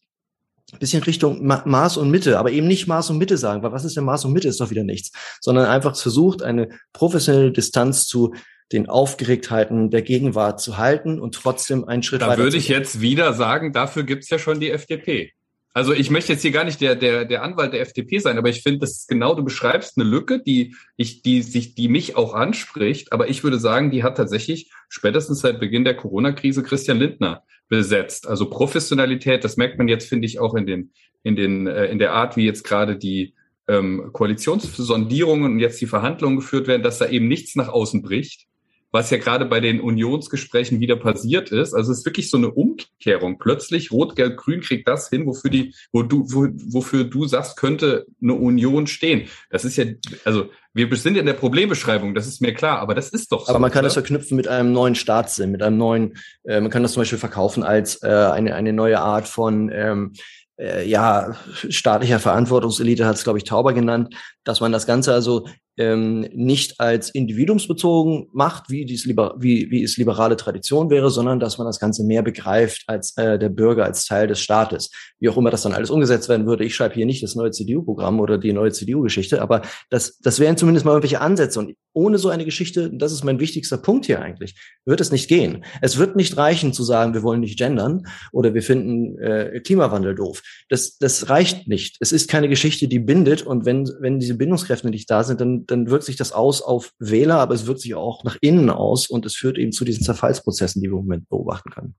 bisschen 0.79 1.03
Richtung 1.03 1.45
Maß 1.45 1.95
und 1.95 2.11
Mitte, 2.11 2.37
aber 2.37 2.51
eben 2.51 2.67
nicht 2.67 2.87
Maß 2.87 3.09
und 3.09 3.17
Mitte 3.17 3.37
sagen, 3.37 3.63
weil 3.63 3.71
was 3.71 3.85
ist 3.85 3.95
denn 3.95 4.03
Maß 4.03 4.25
und 4.25 4.33
Mitte? 4.33 4.49
Ist 4.49 4.59
doch 4.59 4.69
wieder 4.69 4.83
nichts, 4.83 5.11
sondern 5.39 5.65
einfach 5.65 5.95
versucht, 5.95 6.43
eine 6.43 6.67
professionelle 6.91 7.53
Distanz 7.53 8.05
zu 8.05 8.33
den 8.71 8.89
Aufgeregtheiten 8.89 9.89
der 9.89 10.01
Gegenwart 10.01 10.59
zu 10.59 10.77
halten 10.77 11.19
und 11.19 11.35
trotzdem 11.35 11.85
einen 11.85 12.03
Schritt 12.03 12.21
da 12.21 12.27
weiter. 12.27 12.37
Da 12.37 12.43
würde 12.43 12.57
ich 12.57 12.67
jetzt 12.67 13.01
wieder 13.01 13.33
sagen, 13.33 13.71
dafür 13.71 14.03
gibt's 14.03 14.29
ja 14.29 14.39
schon 14.39 14.59
die 14.59 14.71
FDP. 14.71 15.31
Also 15.77 15.93
ich 15.93 16.09
möchte 16.09 16.33
jetzt 16.33 16.41
hier 16.41 16.49
gar 16.49 16.63
nicht 16.63 16.81
der, 16.81 16.95
der, 16.95 17.23
der 17.25 17.43
Anwalt 17.43 17.71
der 17.71 17.81
FDP 17.81 18.17
sein, 18.17 18.39
aber 18.39 18.49
ich 18.49 18.63
finde, 18.63 18.79
das 18.79 18.93
ist 18.93 19.07
genau, 19.07 19.35
du 19.35 19.43
beschreibst 19.43 19.95
eine 19.95 20.09
Lücke, 20.09 20.41
die 20.41 20.75
ich, 20.95 21.21
die 21.21 21.43
sich, 21.43 21.75
die 21.75 21.87
mich 21.87 22.15
auch 22.15 22.33
anspricht. 22.33 23.13
Aber 23.13 23.29
ich 23.29 23.43
würde 23.43 23.59
sagen, 23.59 23.91
die 23.91 24.01
hat 24.01 24.17
tatsächlich 24.17 24.71
spätestens 24.89 25.41
seit 25.41 25.59
Beginn 25.59 25.85
der 25.85 25.95
Corona-Krise 25.95 26.63
Christian 26.63 26.97
Lindner 26.97 27.43
besetzt. 27.69 28.27
Also 28.27 28.49
Professionalität, 28.49 29.43
das 29.43 29.55
merkt 29.55 29.77
man 29.77 29.87
jetzt, 29.87 30.09
finde 30.09 30.25
ich, 30.25 30.39
auch 30.39 30.55
in 30.55 30.65
den, 30.65 30.93
in 31.21 31.35
den, 31.35 31.67
äh, 31.67 31.85
in 31.85 31.99
der 31.99 32.13
Art, 32.13 32.37
wie 32.37 32.45
jetzt 32.45 32.63
gerade 32.63 32.97
die 32.97 33.35
ähm, 33.67 34.09
Koalitionssondierungen 34.13 35.51
und 35.51 35.59
jetzt 35.59 35.79
die 35.79 35.85
Verhandlungen 35.85 36.37
geführt 36.37 36.67
werden, 36.67 36.81
dass 36.81 36.97
da 36.97 37.07
eben 37.07 37.27
nichts 37.27 37.55
nach 37.55 37.67
außen 37.67 38.01
bricht 38.01 38.46
was 38.91 39.09
ja 39.09 39.17
gerade 39.17 39.45
bei 39.45 39.59
den 39.59 39.81
Unionsgesprächen 39.81 40.79
wieder 40.79 40.95
passiert 40.95 41.51
ist. 41.51 41.73
Also 41.73 41.91
es 41.91 41.99
ist 41.99 42.05
wirklich 42.05 42.29
so 42.29 42.37
eine 42.37 42.51
Umkehrung. 42.51 43.37
Plötzlich 43.37 43.91
Rot, 43.91 44.15
Gelb, 44.15 44.37
Grün 44.37 44.61
kriegt 44.61 44.87
das 44.87 45.09
hin, 45.09 45.25
wofür 45.25 45.49
die, 45.49 45.75
wo 45.91 46.03
du, 46.03 46.25
wo, 46.31 46.47
wofür 46.73 47.03
du 47.03 47.25
sagst, 47.25 47.57
könnte 47.57 48.05
eine 48.21 48.33
Union 48.33 48.87
stehen. 48.87 49.27
Das 49.49 49.65
ist 49.65 49.77
ja, 49.77 49.85
also 50.23 50.49
wir 50.73 50.95
sind 50.95 51.15
ja 51.15 51.21
in 51.21 51.25
der 51.25 51.33
Problembeschreibung, 51.33 52.15
das 52.15 52.27
ist 52.27 52.41
mir 52.41 52.53
klar, 52.53 52.79
aber 52.79 52.95
das 52.95 53.09
ist 53.09 53.31
doch 53.31 53.45
so. 53.45 53.49
Aber 53.49 53.59
man 53.59 53.71
kann 53.71 53.79
oder? 53.79 53.87
das 53.87 53.93
verknüpfen 53.93 54.37
mit 54.37 54.47
einem 54.47 54.71
neuen 54.71 54.95
Staatssinn, 54.95 55.51
mit 55.51 55.63
einem 55.63 55.77
neuen, 55.77 56.17
äh, 56.43 56.61
man 56.61 56.71
kann 56.71 56.83
das 56.83 56.93
zum 56.93 57.01
Beispiel 57.01 57.19
verkaufen 57.19 57.63
als 57.63 58.01
äh, 58.03 58.07
eine, 58.07 58.55
eine 58.55 58.73
neue 58.73 58.99
Art 58.99 59.27
von 59.27 59.69
ähm, 59.73 60.13
äh, 60.59 60.87
ja, 60.87 61.35
staatlicher 61.69 62.19
Verantwortungselite 62.19 63.05
hat 63.05 63.15
es, 63.15 63.23
glaube 63.23 63.37
ich, 63.37 63.43
Tauber 63.43 63.73
genannt, 63.73 64.15
dass 64.47 64.61
man 64.61 64.71
das 64.71 64.85
Ganze 64.85 65.13
also 65.13 65.45
ähm, 65.77 66.21
nicht 66.33 66.79
als 66.79 67.09
individuumsbezogen 67.09 68.29
macht, 68.33 68.69
wie, 68.69 68.85
dies 68.85 69.05
liber 69.05 69.35
wie, 69.37 69.69
wie 69.69 69.83
es 69.83 69.97
liberale 69.97 70.35
Tradition 70.35 70.89
wäre, 70.89 71.11
sondern 71.11 71.39
dass 71.39 71.57
man 71.57 71.67
das 71.67 71.79
Ganze 71.79 72.03
mehr 72.03 72.23
begreift 72.23 72.83
als 72.87 73.15
äh, 73.17 73.37
der 73.37 73.49
Bürger, 73.49 73.85
als 73.85 74.05
Teil 74.05 74.27
des 74.27 74.39
Staates. 74.39 74.89
Wie 75.19 75.29
auch 75.29 75.37
immer 75.37 75.51
das 75.51 75.61
dann 75.61 75.73
alles 75.73 75.91
umgesetzt 75.91 76.29
werden 76.29 76.47
würde. 76.47 76.65
Ich 76.65 76.75
schreibe 76.75 76.95
hier 76.95 77.05
nicht 77.05 77.21
das 77.21 77.35
neue 77.35 77.51
CDU-Programm 77.51 78.19
oder 78.19 78.37
die 78.37 78.53
neue 78.53 78.71
CDU-Geschichte, 78.71 79.41
aber 79.41 79.61
das, 79.89 80.17
das 80.19 80.39
wären 80.39 80.57
zumindest 80.57 80.85
mal 80.85 80.93
irgendwelche 80.93 81.21
Ansätze. 81.21 81.59
Und 81.59 81.75
ohne 81.93 82.17
so 82.17 82.29
eine 82.29 82.45
Geschichte, 82.45 82.91
das 82.93 83.11
ist 83.11 83.23
mein 83.23 83.39
wichtigster 83.39 83.77
Punkt 83.77 84.05
hier 84.05 84.21
eigentlich, 84.21 84.55
wird 84.85 85.01
es 85.01 85.11
nicht 85.11 85.27
gehen. 85.27 85.65
Es 85.81 85.97
wird 85.97 86.15
nicht 86.15 86.37
reichen 86.37 86.73
zu 86.73 86.83
sagen, 86.83 87.13
wir 87.13 87.23
wollen 87.23 87.39
nicht 87.39 87.57
gendern 87.57 88.03
oder 88.31 88.53
wir 88.53 88.61
finden 88.61 89.17
äh, 89.19 89.59
Klimawandel 89.61 90.15
doof. 90.15 90.41
Das, 90.69 90.97
das 90.97 91.29
reicht 91.29 91.67
nicht. 91.67 91.97
Es 91.99 92.11
ist 92.11 92.29
keine 92.29 92.49
Geschichte, 92.49 92.87
die 92.87 92.99
bindet. 92.99 93.43
Und 93.43 93.65
wenn, 93.65 93.89
wenn 93.99 94.19
diese 94.19 94.36
Bindungskräfte 94.37 94.89
nicht 94.89 95.09
da 95.09 95.23
sind, 95.23 95.41
dann 95.41 95.65
dann 95.65 95.89
wirkt 95.89 96.05
sich 96.05 96.15
das 96.15 96.31
aus 96.31 96.61
auf 96.61 96.93
Wähler, 96.99 97.39
aber 97.39 97.53
es 97.53 97.65
wirkt 97.65 97.81
sich 97.81 97.95
auch 97.95 98.23
nach 98.23 98.37
innen 98.41 98.69
aus 98.69 99.07
und 99.07 99.25
es 99.25 99.35
führt 99.35 99.57
eben 99.57 99.71
zu 99.71 99.85
diesen 99.85 100.03
Zerfallsprozessen, 100.03 100.81
die 100.81 100.87
wir 100.87 100.97
im 100.97 101.05
Moment 101.05 101.29
beobachten 101.29 101.69
können. 101.69 101.95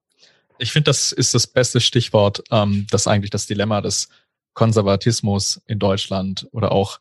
Ich 0.59 0.73
finde, 0.73 0.89
das 0.89 1.13
ist 1.13 1.35
das 1.35 1.47
beste 1.47 1.81
Stichwort, 1.81 2.43
ähm, 2.51 2.87
das 2.91 3.07
eigentlich 3.07 3.31
das 3.31 3.47
Dilemma 3.47 3.81
des 3.81 4.09
Konservatismus 4.55 5.61
in 5.67 5.79
Deutschland 5.79 6.49
oder 6.51 6.73
auch 6.73 6.99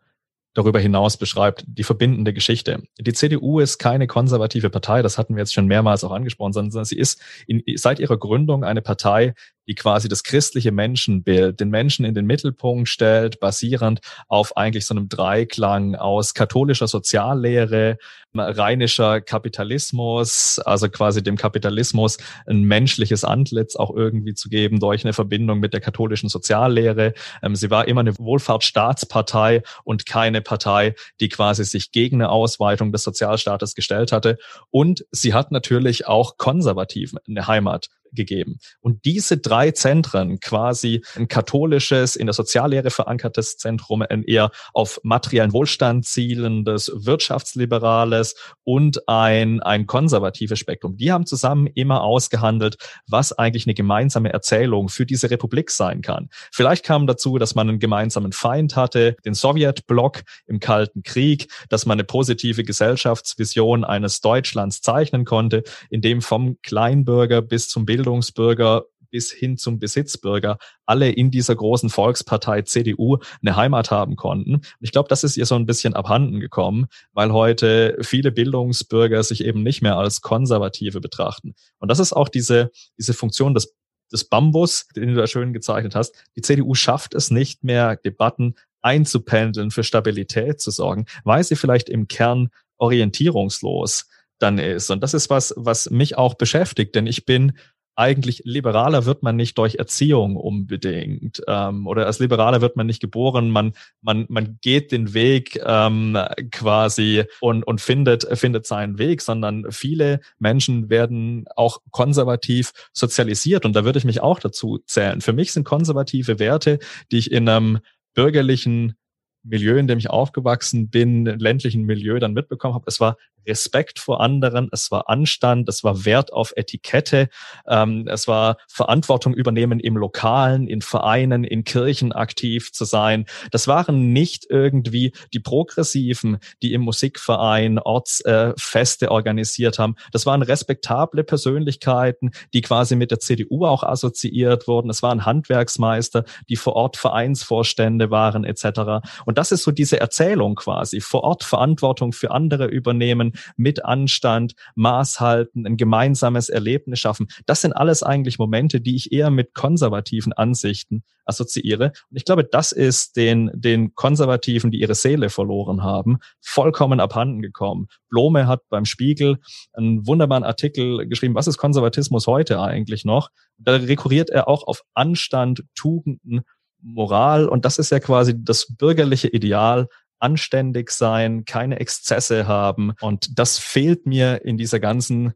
darüber 0.53 0.79
hinaus 0.79 1.17
beschreibt, 1.17 1.63
die 1.67 1.83
verbindende 1.83 2.33
Geschichte. 2.33 2.81
Die 2.99 3.13
CDU 3.13 3.59
ist 3.59 3.77
keine 3.77 4.07
konservative 4.07 4.71
Partei, 4.71 5.03
das 5.03 5.17
hatten 5.17 5.35
wir 5.35 5.41
jetzt 5.41 5.53
schon 5.53 5.67
mehrmals 5.67 6.03
auch 6.03 6.11
angesprochen, 6.11 6.53
sondern 6.53 6.85
sie 6.85 6.97
ist 6.97 7.21
in, 7.45 7.61
seit 7.75 7.99
ihrer 7.99 8.17
Gründung 8.17 8.63
eine 8.63 8.81
Partei, 8.81 9.35
die 9.67 9.75
quasi 9.75 10.07
das 10.07 10.23
christliche 10.23 10.71
Menschenbild, 10.71 11.59
den 11.59 11.69
Menschen 11.69 12.05
in 12.05 12.15
den 12.15 12.25
Mittelpunkt 12.25 12.89
stellt, 12.89 13.39
basierend 13.39 13.99
auf 14.27 14.55
eigentlich 14.55 14.85
so 14.85 14.93
einem 14.93 15.09
Dreiklang 15.09 15.95
aus 15.95 16.33
katholischer 16.33 16.87
Soziallehre, 16.87 17.97
rheinischer 18.33 19.21
Kapitalismus, 19.21 20.59
also 20.59 20.89
quasi 20.89 21.23
dem 21.23 21.37
Kapitalismus 21.37 22.17
ein 22.45 22.63
menschliches 22.63 23.23
Antlitz 23.23 23.75
auch 23.75 23.95
irgendwie 23.95 24.33
zu 24.33 24.49
geben 24.49 24.79
durch 24.79 25.03
eine 25.03 25.13
Verbindung 25.13 25.59
mit 25.59 25.73
der 25.73 25.81
katholischen 25.81 26.29
Soziallehre. 26.29 27.13
Ähm, 27.41 27.55
sie 27.55 27.69
war 27.69 27.87
immer 27.87 28.01
eine 28.01 28.17
Wohlfahrtsstaatspartei 28.17 29.63
und 29.83 30.05
keine 30.05 30.41
Partei, 30.41 30.95
die 31.19 31.29
quasi 31.29 31.63
sich 31.63 31.91
gegen 31.91 32.17
eine 32.17 32.29
Ausweitung 32.29 32.91
des 32.91 33.03
Sozialstaates 33.03 33.75
gestellt 33.75 34.11
hatte. 34.11 34.37
Und 34.69 35.05
sie 35.11 35.33
hat 35.33 35.51
natürlich 35.51 36.07
auch 36.07 36.37
konservativ 36.37 37.13
eine 37.27 37.47
Heimat 37.47 37.87
gegeben. 38.11 38.59
Und 38.81 39.05
diese 39.05 39.37
drei 39.37 39.71
Zentren, 39.71 40.39
quasi 40.39 41.03
ein 41.15 41.27
katholisches, 41.27 42.15
in 42.15 42.27
der 42.27 42.33
Soziallehre 42.33 42.89
verankertes 42.89 43.57
Zentrum, 43.57 44.03
ein 44.07 44.23
eher 44.23 44.51
auf 44.73 44.99
materiellen 45.03 45.53
Wohlstand 45.53 46.05
zielendes, 46.05 46.91
wirtschaftsliberales 46.93 48.35
und 48.63 49.07
ein, 49.07 49.61
ein 49.61 49.85
konservatives 49.87 50.59
Spektrum, 50.59 50.97
die 50.97 51.11
haben 51.11 51.25
zusammen 51.25 51.67
immer 51.67 52.01
ausgehandelt, 52.03 52.77
was 53.07 53.33
eigentlich 53.33 53.65
eine 53.65 53.73
gemeinsame 53.73 54.31
Erzählung 54.33 54.89
für 54.89 55.05
diese 55.05 55.29
Republik 55.29 55.71
sein 55.71 56.01
kann. 56.01 56.29
Vielleicht 56.51 56.83
kam 56.83 57.07
dazu, 57.07 57.37
dass 57.37 57.55
man 57.55 57.69
einen 57.69 57.79
gemeinsamen 57.79 58.31
Feind 58.31 58.75
hatte, 58.75 59.15
den 59.25 59.33
Sowjetblock 59.33 60.21
im 60.45 60.59
Kalten 60.59 61.03
Krieg, 61.03 61.47
dass 61.69 61.85
man 61.85 61.95
eine 61.95 62.03
positive 62.03 62.63
Gesellschaftsvision 62.63 63.83
eines 63.83 64.21
Deutschlands 64.21 64.81
zeichnen 64.81 65.25
konnte, 65.25 65.63
in 65.89 66.01
dem 66.01 66.21
vom 66.21 66.57
Kleinbürger 66.61 67.41
bis 67.41 67.69
zum 67.69 67.85
Bildungsbürger 67.97 68.85
bis 69.09 69.31
hin 69.31 69.57
zum 69.57 69.79
Besitzbürger 69.79 70.57
alle 70.85 71.09
in 71.09 71.31
dieser 71.31 71.55
großen 71.55 71.89
Volkspartei 71.89 72.61
CDU 72.63 73.17
eine 73.41 73.55
Heimat 73.55 73.89
haben 73.89 74.15
konnten. 74.15 74.55
Und 74.55 74.63
ich 74.81 74.91
glaube, 74.91 75.09
das 75.09 75.23
ist 75.23 75.37
ihr 75.37 75.45
so 75.45 75.55
ein 75.55 75.65
bisschen 75.65 75.93
abhanden 75.93 76.39
gekommen, 76.39 76.87
weil 77.13 77.31
heute 77.31 77.97
viele 78.01 78.31
Bildungsbürger 78.31 79.23
sich 79.23 79.43
eben 79.43 79.63
nicht 79.63 79.81
mehr 79.81 79.97
als 79.97 80.21
Konservative 80.21 80.99
betrachten. 80.99 81.55
Und 81.79 81.89
das 81.89 81.99
ist 81.99 82.13
auch 82.13 82.29
diese, 82.29 82.71
diese 82.97 83.13
Funktion 83.13 83.53
des 83.53 83.73
des 84.09 84.23
Bambus, 84.23 84.87
den 84.95 85.09
du 85.09 85.15
da 85.15 85.27
schön 85.27 85.51
gezeichnet 85.51 85.93
hast. 85.93 86.15
Die 86.37 86.41
CDU 86.41 86.75
schafft 86.75 87.13
es 87.13 87.29
nicht 87.29 87.65
mehr, 87.65 87.97
Debatten 87.97 88.55
einzupendeln, 88.81 89.69
für 89.69 89.83
Stabilität 89.83 90.61
zu 90.61 90.71
sorgen, 90.71 91.07
weil 91.25 91.43
sie 91.43 91.57
vielleicht 91.57 91.89
im 91.89 92.07
Kern 92.07 92.47
orientierungslos 92.77 94.07
dann 94.39 94.59
ist. 94.59 94.89
Und 94.91 95.01
das 95.01 95.13
ist 95.13 95.29
was, 95.29 95.53
was 95.57 95.89
mich 95.89 96.17
auch 96.17 96.35
beschäftigt, 96.35 96.95
denn 96.95 97.07
ich 97.07 97.25
bin 97.25 97.57
eigentlich 97.97 98.43
liberaler 98.45 99.05
wird 99.05 99.23
man 99.23 99.35
nicht 99.35 99.57
durch 99.57 99.75
Erziehung 99.75 100.35
unbedingt 100.35 101.41
ähm, 101.47 101.87
oder 101.87 102.05
als 102.05 102.19
Liberaler 102.19 102.61
wird 102.61 102.75
man 102.75 102.85
nicht 102.85 103.01
geboren. 103.01 103.49
Man 103.49 103.73
man 104.01 104.27
man 104.29 104.59
geht 104.61 104.91
den 104.91 105.15
Weg 105.15 105.59
ähm, 105.65 106.17
quasi 106.51 107.23
und 107.41 107.65
und 107.65 107.81
findet 107.81 108.27
findet 108.37 108.67
seinen 108.67 108.99
Weg, 108.99 109.21
sondern 109.21 109.71
viele 109.71 110.21
Menschen 110.37 110.91
werden 110.91 111.45
auch 111.55 111.79
konservativ 111.89 112.71
sozialisiert 112.93 113.65
und 113.65 113.75
da 113.75 113.83
würde 113.83 113.97
ich 113.97 114.05
mich 114.05 114.21
auch 114.21 114.39
dazu 114.39 114.77
zählen. 114.85 115.21
Für 115.21 115.33
mich 115.33 115.51
sind 115.51 115.63
konservative 115.63 116.37
Werte, 116.37 116.77
die 117.11 117.17
ich 117.17 117.31
in 117.31 117.49
einem 117.49 117.79
bürgerlichen 118.13 118.95
Milieu, 119.43 119.77
in 119.77 119.87
dem 119.87 119.97
ich 119.97 120.09
aufgewachsen 120.09 120.89
bin, 120.89 121.25
ländlichen 121.25 121.83
Milieu 121.83 122.19
dann 122.19 122.33
mitbekommen 122.33 122.75
habe. 122.75 122.85
Es 122.87 122.99
war 122.99 123.17
Respekt 123.47 123.99
vor 123.99 124.21
anderen, 124.21 124.69
es 124.71 124.91
war 124.91 125.09
Anstand, 125.09 125.69
es 125.69 125.83
war 125.83 126.05
Wert 126.05 126.33
auf 126.33 126.53
Etikette, 126.55 127.29
ähm, 127.67 128.07
es 128.07 128.27
war 128.27 128.57
Verantwortung 128.67 129.33
übernehmen 129.33 129.79
im 129.79 129.97
Lokalen, 129.97 130.67
in 130.67 130.81
Vereinen, 130.81 131.43
in 131.43 131.63
Kirchen 131.63 132.11
aktiv 132.11 132.71
zu 132.71 132.85
sein. 132.85 133.25
Das 133.51 133.67
waren 133.67 134.13
nicht 134.13 134.45
irgendwie 134.49 135.13
die 135.33 135.39
Progressiven, 135.39 136.37
die 136.61 136.73
im 136.73 136.81
Musikverein 136.81 137.79
Ortsfeste 137.79 139.05
äh, 139.05 139.09
organisiert 139.09 139.79
haben. 139.79 139.95
Das 140.11 140.25
waren 140.25 140.41
respektable 140.41 141.23
Persönlichkeiten, 141.23 142.31
die 142.53 142.61
quasi 142.61 142.95
mit 142.95 143.11
der 143.11 143.19
CDU 143.19 143.65
auch 143.65 143.83
assoziiert 143.83 144.67
wurden. 144.67 144.89
Es 144.89 145.03
waren 145.03 145.25
Handwerksmeister, 145.25 146.25
die 146.49 146.55
vor 146.55 146.73
Ort 146.73 146.97
Vereinsvorstände 146.97 148.11
waren 148.11 148.43
etc. 148.43 149.07
Und 149.25 149.37
das 149.37 149.51
ist 149.51 149.63
so 149.63 149.71
diese 149.71 149.99
Erzählung 149.99 150.55
quasi. 150.55 151.01
Vor 151.01 151.23
Ort 151.23 151.43
Verantwortung 151.43 152.13
für 152.13 152.31
andere 152.31 152.65
übernehmen, 152.65 153.33
mit 153.55 153.85
Anstand, 153.85 154.53
Maß 154.75 155.19
halten, 155.19 155.65
ein 155.65 155.77
gemeinsames 155.77 156.49
Erlebnis 156.49 156.99
schaffen. 156.99 157.27
Das 157.45 157.61
sind 157.61 157.73
alles 157.73 158.03
eigentlich 158.03 158.39
Momente, 158.39 158.81
die 158.81 158.95
ich 158.95 159.11
eher 159.11 159.29
mit 159.29 159.53
konservativen 159.53 160.33
Ansichten 160.33 161.03
assoziiere. 161.27 161.91
Und 162.09 162.17
ich 162.17 162.25
glaube, 162.25 162.43
das 162.43 162.71
ist 162.71 163.15
den, 163.15 163.51
den 163.53 163.93
Konservativen, 163.95 164.71
die 164.71 164.79
ihre 164.79 164.95
Seele 164.95 165.29
verloren 165.29 165.83
haben, 165.83 166.19
vollkommen 166.39 166.99
abhanden 166.99 167.41
gekommen. 167.41 167.87
Blome 168.09 168.47
hat 168.47 168.61
beim 168.69 168.85
Spiegel 168.85 169.37
einen 169.73 170.07
wunderbaren 170.07 170.43
Artikel 170.43 171.07
geschrieben, 171.07 171.35
was 171.35 171.47
ist 171.47 171.57
Konservatismus 171.57 172.27
heute 172.27 172.61
eigentlich 172.61 173.05
noch? 173.05 173.29
Da 173.57 173.75
rekurriert 173.75 174.29
er 174.29 174.47
auch 174.47 174.65
auf 174.65 174.83
Anstand, 174.93 175.63
Tugenden, 175.75 176.41
Moral 176.79 177.47
und 177.47 177.65
das 177.65 177.79
ist 177.79 177.91
ja 177.91 177.99
quasi 177.99 178.33
das 178.37 178.67
bürgerliche 178.77 179.27
Ideal 179.27 179.87
anständig 180.19 180.91
sein, 180.91 181.45
keine 181.45 181.79
Exzesse 181.79 182.47
haben. 182.47 182.93
Und 183.01 183.37
das 183.37 183.57
fehlt 183.57 184.05
mir 184.05 184.43
in 184.45 184.57
dieser 184.57 184.79
ganzen 184.79 185.33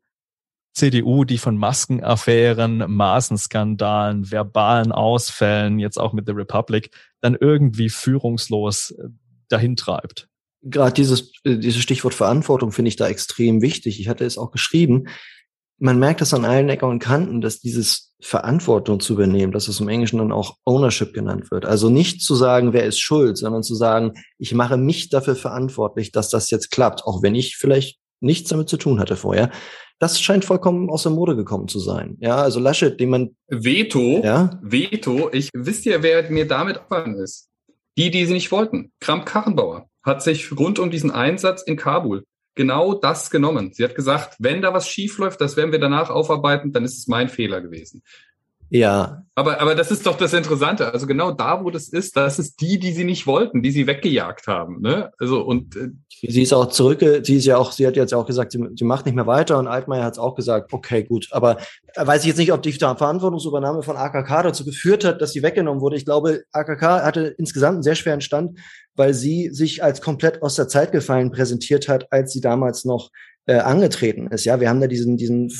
CDU, 0.73 1.25
die 1.25 1.37
von 1.37 1.57
Maskenaffären, 1.57 2.77
Maßenskandalen, 2.89 4.31
verbalen 4.31 4.91
Ausfällen, 4.91 5.79
jetzt 5.79 5.97
auch 5.97 6.13
mit 6.13 6.25
The 6.25 6.33
Republic, 6.33 6.91
dann 7.19 7.35
irgendwie 7.39 7.89
führungslos 7.89 8.91
äh, 8.91 9.09
dahin 9.49 9.75
treibt. 9.75 10.29
Gerade 10.63 10.93
dieses, 10.93 11.33
äh, 11.43 11.57
dieses 11.57 11.81
Stichwort 11.81 12.13
Verantwortung 12.13 12.71
finde 12.71 12.89
ich 12.89 12.95
da 12.95 13.07
extrem 13.09 13.61
wichtig. 13.61 13.99
Ich 13.99 14.07
hatte 14.07 14.25
es 14.25 14.37
auch 14.37 14.51
geschrieben 14.51 15.07
man 15.81 15.97
merkt 15.97 16.21
das 16.21 16.33
an 16.33 16.45
allen 16.45 16.69
Ecken 16.69 16.87
und 16.87 16.99
Kanten, 16.99 17.41
dass 17.41 17.59
dieses 17.59 18.10
Verantwortung 18.21 18.99
zu 18.99 19.13
übernehmen, 19.13 19.51
dass 19.51 19.67
es 19.67 19.79
im 19.79 19.89
Englischen 19.89 20.19
dann 20.19 20.31
auch 20.31 20.57
Ownership 20.63 21.13
genannt 21.13 21.49
wird. 21.51 21.65
Also 21.65 21.89
nicht 21.89 22.21
zu 22.21 22.35
sagen, 22.35 22.71
wer 22.71 22.85
ist 22.85 22.99
schuld, 22.99 23.37
sondern 23.37 23.63
zu 23.63 23.75
sagen, 23.75 24.13
ich 24.37 24.53
mache 24.53 24.77
mich 24.77 25.09
dafür 25.09 25.35
verantwortlich, 25.35 26.11
dass 26.11 26.29
das 26.29 26.51
jetzt 26.51 26.71
klappt, 26.71 27.03
auch 27.03 27.23
wenn 27.23 27.35
ich 27.35 27.57
vielleicht 27.57 27.99
nichts 28.19 28.49
damit 28.49 28.69
zu 28.69 28.77
tun 28.77 28.99
hatte 28.99 29.15
vorher. 29.15 29.49
Das 29.99 30.19
scheint 30.21 30.45
vollkommen 30.45 30.89
aus 30.89 31.03
der 31.03 31.11
Mode 31.11 31.35
gekommen 31.35 31.67
zu 31.67 31.79
sein. 31.79 32.17
Ja, 32.19 32.37
also 32.37 32.59
Laschet, 32.59 32.99
den 32.99 33.09
man 33.09 33.35
Veto, 33.47 34.21
ja? 34.23 34.59
Veto. 34.63 35.29
Ich 35.31 35.49
wisst 35.53 35.85
ihr, 35.85 36.01
wer 36.01 36.29
mir 36.29 36.47
damit 36.47 36.77
abgefangen 36.77 37.19
ist? 37.19 37.49
Die, 37.97 38.09
die 38.09 38.25
sie 38.25 38.33
nicht 38.33 38.51
wollten. 38.51 38.91
Kramp-Karrenbauer 38.99 39.87
hat 40.03 40.23
sich 40.23 40.57
rund 40.57 40.79
um 40.79 40.89
diesen 40.89 41.11
Einsatz 41.11 41.61
in 41.61 41.75
Kabul 41.75 42.23
genau 42.55 42.93
das 42.93 43.29
genommen. 43.29 43.73
Sie 43.73 43.83
hat 43.83 43.95
gesagt, 43.95 44.35
wenn 44.39 44.61
da 44.61 44.73
was 44.73 44.87
schief 44.87 45.17
läuft, 45.17 45.41
das 45.41 45.57
werden 45.57 45.71
wir 45.71 45.79
danach 45.79 46.09
aufarbeiten, 46.09 46.71
dann 46.71 46.83
ist 46.83 46.97
es 46.97 47.07
mein 47.07 47.29
Fehler 47.29 47.61
gewesen. 47.61 48.03
Ja. 48.71 49.25
Aber, 49.35 49.59
aber 49.59 49.75
das 49.75 49.91
ist 49.91 50.05
doch 50.05 50.17
das 50.17 50.33
Interessante. 50.33 50.93
Also 50.93 51.05
genau 51.05 51.31
da, 51.31 51.63
wo 51.63 51.69
das 51.71 51.89
ist, 51.89 52.15
das 52.15 52.39
ist 52.39 52.61
die, 52.61 52.79
die 52.79 52.93
sie 52.93 53.03
nicht 53.03 53.27
wollten, 53.27 53.61
die 53.61 53.71
sie 53.71 53.85
weggejagt 53.85 54.47
haben. 54.47 54.81
Ne? 54.81 55.11
Also 55.19 55.41
und 55.41 55.75
äh, 55.75 55.89
sie 56.09 56.41
ist 56.41 56.53
auch 56.53 56.67
zurück, 56.67 56.99
sie 57.23 57.35
ist 57.35 57.45
ja 57.45 57.57
auch, 57.57 57.73
sie 57.73 57.85
hat 57.85 57.97
jetzt 57.97 58.13
auch 58.13 58.25
gesagt, 58.25 58.53
sie, 58.53 58.63
sie 58.75 58.85
macht 58.85 59.05
nicht 59.05 59.15
mehr 59.15 59.27
weiter 59.27 59.59
und 59.59 59.67
Altmaier 59.67 60.05
hat 60.05 60.13
es 60.13 60.19
auch 60.19 60.35
gesagt, 60.35 60.71
okay, 60.71 61.03
gut. 61.03 61.27
Aber 61.31 61.57
weiß 61.97 62.21
ich 62.21 62.27
jetzt 62.27 62.37
nicht, 62.37 62.53
ob 62.53 62.61
die 62.61 62.71
Verantwortungsübernahme 62.71 63.83
von 63.83 63.97
AKK 63.97 64.43
dazu 64.43 64.63
geführt 64.63 65.03
hat, 65.03 65.21
dass 65.21 65.33
sie 65.33 65.43
weggenommen 65.43 65.81
wurde. 65.81 65.97
Ich 65.97 66.05
glaube, 66.05 66.43
AKK 66.53 67.03
hatte 67.03 67.35
insgesamt 67.37 67.75
einen 67.75 67.83
sehr 67.83 67.95
schweren 67.95 68.21
Stand, 68.21 68.57
weil 68.95 69.13
sie 69.13 69.49
sich 69.49 69.83
als 69.83 70.01
komplett 70.01 70.41
aus 70.41 70.55
der 70.55 70.69
Zeit 70.69 70.93
gefallen 70.93 71.31
präsentiert 71.31 71.89
hat, 71.89 72.07
als 72.11 72.31
sie 72.31 72.41
damals 72.41 72.85
noch 72.85 73.11
äh, 73.47 73.55
angetreten 73.55 74.27
ist. 74.27 74.45
Ja, 74.45 74.61
wir 74.61 74.69
haben 74.69 74.79
da 74.79 74.87
diesen, 74.87 75.17
diesen 75.17 75.51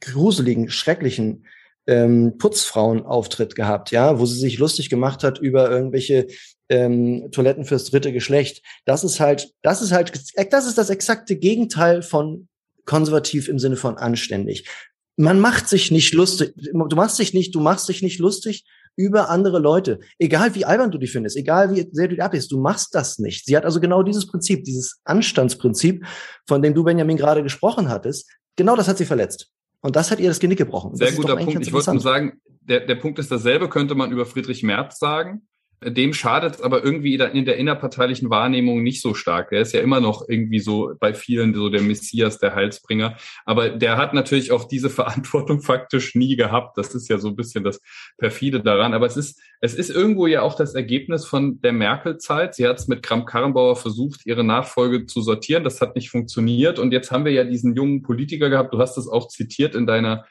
gruseligen, 0.00 0.68
schrecklichen 0.68 1.44
ähm, 1.86 2.36
Putzfrauenauftritt 2.38 3.54
gehabt, 3.54 3.90
ja, 3.90 4.18
wo 4.18 4.26
sie 4.26 4.38
sich 4.38 4.58
lustig 4.58 4.90
gemacht 4.90 5.22
hat 5.22 5.38
über 5.38 5.70
irgendwelche 5.70 6.26
ähm, 6.68 7.28
Toiletten 7.30 7.64
fürs 7.64 7.84
dritte 7.84 8.12
Geschlecht. 8.12 8.62
Das 8.84 9.04
ist 9.04 9.20
halt, 9.20 9.52
das 9.62 9.82
ist 9.82 9.92
halt, 9.92 10.12
das 10.52 10.66
ist 10.66 10.78
das 10.78 10.90
exakte 10.90 11.36
Gegenteil 11.36 12.02
von 12.02 12.48
konservativ 12.84 13.48
im 13.48 13.58
Sinne 13.58 13.76
von 13.76 13.98
anständig. 13.98 14.68
Man 15.16 15.40
macht 15.40 15.68
sich 15.68 15.90
nicht 15.90 16.12
lustig, 16.12 16.52
du 16.56 16.96
machst 16.96 17.18
dich 17.18 17.32
nicht, 17.32 17.54
du 17.54 17.60
machst 17.60 17.88
dich 17.88 18.02
nicht 18.02 18.18
lustig 18.18 18.64
über 18.96 19.30
andere 19.30 19.58
Leute. 19.58 20.00
Egal 20.18 20.54
wie 20.54 20.64
albern 20.64 20.90
du 20.90 20.98
die 20.98 21.06
findest, 21.06 21.36
egal 21.36 21.74
wie 21.74 21.88
sehr 21.92 22.08
du 22.08 22.16
die 22.16 22.22
abhältst, 22.22 22.50
du 22.50 22.58
machst 22.58 22.94
das 22.94 23.18
nicht. 23.18 23.46
Sie 23.46 23.56
hat 23.56 23.64
also 23.64 23.80
genau 23.80 24.02
dieses 24.02 24.26
Prinzip, 24.26 24.64
dieses 24.64 25.00
Anstandsprinzip, 25.04 26.04
von 26.46 26.62
dem 26.62 26.74
du, 26.74 26.84
Benjamin, 26.84 27.16
gerade 27.16 27.42
gesprochen 27.42 27.88
hattest, 27.88 28.30
genau 28.56 28.76
das 28.76 28.88
hat 28.88 28.98
sie 28.98 29.04
verletzt. 29.04 29.50
Und 29.80 29.96
das 29.96 30.10
hat 30.10 30.20
ihr 30.20 30.28
das 30.28 30.40
Genick 30.40 30.58
gebrochen. 30.58 30.96
Sehr 30.96 31.12
guter 31.12 31.36
Punkt. 31.36 31.66
Ich 31.66 31.72
wollte 31.72 31.92
nur 31.92 32.00
sagen, 32.00 32.40
der, 32.60 32.80
der 32.80 32.96
Punkt 32.96 33.18
ist 33.18 33.30
dasselbe, 33.30 33.68
könnte 33.68 33.94
man 33.94 34.10
über 34.10 34.26
Friedrich 34.26 34.62
Merz 34.62 34.98
sagen. 34.98 35.46
Dem 35.84 36.14
schadet 36.14 36.62
aber 36.62 36.82
irgendwie 36.82 37.14
in 37.16 37.44
der 37.44 37.56
innerparteilichen 37.56 38.30
Wahrnehmung 38.30 38.82
nicht 38.82 39.02
so 39.02 39.12
stark. 39.12 39.50
Der 39.50 39.60
ist 39.60 39.74
ja 39.74 39.80
immer 39.80 40.00
noch 40.00 40.26
irgendwie 40.26 40.58
so 40.58 40.92
bei 40.98 41.12
vielen 41.12 41.52
so 41.54 41.68
der 41.68 41.82
Messias, 41.82 42.38
der 42.38 42.54
Heilsbringer. 42.54 43.16
Aber 43.44 43.68
der 43.68 43.98
hat 43.98 44.14
natürlich 44.14 44.52
auch 44.52 44.64
diese 44.64 44.88
Verantwortung 44.96 45.60
faktisch 45.60 46.14
nie 46.14 46.34
gehabt. 46.36 46.78
Das 46.78 46.94
ist 46.94 47.08
ja 47.08 47.18
so 47.18 47.28
ein 47.28 47.36
bisschen 47.36 47.62
das 47.62 47.82
perfide 48.16 48.62
daran. 48.62 48.94
Aber 48.94 49.04
es 49.04 49.18
ist, 49.18 49.38
es 49.60 49.74
ist 49.74 49.90
irgendwo 49.90 50.26
ja 50.26 50.40
auch 50.40 50.54
das 50.54 50.74
Ergebnis 50.74 51.26
von 51.26 51.60
der 51.60 51.72
Merkel-Zeit. 51.72 52.54
Sie 52.54 52.66
hat 52.66 52.78
es 52.78 52.88
mit 52.88 53.02
Kramp-Karrenbauer 53.02 53.76
versucht, 53.76 54.24
ihre 54.24 54.44
Nachfolge 54.44 55.04
zu 55.04 55.20
sortieren. 55.20 55.62
Das 55.62 55.82
hat 55.82 55.94
nicht 55.94 56.08
funktioniert. 56.08 56.78
Und 56.78 56.92
jetzt 56.92 57.10
haben 57.10 57.26
wir 57.26 57.32
ja 57.32 57.44
diesen 57.44 57.76
jungen 57.76 58.02
Politiker 58.02 58.48
gehabt. 58.48 58.72
Du 58.72 58.78
hast 58.78 58.96
es 58.96 59.08
auch 59.08 59.28
zitiert 59.28 59.74
in 59.74 59.86
deiner 59.86 60.24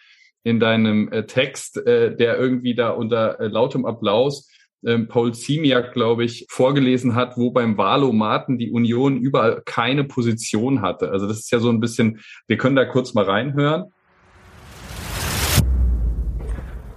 in 0.43 0.59
deinem 0.59 1.11
äh, 1.11 1.25
Text, 1.25 1.77
äh, 1.87 2.15
der 2.15 2.37
irgendwie 2.37 2.75
da 2.75 2.91
unter 2.91 3.39
äh, 3.39 3.47
lautem 3.47 3.83
Applaus 3.83 4.47
ähm, 4.85 5.07
Paul 5.07 5.33
Ziemiak, 5.33 5.93
glaube 5.93 6.23
ich, 6.23 6.45
vorgelesen 6.49 7.15
hat, 7.15 7.37
wo 7.37 7.51
beim 7.51 7.77
Wahlomaten 7.77 8.57
die 8.57 8.71
Union 8.71 9.17
überall 9.17 9.61
keine 9.65 10.03
Position 10.03 10.81
hatte. 10.81 11.11
Also 11.11 11.27
das 11.27 11.39
ist 11.39 11.51
ja 11.51 11.59
so 11.59 11.69
ein 11.69 11.79
bisschen, 11.79 12.21
wir 12.47 12.57
können 12.57 12.75
da 12.75 12.85
kurz 12.85 13.13
mal 13.13 13.25
reinhören. 13.25 13.85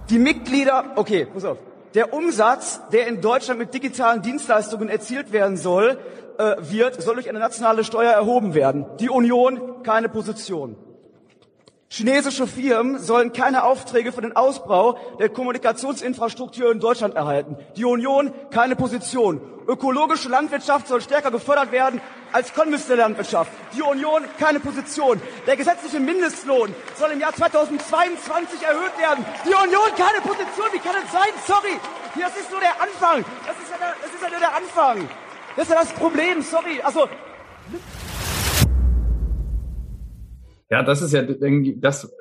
Die 0.09 0.19
Mitglieder, 0.19 0.93
okay, 0.95 1.27
pass 1.31 1.45
auf. 1.45 1.57
Der 1.93 2.13
Umsatz, 2.13 2.81
der 2.91 3.07
in 3.07 3.21
Deutschland 3.21 3.59
mit 3.59 3.73
digitalen 3.73 4.21
Dienstleistungen 4.21 4.89
erzielt 4.89 5.31
werden 5.31 5.57
soll, 5.57 5.97
äh, 6.37 6.55
wird, 6.61 7.01
soll 7.01 7.15
durch 7.15 7.29
eine 7.29 7.39
nationale 7.39 7.83
Steuer 7.83 8.11
erhoben 8.11 8.53
werden. 8.53 8.85
Die 8.99 9.09
Union 9.09 9.83
keine 9.83 10.09
Position. 10.09 10.75
Chinesische 11.91 12.45
Firmen 12.45 12.99
sollen 12.99 13.33
keine 13.33 13.63
Aufträge 13.63 14.11
für 14.11 14.21
den 14.21 14.35
Ausbau 14.35 14.99
der 15.17 15.29
Kommunikationsinfrastruktur 15.29 16.71
in 16.71 16.79
Deutschland 16.79 17.15
erhalten. 17.15 17.57
Die 17.77 17.83
Union 17.83 18.31
keine 18.51 18.75
Position. 18.75 19.41
Ökologische 19.67 20.29
Landwirtschaft 20.29 20.87
soll 20.87 21.01
stärker 21.01 21.31
gefördert 21.31 21.71
werden 21.71 21.99
als 22.31 22.53
konventionelle 22.53 23.01
Landwirtschaft. 23.01 23.51
Die 23.75 23.81
Union 23.81 24.23
keine 24.37 24.59
Position. 24.59 25.19
Der 25.47 25.57
gesetzliche 25.57 25.99
Mindestlohn 25.99 26.75
soll 26.95 27.09
im 27.09 27.19
Jahr 27.19 27.33
2022 27.33 28.61
erhöht 28.61 28.95
werden. 28.99 29.25
Die 29.45 29.55
Union 29.55 29.89
keine 29.97 30.21
Position. 30.21 30.67
Wie 30.71 30.77
kann 30.77 30.95
es 31.03 31.11
sein? 31.11 31.33
Sorry. 31.47 31.73
Das 32.19 32.37
ist 32.37 32.51
nur 32.51 32.59
der 32.59 32.79
Anfang. 32.79 33.25
Das 33.47 33.57
ist 33.57 33.71
ja, 33.71 33.77
das 33.99 34.13
ist 34.13 34.21
ja 34.21 34.29
nur 34.29 34.39
der 34.39 34.55
Anfang. 34.55 35.09
Das 35.55 35.65
ist 35.65 35.71
ja 35.71 35.79
das 35.79 35.91
Problem. 35.93 36.43
Sorry. 36.43 36.81
Also 36.83 37.09
Ja, 40.69 40.83
das 40.83 41.01
ist 41.01 41.13
ja 41.13 41.23
das 41.23 42.11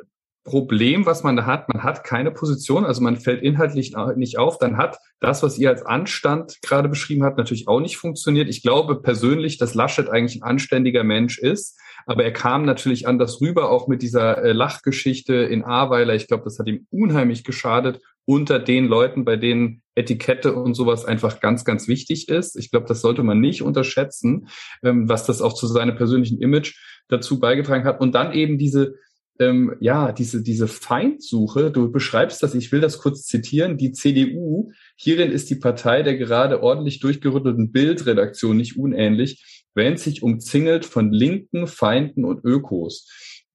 Problem, 0.49 1.05
was 1.05 1.23
man 1.23 1.37
da 1.37 1.45
hat. 1.45 1.69
Man 1.69 1.83
hat 1.83 2.05
keine 2.05 2.31
Position, 2.31 2.87
also 2.87 3.03
man 3.03 3.19
fällt 3.19 3.43
inhaltlich 3.43 3.95
nicht 4.17 4.39
auf. 4.39 4.59
Dann 4.59 4.79
hat 4.79 4.99
das, 5.21 5.43
was 5.43 5.59
ihr 5.59 5.69
als 5.69 5.85
Anstand 5.85 6.59
gerade 6.63 6.89
beschrieben 6.89 7.23
habt, 7.23 7.37
natürlich 7.37 7.69
auch 7.69 7.81
nicht 7.81 7.99
funktioniert. 7.99 8.49
Ich 8.49 8.63
glaube 8.63 9.03
persönlich, 9.03 9.59
dass 9.59 9.75
Laschet 9.75 10.09
eigentlich 10.09 10.41
ein 10.43 10.49
anständiger 10.49 11.05
Mensch 11.05 11.39
ist, 11.39 11.79
aber 12.07 12.25
er 12.25 12.33
kam 12.33 12.65
natürlich 12.65 13.07
anders 13.07 13.41
rüber, 13.43 13.71
auch 13.71 13.89
mit 13.89 14.01
dieser 14.01 14.43
äh, 14.43 14.53
Lachgeschichte 14.53 15.35
in 15.35 15.65
Ahrweiler. 15.65 16.15
Ich 16.15 16.29
glaube, 16.29 16.45
das 16.45 16.59
hat 16.59 16.67
ihm 16.67 16.87
unheimlich 16.91 17.45
geschadet 17.45 18.01
unter 18.25 18.59
den 18.59 18.87
Leuten, 18.87 19.27
bei 19.27 19.37
denen 19.37 19.83
Etikette 19.99 20.55
und 20.55 20.75
sowas 20.75 21.05
einfach 21.05 21.41
ganz, 21.41 21.65
ganz 21.65 21.89
wichtig 21.89 22.29
ist. 22.29 22.57
Ich 22.57 22.71
glaube, 22.71 22.87
das 22.87 23.01
sollte 23.01 23.23
man 23.23 23.41
nicht 23.41 23.63
unterschätzen, 23.63 24.49
ähm, 24.83 25.09
was 25.09 25.27
das 25.27 25.43
auch 25.43 25.53
zu 25.53 25.67
seinem 25.67 25.97
persönlichen 25.97 26.41
Image 26.41 26.79
dazu 27.09 27.41
beigetragen 27.41 27.85
hat. 27.85 28.01
Und 28.01 28.15
dann 28.15 28.33
eben 28.33 28.59
diese, 28.59 28.95
ähm, 29.39 29.77
ja, 29.81 30.13
diese, 30.13 30.43
diese 30.43 30.69
Feindsuche. 30.69 31.71
Du 31.71 31.91
beschreibst 31.91 32.43
das, 32.43 32.55
ich 32.55 32.73
will 32.73 32.81
das 32.81 32.99
kurz 32.99 33.25
zitieren, 33.25 33.77
die 33.77 33.93
CDU. 33.93 34.71
Hierin 34.97 35.31
ist 35.31 35.51
die 35.51 35.57
Partei 35.57 36.03
der 36.03 36.17
gerade 36.17 36.63
ordentlich 36.63 37.01
durchgerüttelten 37.01 37.71
Bildredaktion 37.71 38.57
nicht 38.57 38.77
unähnlich, 38.77 39.65
während 39.75 40.01
sich 40.01 40.23
umzingelt 40.23 40.85
von 40.85 41.13
Linken, 41.13 41.67
Feinden 41.67 42.25
und 42.25 42.45
Ökos. 42.45 43.09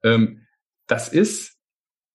Ähm, 0.03 0.41
das 0.87 1.09
ist 1.09 1.57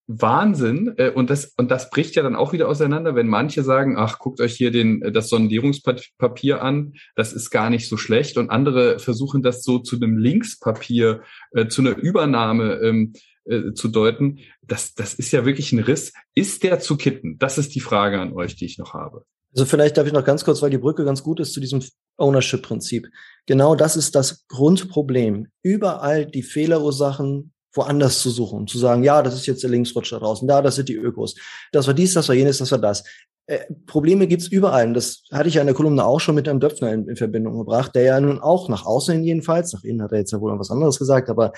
Wahnsinn 0.09 0.95
äh, 0.97 1.11
und 1.11 1.29
das 1.29 1.53
und 1.59 1.71
das 1.71 1.91
bricht 1.91 2.17
ja 2.17 2.23
dann 2.23 2.35
auch 2.35 2.55
wieder 2.55 2.69
auseinander, 2.69 3.15
wenn 3.15 3.29
manche 3.29 3.63
sagen, 3.63 3.97
ach 3.99 4.19
guckt 4.19 4.41
euch 4.41 4.55
hier 4.55 4.71
den 4.71 5.03
äh, 5.03 5.13
das 5.13 5.29
Sondierungspapier 5.29 6.63
an, 6.63 6.95
das 7.15 7.35
ist 7.35 7.51
gar 7.51 7.69
nicht 7.69 7.89
so 7.89 7.99
schlecht 7.99 8.39
und 8.39 8.49
andere 8.49 8.99
versuchen 8.99 9.43
das 9.43 9.63
so 9.63 9.79
zu 9.79 9.97
einem 9.97 10.17
Linkspapier, 10.17 11.21
äh, 11.53 11.69
zu 11.69 11.83
einer 11.83 11.97
Übernahme 11.97 12.81
ähm, 12.83 13.13
äh, 13.45 13.75
zu 13.75 13.89
deuten. 13.89 14.39
Das 14.63 14.95
das 14.95 15.13
ist 15.13 15.31
ja 15.31 15.45
wirklich 15.45 15.73
ein 15.73 15.81
Riss. 15.81 16.15
Ist 16.35 16.63
der 16.63 16.81
zu 16.81 16.97
kitten? 16.97 17.39
Das 17.39 17.59
ist 17.59 17.75
die 17.75 17.81
Frage 17.81 18.19
an 18.19 18.33
euch, 18.33 18.57
die 18.57 18.65
ich 18.65 18.79
noch 18.79 18.95
habe. 18.95 19.25
Also 19.53 19.67
vielleicht 19.67 19.99
darf 19.99 20.07
ich 20.07 20.13
noch 20.13 20.25
ganz 20.25 20.45
kurz, 20.45 20.63
weil 20.63 20.71
die 20.71 20.79
Brücke 20.79 21.05
ganz 21.05 21.23
gut 21.23 21.41
ist 21.41 21.53
zu 21.53 21.61
diesem 21.61 21.83
Ownership-Prinzip. 22.17 23.09
Genau 23.47 23.75
das 23.75 23.97
ist 23.97 24.15
das 24.15 24.47
Grundproblem. 24.49 25.49
Überall 25.63 26.27
die 26.27 26.43
Fehlerursachen 26.43 27.53
woanders 27.75 28.21
zu 28.21 28.31
suchen, 28.31 28.67
zu 28.67 28.79
sagen, 28.79 29.05
ja, 29.05 29.23
das 29.23 29.35
ist 29.35 29.47
jetzt 29.47 29.63
der 29.63 29.71
Linksrutscher 29.71 30.19
draußen, 30.19 30.49
da, 30.49 30.63
das 30.63 30.77
sind 30.77 30.89
die 30.89 30.97
Ökos, 30.97 31.35
das 31.73 31.87
war 31.87 31.95
dies, 31.95 32.15
das 32.15 32.29
war 32.29 32.35
jenes, 32.35 32.59
das 32.59 32.73
war 32.73 32.79
das. 32.79 33.05
Äh, 33.47 33.61
Probleme 33.87 34.27
gibt's 34.27 34.49
überall. 34.49 34.87
Und 34.89 34.95
das 34.95 35.25
hatte 35.33 35.49
ich 35.49 35.55
ja 35.55 35.63
in 35.63 35.67
der 35.67 35.75
Kolumne 35.75 36.05
auch 36.05 36.21
schon 36.21 36.35
mit 36.35 36.49
einem 36.49 36.61
Döpfner 36.61 36.93
in, 36.93 37.09
in, 37.09 37.17
Verbindung 37.17 37.59
gebracht, 37.59 37.95
der 37.95 38.03
ja 38.03 38.21
nun 38.21 38.39
auch 38.41 38.69
nach 38.69 38.85
außen 38.85 39.25
jedenfalls, 39.25 39.73
nach 39.73 39.85
innen 39.85 40.03
hat 40.03 40.13
er 40.13 40.19
jetzt 40.19 40.33
ja 40.33 40.41
wohl 40.41 40.53
noch 40.53 40.61
was 40.61 40.71
anderes 40.71 40.99
gesagt, 40.99 41.31
aber 41.31 41.53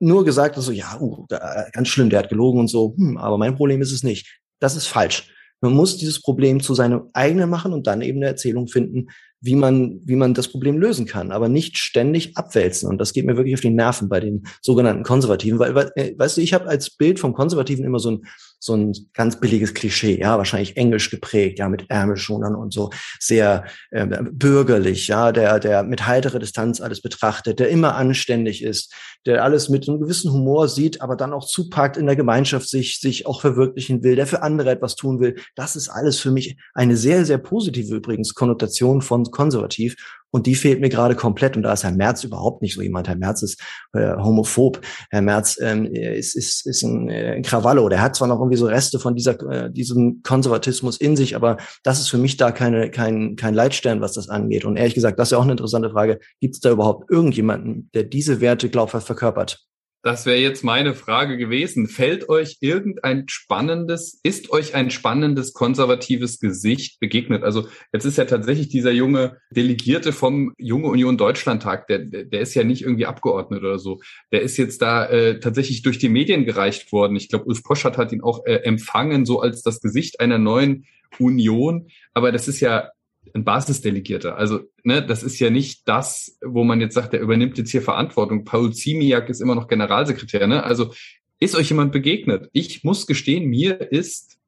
nur 0.00 0.24
gesagt, 0.24 0.56
so, 0.56 0.72
ja, 0.72 0.98
uh, 1.00 1.26
da, 1.28 1.66
ganz 1.72 1.88
schlimm, 1.88 2.08
der 2.08 2.20
hat 2.20 2.30
gelogen 2.30 2.60
und 2.60 2.68
so, 2.68 2.94
hm, 2.96 3.18
aber 3.18 3.36
mein 3.36 3.56
Problem 3.56 3.82
ist 3.82 3.92
es 3.92 4.02
nicht. 4.02 4.40
Das 4.58 4.74
ist 4.74 4.86
falsch. 4.86 5.30
Man 5.60 5.74
muss 5.74 5.98
dieses 5.98 6.20
Problem 6.20 6.60
zu 6.60 6.74
seinem 6.74 7.10
eigenen 7.12 7.48
machen 7.48 7.72
und 7.72 7.86
dann 7.86 8.02
eben 8.02 8.18
eine 8.18 8.26
Erzählung 8.26 8.66
finden, 8.66 9.08
wie 9.44 9.56
man, 9.56 10.00
wie 10.04 10.16
man 10.16 10.32
das 10.32 10.48
Problem 10.48 10.78
lösen 10.78 11.04
kann, 11.04 11.30
aber 11.30 11.50
nicht 11.50 11.76
ständig 11.76 12.34
abwälzen. 12.34 12.88
Und 12.88 12.96
das 12.96 13.12
geht 13.12 13.26
mir 13.26 13.36
wirklich 13.36 13.54
auf 13.54 13.60
die 13.60 13.68
Nerven 13.68 14.08
bei 14.08 14.18
den 14.18 14.46
sogenannten 14.62 15.02
Konservativen, 15.02 15.58
weil, 15.58 15.92
äh, 15.96 16.14
weißt 16.16 16.38
du, 16.38 16.40
ich 16.40 16.54
habe 16.54 16.66
als 16.66 16.88
Bild 16.88 17.20
vom 17.20 17.34
Konservativen 17.34 17.84
immer 17.84 17.98
so 17.98 18.12
ein, 18.12 18.24
so 18.58 18.74
ein 18.74 18.94
ganz 19.12 19.40
billiges 19.40 19.74
Klischee, 19.74 20.18
ja, 20.18 20.38
wahrscheinlich 20.38 20.76
englisch 20.76 21.10
geprägt, 21.10 21.58
ja, 21.58 21.68
mit 21.68 21.90
Ärmelschonern 21.90 22.54
und 22.54 22.72
so, 22.72 22.90
sehr 23.20 23.64
äh, 23.90 24.06
bürgerlich, 24.06 25.08
ja, 25.08 25.32
der, 25.32 25.60
der 25.60 25.82
mit 25.82 26.06
heiterer 26.06 26.38
Distanz 26.38 26.80
alles 26.80 27.02
betrachtet, 27.02 27.58
der 27.58 27.68
immer 27.68 27.94
anständig 27.94 28.62
ist, 28.62 28.94
der 29.26 29.44
alles 29.44 29.68
mit 29.68 29.88
einem 29.88 30.00
gewissen 30.00 30.32
Humor 30.32 30.68
sieht, 30.68 31.00
aber 31.00 31.16
dann 31.16 31.32
auch 31.32 31.46
zupackt 31.46 31.96
in 31.96 32.06
der 32.06 32.16
Gemeinschaft 32.16 32.68
sich, 32.68 33.00
sich 33.00 33.26
auch 33.26 33.40
verwirklichen 33.40 34.02
will, 34.02 34.16
der 34.16 34.26
für 34.26 34.42
andere 34.42 34.70
etwas 34.70 34.96
tun 34.96 35.20
will. 35.20 35.36
Das 35.54 35.76
ist 35.76 35.88
alles 35.88 36.18
für 36.18 36.30
mich 36.30 36.56
eine 36.74 36.96
sehr, 36.96 37.24
sehr 37.24 37.38
positive 37.38 37.94
übrigens 37.94 38.34
Konnotation 38.34 39.02
von 39.02 39.24
konservativ. 39.24 39.96
Und 40.34 40.46
die 40.46 40.56
fehlt 40.56 40.80
mir 40.80 40.88
gerade 40.88 41.14
komplett. 41.14 41.56
Und 41.56 41.62
da 41.62 41.72
ist 41.72 41.84
Herr 41.84 41.92
Merz 41.92 42.24
überhaupt 42.24 42.60
nicht 42.60 42.74
so 42.74 42.82
jemand. 42.82 43.06
Herr 43.06 43.14
Merz 43.14 43.42
ist 43.42 43.62
äh, 43.92 44.16
homophob. 44.16 44.80
Herr 45.10 45.22
Merz 45.22 45.56
ähm, 45.62 45.86
ist, 45.86 46.34
ist, 46.34 46.66
ist 46.66 46.82
ein, 46.82 47.08
äh, 47.08 47.36
ein 47.36 47.42
Krawallo. 47.44 47.88
Der 47.88 48.02
hat 48.02 48.16
zwar 48.16 48.26
noch 48.26 48.40
irgendwie 48.40 48.56
so 48.56 48.66
Reste 48.66 48.98
von 48.98 49.14
dieser, 49.14 49.40
äh, 49.48 49.70
diesem 49.70 50.22
Konservatismus 50.24 50.96
in 50.96 51.14
sich, 51.14 51.36
aber 51.36 51.58
das 51.84 52.00
ist 52.00 52.08
für 52.08 52.18
mich 52.18 52.36
da 52.36 52.50
keine, 52.50 52.90
kein, 52.90 53.36
kein 53.36 53.54
Leitstern, 53.54 54.00
was 54.00 54.14
das 54.14 54.28
angeht. 54.28 54.64
Und 54.64 54.76
ehrlich 54.76 54.94
gesagt, 54.94 55.20
das 55.20 55.28
ist 55.28 55.32
ja 55.32 55.38
auch 55.38 55.44
eine 55.44 55.52
interessante 55.52 55.90
Frage. 55.90 56.18
Gibt 56.40 56.54
es 56.56 56.60
da 56.60 56.72
überhaupt 56.72 57.12
irgendjemanden, 57.12 57.88
der 57.94 58.02
diese 58.02 58.40
Werte 58.40 58.68
glaubhaft 58.68 59.06
verkörpert? 59.06 59.64
Das 60.04 60.26
wäre 60.26 60.36
jetzt 60.36 60.62
meine 60.64 60.92
Frage 60.92 61.38
gewesen. 61.38 61.88
Fällt 61.88 62.28
euch 62.28 62.58
irgendein 62.60 63.24
spannendes, 63.26 64.20
ist 64.22 64.50
euch 64.50 64.74
ein 64.74 64.90
spannendes 64.90 65.54
konservatives 65.54 66.40
Gesicht 66.40 67.00
begegnet? 67.00 67.42
Also 67.42 67.68
jetzt 67.90 68.04
ist 68.04 68.18
ja 68.18 68.26
tatsächlich 68.26 68.68
dieser 68.68 68.92
junge 68.92 69.38
Delegierte 69.50 70.12
vom 70.12 70.52
Junge 70.58 70.88
Union 70.88 71.16
Deutschlandtag, 71.16 71.86
der, 71.86 72.00
der 72.00 72.40
ist 72.42 72.52
ja 72.52 72.64
nicht 72.64 72.82
irgendwie 72.82 73.06
Abgeordnet 73.06 73.62
oder 73.62 73.78
so. 73.78 74.02
Der 74.30 74.42
ist 74.42 74.58
jetzt 74.58 74.82
da 74.82 75.06
äh, 75.06 75.40
tatsächlich 75.40 75.80
durch 75.80 75.96
die 75.96 76.10
Medien 76.10 76.44
gereicht 76.44 76.92
worden. 76.92 77.16
Ich 77.16 77.30
glaube, 77.30 77.46
Ulf 77.46 77.62
Poschert 77.62 77.96
hat 77.96 78.12
ihn 78.12 78.20
auch 78.20 78.44
äh, 78.44 78.56
empfangen, 78.56 79.24
so 79.24 79.40
als 79.40 79.62
das 79.62 79.80
Gesicht 79.80 80.20
einer 80.20 80.36
neuen 80.36 80.84
Union. 81.18 81.88
Aber 82.12 82.30
das 82.30 82.46
ist 82.46 82.60
ja 82.60 82.90
ein 83.34 83.44
Basisdelegierter. 83.44 84.36
Also, 84.36 84.60
ne, 84.84 85.04
das 85.04 85.22
ist 85.22 85.38
ja 85.40 85.50
nicht 85.50 85.88
das, 85.88 86.38
wo 86.44 86.64
man 86.64 86.80
jetzt 86.80 86.94
sagt, 86.94 87.12
der 87.12 87.20
übernimmt 87.20 87.58
jetzt 87.58 87.70
hier 87.70 87.82
Verantwortung. 87.82 88.44
Paul 88.44 88.72
Ziemiak 88.72 89.28
ist 89.28 89.40
immer 89.40 89.54
noch 89.54 89.68
Generalsekretär, 89.68 90.46
ne? 90.46 90.62
Also, 90.62 90.94
ist 91.40 91.56
euch 91.56 91.68
jemand 91.68 91.92
begegnet? 91.92 92.48
Ich 92.52 92.84
muss 92.84 93.06
gestehen, 93.06 93.46
mir 93.46 93.92
ist, 93.92 94.38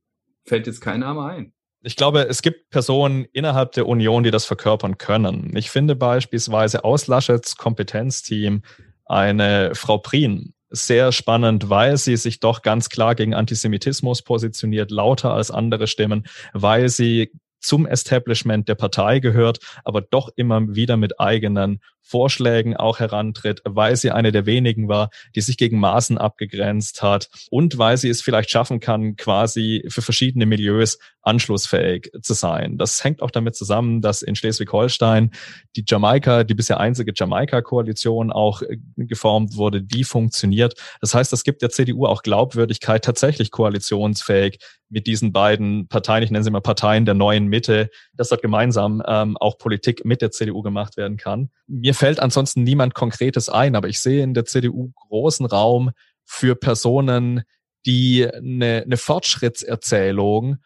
fällt 0.44 0.66
jetzt 0.66 0.80
kein 0.80 1.00
Name 1.00 1.24
ein. 1.24 1.52
Ich 1.82 1.96
glaube, 1.96 2.26
es 2.28 2.42
gibt 2.42 2.70
Personen 2.70 3.26
innerhalb 3.32 3.72
der 3.72 3.86
Union, 3.86 4.22
die 4.22 4.30
das 4.30 4.44
verkörpern 4.44 4.98
können. 4.98 5.52
Ich 5.56 5.70
finde 5.70 5.94
beispielsweise 5.94 6.84
aus 6.84 7.06
Laschets 7.06 7.56
Kompetenzteam 7.56 8.62
eine 9.04 9.74
Frau 9.74 9.98
Prien 9.98 10.54
sehr 10.68 11.12
spannend, 11.12 11.70
weil 11.70 11.96
sie 11.96 12.16
sich 12.16 12.40
doch 12.40 12.62
ganz 12.62 12.88
klar 12.88 13.14
gegen 13.14 13.34
Antisemitismus 13.34 14.22
positioniert, 14.22 14.90
lauter 14.90 15.32
als 15.32 15.50
andere 15.50 15.86
Stimmen, 15.86 16.26
weil 16.52 16.88
sie 16.88 17.30
zum 17.60 17.86
Establishment 17.86 18.68
der 18.68 18.74
Partei 18.74 19.18
gehört, 19.18 19.58
aber 19.84 20.00
doch 20.00 20.30
immer 20.36 20.74
wieder 20.74 20.96
mit 20.96 21.20
eigenen 21.20 21.80
Vorschlägen 22.06 22.76
auch 22.76 23.00
herantritt, 23.00 23.62
weil 23.64 23.96
sie 23.96 24.12
eine 24.12 24.30
der 24.30 24.46
wenigen 24.46 24.88
war, 24.88 25.10
die 25.34 25.40
sich 25.40 25.56
gegen 25.56 25.80
Maßen 25.80 26.18
abgegrenzt 26.18 27.02
hat 27.02 27.28
und 27.50 27.78
weil 27.78 27.96
sie 27.96 28.08
es 28.08 28.22
vielleicht 28.22 28.50
schaffen 28.50 28.78
kann, 28.78 29.16
quasi 29.16 29.84
für 29.88 30.02
verschiedene 30.02 30.46
Milieus 30.46 30.98
anschlussfähig 31.26 32.12
zu 32.22 32.34
sein. 32.34 32.78
Das 32.78 33.02
hängt 33.02 33.20
auch 33.20 33.32
damit 33.32 33.56
zusammen, 33.56 34.00
dass 34.00 34.22
in 34.22 34.36
Schleswig-Holstein 34.36 35.32
die 35.74 35.84
Jamaika, 35.86 36.44
die 36.44 36.54
bisher 36.54 36.78
einzige 36.78 37.12
Jamaika-Koalition 37.14 38.30
auch 38.30 38.62
äh, 38.62 38.78
geformt 38.96 39.56
wurde, 39.56 39.82
die 39.82 40.04
funktioniert. 40.04 40.74
Das 41.00 41.14
heißt, 41.14 41.32
das 41.32 41.42
gibt 41.42 41.62
der 41.62 41.70
CDU 41.70 42.06
auch 42.06 42.22
Glaubwürdigkeit, 42.22 43.04
tatsächlich 43.04 43.50
koalitionsfähig 43.50 44.60
mit 44.88 45.08
diesen 45.08 45.32
beiden 45.32 45.88
Parteien, 45.88 46.22
ich 46.22 46.30
nenne 46.30 46.44
sie 46.44 46.50
mal 46.50 46.60
Parteien 46.60 47.04
der 47.04 47.14
neuen 47.14 47.48
Mitte, 47.48 47.90
dass 48.14 48.28
dort 48.28 48.42
gemeinsam 48.42 49.02
ähm, 49.06 49.36
auch 49.36 49.58
Politik 49.58 50.04
mit 50.04 50.22
der 50.22 50.30
CDU 50.30 50.62
gemacht 50.62 50.96
werden 50.96 51.16
kann. 51.16 51.50
Mir 51.66 51.94
fällt 51.96 52.20
ansonsten 52.20 52.62
niemand 52.62 52.94
Konkretes 52.94 53.48
ein, 53.48 53.74
aber 53.74 53.88
ich 53.88 54.00
sehe 54.00 54.22
in 54.22 54.34
der 54.34 54.44
CDU 54.44 54.92
großen 54.94 55.46
Raum 55.46 55.90
für 56.24 56.54
Personen, 56.54 57.42
die 57.86 58.26
eine, 58.26 58.82
eine 58.84 58.96
Fortschrittserzählung 58.96 60.58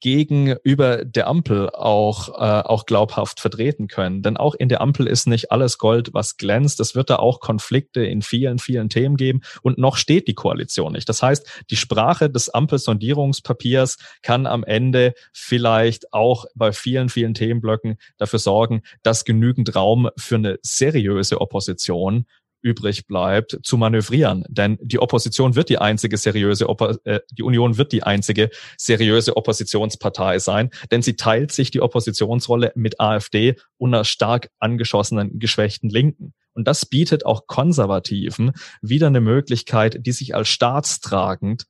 gegenüber 0.00 1.04
der 1.04 1.26
Ampel 1.26 1.70
auch, 1.70 2.28
äh, 2.28 2.62
auch 2.62 2.86
glaubhaft 2.86 3.40
vertreten 3.40 3.88
können. 3.88 4.22
Denn 4.22 4.36
auch 4.36 4.54
in 4.54 4.68
der 4.68 4.80
Ampel 4.80 5.06
ist 5.06 5.26
nicht 5.26 5.50
alles 5.50 5.78
Gold, 5.78 6.12
was 6.12 6.36
glänzt. 6.36 6.80
Es 6.80 6.94
wird 6.94 7.10
da 7.10 7.16
auch 7.16 7.40
Konflikte 7.40 8.04
in 8.04 8.22
vielen, 8.22 8.58
vielen 8.58 8.88
Themen 8.88 9.16
geben 9.16 9.40
und 9.62 9.78
noch 9.78 9.96
steht 9.96 10.28
die 10.28 10.34
Koalition 10.34 10.92
nicht. 10.92 11.08
Das 11.08 11.22
heißt, 11.22 11.64
die 11.70 11.76
Sprache 11.76 12.30
des 12.30 12.50
Ampelsondierungspapiers 12.50 13.96
kann 14.22 14.46
am 14.46 14.64
Ende 14.64 15.14
vielleicht 15.32 16.12
auch 16.12 16.44
bei 16.54 16.72
vielen, 16.72 17.08
vielen 17.08 17.34
Themenblöcken 17.34 17.96
dafür 18.18 18.38
sorgen, 18.38 18.82
dass 19.02 19.24
genügend 19.24 19.74
Raum 19.74 20.10
für 20.16 20.36
eine 20.36 20.58
seriöse 20.62 21.40
Opposition 21.40 22.26
übrig 22.66 23.06
bleibt, 23.06 23.60
zu 23.62 23.76
manövrieren. 23.76 24.44
Denn 24.48 24.76
die 24.82 24.98
Opposition 24.98 25.54
wird 25.54 25.68
die 25.68 25.78
einzige 25.78 26.16
seriöse, 26.16 26.68
Oppo 26.68 26.96
äh, 27.04 27.20
die 27.30 27.44
Union 27.44 27.78
wird 27.78 27.92
die 27.92 28.02
einzige 28.02 28.50
seriöse 28.76 29.36
Oppositionspartei 29.36 30.40
sein, 30.40 30.70
denn 30.90 31.00
sie 31.00 31.14
teilt 31.14 31.52
sich 31.52 31.70
die 31.70 31.80
Oppositionsrolle 31.80 32.72
mit 32.74 33.00
AfD 33.00 33.54
und 33.78 33.94
einer 33.94 34.04
stark 34.04 34.50
angeschossenen, 34.58 35.38
geschwächten 35.38 35.88
Linken. 35.88 36.34
Und 36.54 36.66
das 36.66 36.86
bietet 36.86 37.24
auch 37.24 37.46
Konservativen 37.46 38.52
wieder 38.82 39.06
eine 39.06 39.20
Möglichkeit, 39.20 39.98
die 40.00 40.12
sich 40.12 40.34
als 40.34 40.48
staatstragend 40.48 41.66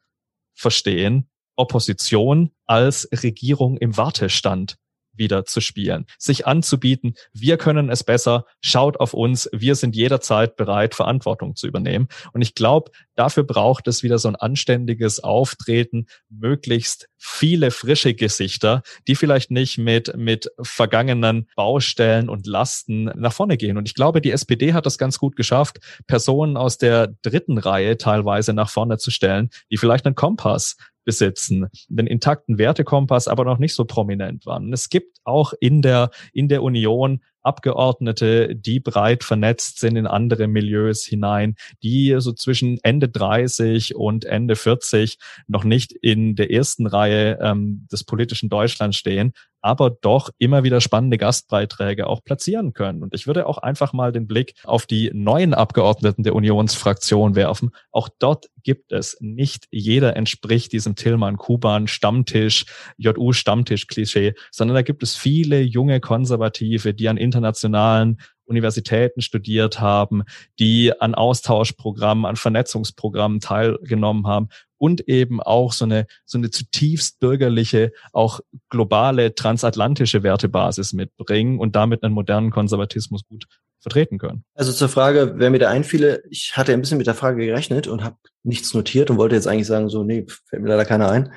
verstehen, 0.54 1.28
Opposition 1.56 2.52
als 2.64 3.06
Regierung 3.22 3.76
im 3.76 3.98
Wartestand 3.98 4.76
wieder 5.16 5.44
zu 5.44 5.60
spielen, 5.60 6.06
sich 6.18 6.46
anzubieten, 6.46 7.14
wir 7.32 7.56
können 7.56 7.90
es 7.90 8.04
besser, 8.04 8.44
schaut 8.60 9.00
auf 9.00 9.14
uns, 9.14 9.48
wir 9.52 9.74
sind 9.74 9.96
jederzeit 9.96 10.56
bereit, 10.56 10.94
Verantwortung 10.94 11.56
zu 11.56 11.66
übernehmen. 11.66 12.08
Und 12.32 12.42
ich 12.42 12.54
glaube, 12.54 12.90
dafür 13.14 13.44
braucht 13.44 13.88
es 13.88 14.02
wieder 14.02 14.18
so 14.18 14.28
ein 14.28 14.36
anständiges 14.36 15.20
Auftreten, 15.20 16.06
möglichst 16.28 17.08
viele 17.18 17.70
frische 17.70 18.14
Gesichter, 18.14 18.82
die 19.08 19.16
vielleicht 19.16 19.50
nicht 19.50 19.78
mit, 19.78 20.16
mit 20.16 20.50
vergangenen 20.60 21.48
Baustellen 21.56 22.28
und 22.28 22.46
Lasten 22.46 23.04
nach 23.04 23.32
vorne 23.32 23.56
gehen. 23.56 23.76
Und 23.76 23.88
ich 23.88 23.94
glaube, 23.94 24.20
die 24.20 24.30
SPD 24.30 24.72
hat 24.72 24.86
das 24.86 24.98
ganz 24.98 25.18
gut 25.18 25.36
geschafft, 25.36 25.78
Personen 26.06 26.56
aus 26.56 26.78
der 26.78 27.08
dritten 27.22 27.58
Reihe 27.58 27.96
teilweise 27.96 28.52
nach 28.52 28.70
vorne 28.70 28.98
zu 28.98 29.10
stellen, 29.10 29.50
die 29.70 29.76
vielleicht 29.76 30.06
einen 30.06 30.14
Kompass 30.14 30.76
besitzen, 31.06 31.68
den 31.88 32.06
intakten 32.06 32.58
Wertekompass 32.58 33.28
aber 33.28 33.44
noch 33.46 33.58
nicht 33.58 33.74
so 33.74 33.86
prominent 33.86 34.44
waren. 34.44 34.72
Es 34.74 34.90
gibt 34.90 35.18
auch 35.24 35.54
in 35.58 35.80
der, 35.80 36.10
in 36.34 36.48
der 36.48 36.62
Union 36.62 37.22
Abgeordnete, 37.46 38.56
die 38.56 38.80
breit 38.80 39.22
vernetzt 39.22 39.78
sind 39.78 39.96
in 39.96 40.08
andere 40.08 40.48
Milieus 40.48 41.04
hinein, 41.04 41.54
die 41.80 42.16
so 42.18 42.32
zwischen 42.32 42.78
Ende 42.82 43.08
30 43.08 43.94
und 43.94 44.24
Ende 44.24 44.56
40 44.56 45.18
noch 45.46 45.62
nicht 45.62 45.92
in 45.92 46.34
der 46.34 46.50
ersten 46.50 46.86
Reihe 46.86 47.38
ähm, 47.40 47.86
des 47.90 48.02
politischen 48.02 48.48
Deutschlands 48.48 48.96
stehen, 48.96 49.32
aber 49.66 49.90
doch 49.90 50.30
immer 50.38 50.62
wieder 50.62 50.80
spannende 50.80 51.18
Gastbeiträge 51.18 52.06
auch 52.06 52.22
platzieren 52.22 52.72
können. 52.72 53.02
Und 53.02 53.14
ich 53.14 53.26
würde 53.26 53.46
auch 53.46 53.58
einfach 53.58 53.92
mal 53.92 54.12
den 54.12 54.28
Blick 54.28 54.54
auf 54.62 54.86
die 54.86 55.10
neuen 55.12 55.54
Abgeordneten 55.54 56.22
der 56.22 56.36
Unionsfraktion 56.36 57.34
werfen. 57.34 57.70
Auch 57.90 58.08
dort 58.20 58.46
gibt 58.62 58.92
es 58.92 59.16
nicht 59.20 59.66
jeder 59.72 60.14
entspricht 60.14 60.72
diesem 60.72 60.94
Tillmann 60.94 61.36
Kuban 61.36 61.88
Stammtisch, 61.88 62.66
JU 62.96 63.32
Stammtisch 63.32 63.88
Klischee, 63.88 64.34
sondern 64.52 64.76
da 64.76 64.82
gibt 64.82 65.02
es 65.02 65.16
viele 65.16 65.60
junge 65.60 65.98
Konservative, 65.98 66.94
die 66.94 67.08
an 67.08 67.16
internationalen 67.16 68.18
Universitäten 68.46 69.20
studiert 69.20 69.80
haben, 69.80 70.22
die 70.58 70.92
an 70.98 71.14
Austauschprogrammen, 71.14 72.24
an 72.24 72.36
Vernetzungsprogrammen 72.36 73.40
teilgenommen 73.40 74.26
haben 74.26 74.48
und 74.78 75.08
eben 75.08 75.42
auch 75.42 75.72
so 75.72 75.84
eine, 75.84 76.06
so 76.24 76.38
eine 76.38 76.50
zutiefst 76.50 77.18
bürgerliche, 77.20 77.92
auch 78.12 78.40
globale, 78.70 79.34
transatlantische 79.34 80.22
Wertebasis 80.22 80.92
mitbringen 80.92 81.58
und 81.58 81.76
damit 81.76 82.02
einen 82.02 82.14
modernen 82.14 82.50
Konservatismus 82.50 83.22
gut 83.28 83.46
vertreten 83.80 84.18
können. 84.18 84.44
Also 84.54 84.72
zur 84.72 84.88
Frage, 84.88 85.34
wer 85.36 85.50
mir 85.50 85.58
da 85.58 85.70
einfiele, 85.70 86.22
ich 86.30 86.56
hatte 86.56 86.72
ein 86.72 86.80
bisschen 86.80 86.98
mit 86.98 87.06
der 87.06 87.14
Frage 87.14 87.44
gerechnet 87.44 87.86
und 87.86 88.02
habe 88.02 88.16
nichts 88.42 88.74
notiert 88.74 89.10
und 89.10 89.16
wollte 89.16 89.36
jetzt 89.36 89.46
eigentlich 89.46 89.66
sagen, 89.66 89.88
so, 89.88 90.02
nee, 90.02 90.26
fällt 90.48 90.62
mir 90.62 90.70
leider 90.70 90.84
keiner 90.84 91.10
ein. 91.10 91.32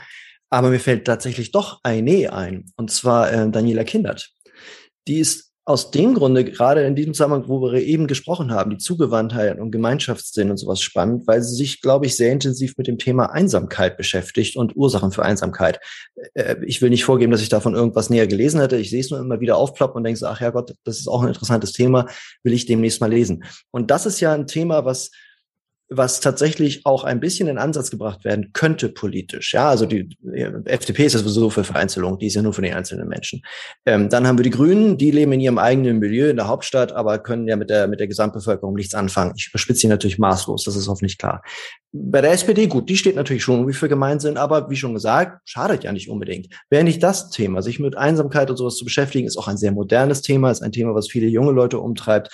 Aber 0.50 0.70
mir 0.70 0.80
fällt 0.80 1.06
tatsächlich 1.06 1.52
doch 1.52 1.80
eine 1.84 2.34
ein, 2.34 2.66
und 2.76 2.90
zwar 2.90 3.32
äh, 3.32 3.52
Daniela 3.52 3.84
Kindert. 3.84 4.32
Die 5.08 5.20
ist 5.20 5.49
aus 5.70 5.92
dem 5.92 6.16
Grunde, 6.16 6.44
gerade 6.44 6.84
in 6.84 6.96
diesem 6.96 7.14
Zusammenhang, 7.14 7.48
wo 7.48 7.62
wir 7.62 7.74
eben 7.84 8.08
gesprochen 8.08 8.52
haben, 8.52 8.72
die 8.72 8.80
Zugewandtheit 8.80 9.60
und 9.60 9.70
Gemeinschaftssinn 9.70 10.50
und 10.50 10.58
sowas 10.58 10.82
spannend, 10.82 11.28
weil 11.28 11.44
sie 11.44 11.56
sich, 11.56 11.82
glaube 11.82 12.08
ich, 12.08 12.18
sehr 12.18 12.32
intensiv 12.32 12.76
mit 12.76 12.88
dem 12.88 12.98
Thema 12.98 13.28
Einsamkeit 13.28 13.96
beschäftigt 13.96 14.58
und 14.58 14.76
Ursachen 14.76 15.12
für 15.12 15.24
Einsamkeit. 15.24 15.80
Äh, 16.34 16.56
ich 16.66 16.82
will 16.82 16.90
nicht 16.90 17.06
vorgeben, 17.06 17.32
dass 17.32 17.44
ich 17.44 17.50
davon 17.50 17.76
irgendwas 17.76 18.10
näher 18.10 18.26
gelesen 18.26 18.60
hätte. 18.60 18.78
Ich 18.78 18.90
sehe 18.90 19.02
es 19.02 19.12
nur 19.12 19.20
immer 19.20 19.42
wieder 19.42 19.58
aufploppen 19.58 19.98
und 19.98 20.06
denke 20.06 20.20
so, 20.20 20.26
ach 20.26 20.42
ja 20.42 20.50
Gott, 20.50 20.74
das 20.86 20.98
ist 20.98 21.08
auch 21.08 21.22
ein 21.22 21.28
interessantes 21.28 21.72
Thema, 21.72 22.08
will 22.42 22.54
ich 22.54 22.66
demnächst 22.66 23.00
mal 23.00 23.12
lesen. 23.12 23.44
Und 23.70 23.92
das 23.92 24.08
ist 24.08 24.22
ja 24.22 24.34
ein 24.34 24.48
Thema, 24.48 24.86
was 24.86 25.12
was 25.90 26.20
tatsächlich 26.20 26.86
auch 26.86 27.04
ein 27.04 27.20
bisschen 27.20 27.48
in 27.48 27.58
Ansatz 27.58 27.90
gebracht 27.90 28.24
werden 28.24 28.52
könnte 28.54 28.90
politisch. 28.90 29.54
Ja, 29.54 29.70
also 29.70 29.88
die 29.88 30.08
FDP 30.66 31.06
ist 31.06 31.14
ja 31.14 31.20
sowieso 31.20 31.50
für 31.50 31.64
Vereinzelung, 31.64 32.20
die 32.20 32.28
ist 32.28 32.36
ja 32.36 32.44
nur 32.44 32.54
für 32.54 32.62
die 32.62 32.72
einzelnen 32.72 33.08
Menschen. 33.08 33.42
Ähm, 33.88 34.08
dann 34.08 34.28
haben 34.28 34.38
wir 34.38 34.44
die 34.44 34.52
Grünen, 34.52 34.98
die 34.98 35.10
leben 35.10 35.32
in 35.32 35.40
ihrem 35.40 35.58
eigenen 35.58 35.98
Milieu 35.98 36.30
in 36.30 36.36
der 36.36 36.48
Hauptstadt, 36.48 36.92
aber 36.92 37.18
können 37.18 37.48
ja 37.48 37.56
mit 37.56 37.72
der, 37.72 37.88
mit 37.88 38.00
der 38.00 38.08
Gesamtbevölkerung 38.08 38.76
nichts 38.76 38.94
anfangen. 38.94 39.34
Ich 39.36 39.50
überspitze 39.50 39.82
hier 39.82 39.90
natürlich 39.90 40.20
maßlos, 40.20 40.64
das 40.64 40.76
ist 40.76 40.88
hoffentlich 40.88 41.18
klar. 41.18 41.42
Bei 41.92 42.22
der 42.22 42.34
SPD, 42.34 42.68
gut, 42.68 42.88
die 42.88 42.98
steht 42.98 43.16
natürlich 43.16 43.44
schon 43.44 43.56
irgendwie 43.56 43.74
für 43.74 43.90
Gemeinsinn, 43.90 44.38
aber 44.38 44.70
wie 44.70 44.76
schon 44.76 44.94
gesagt, 44.94 45.42
schadet 45.50 45.84
ja 45.84 45.92
nicht 45.92 46.08
unbedingt. 46.08 46.54
Wäre 46.70 46.84
nicht 46.84 47.02
das 47.02 47.32
Thema, 47.32 47.64
sich 47.64 47.80
mit 47.80 47.98
Einsamkeit 47.98 48.52
und 48.52 48.58
sowas 48.58 48.76
zu 48.76 48.86
beschäftigen, 48.86 49.26
ist 49.26 49.38
auch 49.38 49.48
ein 49.48 49.58
sehr 49.58 49.72
modernes 49.72 50.22
Thema, 50.22 50.52
ist 50.52 50.62
ein 50.62 50.72
Thema, 50.72 50.94
was 50.94 51.10
viele 51.10 51.26
junge 51.26 51.52
Leute 51.52 51.80
umtreibt 51.80 52.30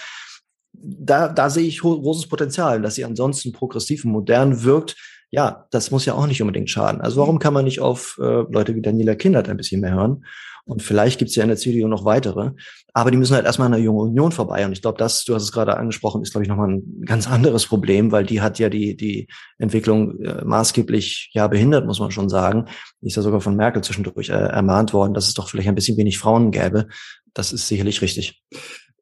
da, 0.81 1.27
da 1.27 1.49
sehe 1.49 1.67
ich 1.67 1.79
großes 1.79 2.27
Potenzial, 2.27 2.81
dass 2.81 2.95
sie 2.95 3.05
ansonsten 3.05 3.51
progressiv 3.51 4.05
und 4.05 4.11
modern 4.11 4.63
wirkt. 4.63 4.95
Ja, 5.31 5.67
das 5.71 5.91
muss 5.91 6.05
ja 6.05 6.13
auch 6.13 6.27
nicht 6.27 6.41
unbedingt 6.41 6.69
schaden. 6.69 7.01
Also 7.01 7.19
warum 7.19 7.39
kann 7.39 7.53
man 7.53 7.65
nicht 7.65 7.81
auf 7.81 8.17
äh, 8.21 8.43
Leute 8.49 8.75
wie 8.75 8.81
Daniela 8.81 9.15
Kindert 9.15 9.49
ein 9.49 9.57
bisschen 9.57 9.81
mehr 9.81 9.93
hören? 9.93 10.23
Und 10.67 10.81
vielleicht 10.81 11.19
gibt 11.19 11.29
es 11.29 11.35
ja 11.35 11.43
in 11.43 11.49
der 11.49 11.57
CDU 11.57 11.87
noch 11.87 12.05
weitere. 12.05 12.51
Aber 12.91 13.11
die 13.11 13.17
müssen 13.17 13.35
halt 13.35 13.45
erstmal 13.45 13.67
an 13.67 13.73
der 13.73 13.81
Jungen 13.81 14.09
Union 14.09 14.31
vorbei. 14.31 14.65
Und 14.65 14.71
ich 14.71 14.81
glaube, 14.81 14.97
das, 14.97 15.23
du 15.23 15.35
hast 15.35 15.43
es 15.43 15.51
gerade 15.51 15.77
angesprochen, 15.77 16.23
ist, 16.23 16.31
glaube 16.31 16.43
ich, 16.43 16.49
nochmal 16.49 16.69
ein 16.69 17.03
ganz 17.05 17.29
anderes 17.29 17.67
Problem, 17.67 18.11
weil 18.11 18.25
die 18.25 18.41
hat 18.41 18.57
ja 18.57 18.69
die, 18.69 18.97
die 18.97 19.27
Entwicklung 19.59 20.19
äh, 20.21 20.43
maßgeblich 20.43 21.29
ja 21.33 21.47
behindert, 21.47 21.85
muss 21.85 21.99
man 21.99 22.09
schon 22.09 22.29
sagen. 22.29 22.65
Die 23.01 23.07
ist 23.07 23.15
ja 23.15 23.21
sogar 23.21 23.41
von 23.41 23.55
Merkel 23.55 23.83
zwischendurch 23.83 24.29
äh, 24.29 24.33
ermahnt 24.33 24.91
worden, 24.91 25.13
dass 25.13 25.27
es 25.27 25.35
doch 25.35 25.49
vielleicht 25.49 25.69
ein 25.69 25.75
bisschen 25.75 25.97
wenig 25.97 26.17
Frauen 26.17 26.49
gäbe. 26.49 26.87
Das 27.35 27.53
ist 27.53 27.67
sicherlich 27.67 28.01
richtig. 28.01 28.41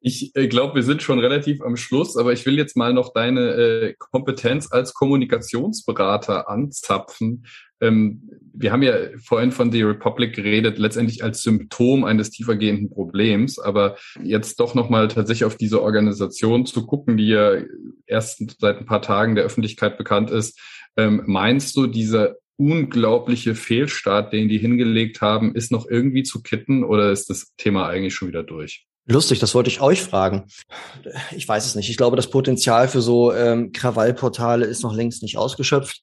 Ich 0.05 0.35
äh, 0.35 0.49
glaube, 0.49 0.75
wir 0.75 0.83
sind 0.83 1.01
schon 1.01 1.19
relativ 1.19 1.61
am 1.61 1.77
Schluss, 1.77 2.17
aber 2.17 2.33
ich 2.33 2.45
will 2.45 2.57
jetzt 2.57 2.75
mal 2.75 2.93
noch 2.93 3.13
deine 3.13 3.51
äh, 3.51 3.93
Kompetenz 3.97 4.69
als 4.69 4.93
Kommunikationsberater 4.93 6.49
anzapfen. 6.49 7.45
Ähm, 7.79 8.29
wir 8.53 8.73
haben 8.73 8.83
ja 8.83 8.95
vorhin 9.23 9.53
von 9.53 9.71
The 9.71 9.83
Republic 9.83 10.35
geredet, 10.35 10.77
letztendlich 10.77 11.23
als 11.23 11.41
Symptom 11.41 12.03
eines 12.03 12.31
tiefergehenden 12.31 12.89
Problems, 12.89 13.59
aber 13.59 13.95
jetzt 14.21 14.59
doch 14.59 14.75
nochmal 14.75 15.07
tatsächlich 15.07 15.45
auf 15.45 15.55
diese 15.55 15.81
Organisation 15.81 16.65
zu 16.65 16.85
gucken, 16.85 17.15
die 17.15 17.29
ja 17.29 17.61
erst 18.05 18.59
seit 18.59 18.79
ein 18.79 18.85
paar 18.85 19.01
Tagen 19.01 19.35
der 19.35 19.45
Öffentlichkeit 19.45 19.97
bekannt 19.97 20.31
ist. 20.31 20.59
Ähm, 20.97 21.23
meinst 21.27 21.77
du, 21.77 21.87
dieser 21.87 22.35
unglaubliche 22.57 23.55
Fehlstart, 23.55 24.33
den 24.33 24.49
die 24.49 24.57
hingelegt 24.57 25.21
haben, 25.21 25.55
ist 25.55 25.71
noch 25.71 25.87
irgendwie 25.89 26.23
zu 26.23 26.41
kitten 26.41 26.83
oder 26.83 27.09
ist 27.09 27.29
das 27.29 27.53
Thema 27.55 27.87
eigentlich 27.87 28.13
schon 28.13 28.27
wieder 28.27 28.43
durch? 28.43 28.85
Lustig, 29.05 29.39
das 29.39 29.53
wollte 29.53 29.69
ich 29.69 29.81
euch 29.81 30.01
fragen. 30.01 30.45
Ich 31.35 31.47
weiß 31.47 31.65
es 31.65 31.75
nicht. 31.75 31.89
Ich 31.89 31.97
glaube, 31.97 32.15
das 32.15 32.29
Potenzial 32.29 32.87
für 32.87 33.01
so 33.01 33.33
ähm, 33.33 33.73
Krawallportale 33.73 34.65
ist 34.65 34.81
noch 34.81 34.93
längst 34.93 35.23
nicht 35.23 35.37
ausgeschöpft. 35.37 36.01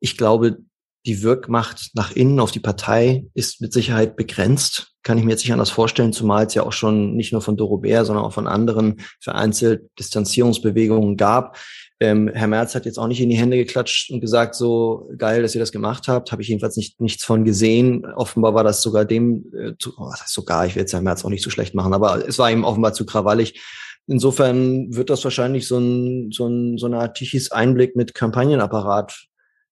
Ich 0.00 0.16
glaube, 0.16 0.58
die 1.06 1.22
Wirkmacht 1.22 1.90
nach 1.94 2.12
innen 2.12 2.38
auf 2.38 2.50
die 2.50 2.60
Partei 2.60 3.24
ist 3.32 3.62
mit 3.62 3.72
Sicherheit 3.72 4.14
begrenzt. 4.14 4.92
Kann 5.02 5.16
ich 5.16 5.24
mir 5.24 5.30
jetzt 5.30 5.44
nicht 5.44 5.52
anders 5.52 5.70
vorstellen, 5.70 6.12
zumal 6.12 6.44
es 6.44 6.54
ja 6.54 6.64
auch 6.64 6.72
schon 6.72 7.14
nicht 7.14 7.32
nur 7.32 7.40
von 7.40 7.56
Dorobert, 7.56 8.04
sondern 8.04 8.26
auch 8.26 8.34
von 8.34 8.46
anderen 8.46 9.00
vereinzelt 9.20 9.88
Distanzierungsbewegungen 9.98 11.16
gab. 11.16 11.56
Ähm, 12.00 12.30
Herr 12.32 12.46
Merz 12.46 12.74
hat 12.74 12.86
jetzt 12.86 12.98
auch 12.98 13.08
nicht 13.08 13.20
in 13.20 13.28
die 13.28 13.36
Hände 13.36 13.56
geklatscht 13.56 14.10
und 14.10 14.20
gesagt, 14.20 14.54
so 14.54 15.10
geil, 15.18 15.42
dass 15.42 15.54
ihr 15.54 15.60
das 15.60 15.72
gemacht 15.72 16.06
habt. 16.06 16.30
Habe 16.30 16.42
ich 16.42 16.48
jedenfalls 16.48 16.76
nicht, 16.76 17.00
nichts 17.00 17.24
von 17.24 17.44
gesehen. 17.44 18.06
Offenbar 18.06 18.54
war 18.54 18.62
das 18.62 18.82
sogar 18.82 19.04
dem, 19.04 19.52
äh, 19.52 19.72
zu, 19.78 19.94
oh, 19.98 20.12
sogar, 20.26 20.66
ich 20.66 20.76
will 20.76 20.82
jetzt 20.82 20.92
Herrn 20.92 21.04
Merz 21.04 21.24
auch 21.24 21.30
nicht 21.30 21.42
so 21.42 21.50
schlecht 21.50 21.74
machen, 21.74 21.92
aber 21.92 22.26
es 22.28 22.38
war 22.38 22.50
ihm 22.50 22.64
offenbar 22.64 22.92
zu 22.92 23.04
krawallig. 23.04 23.60
Insofern 24.06 24.94
wird 24.94 25.10
das 25.10 25.24
wahrscheinlich 25.24 25.66
so, 25.66 25.78
ein, 25.78 26.30
so, 26.30 26.46
ein, 26.46 26.78
so 26.78 26.86
eine 26.86 26.98
Art 26.98 27.16
Tichys 27.16 27.50
Einblick 27.50 27.96
mit 27.96 28.14
Kampagnenapparat 28.14 29.26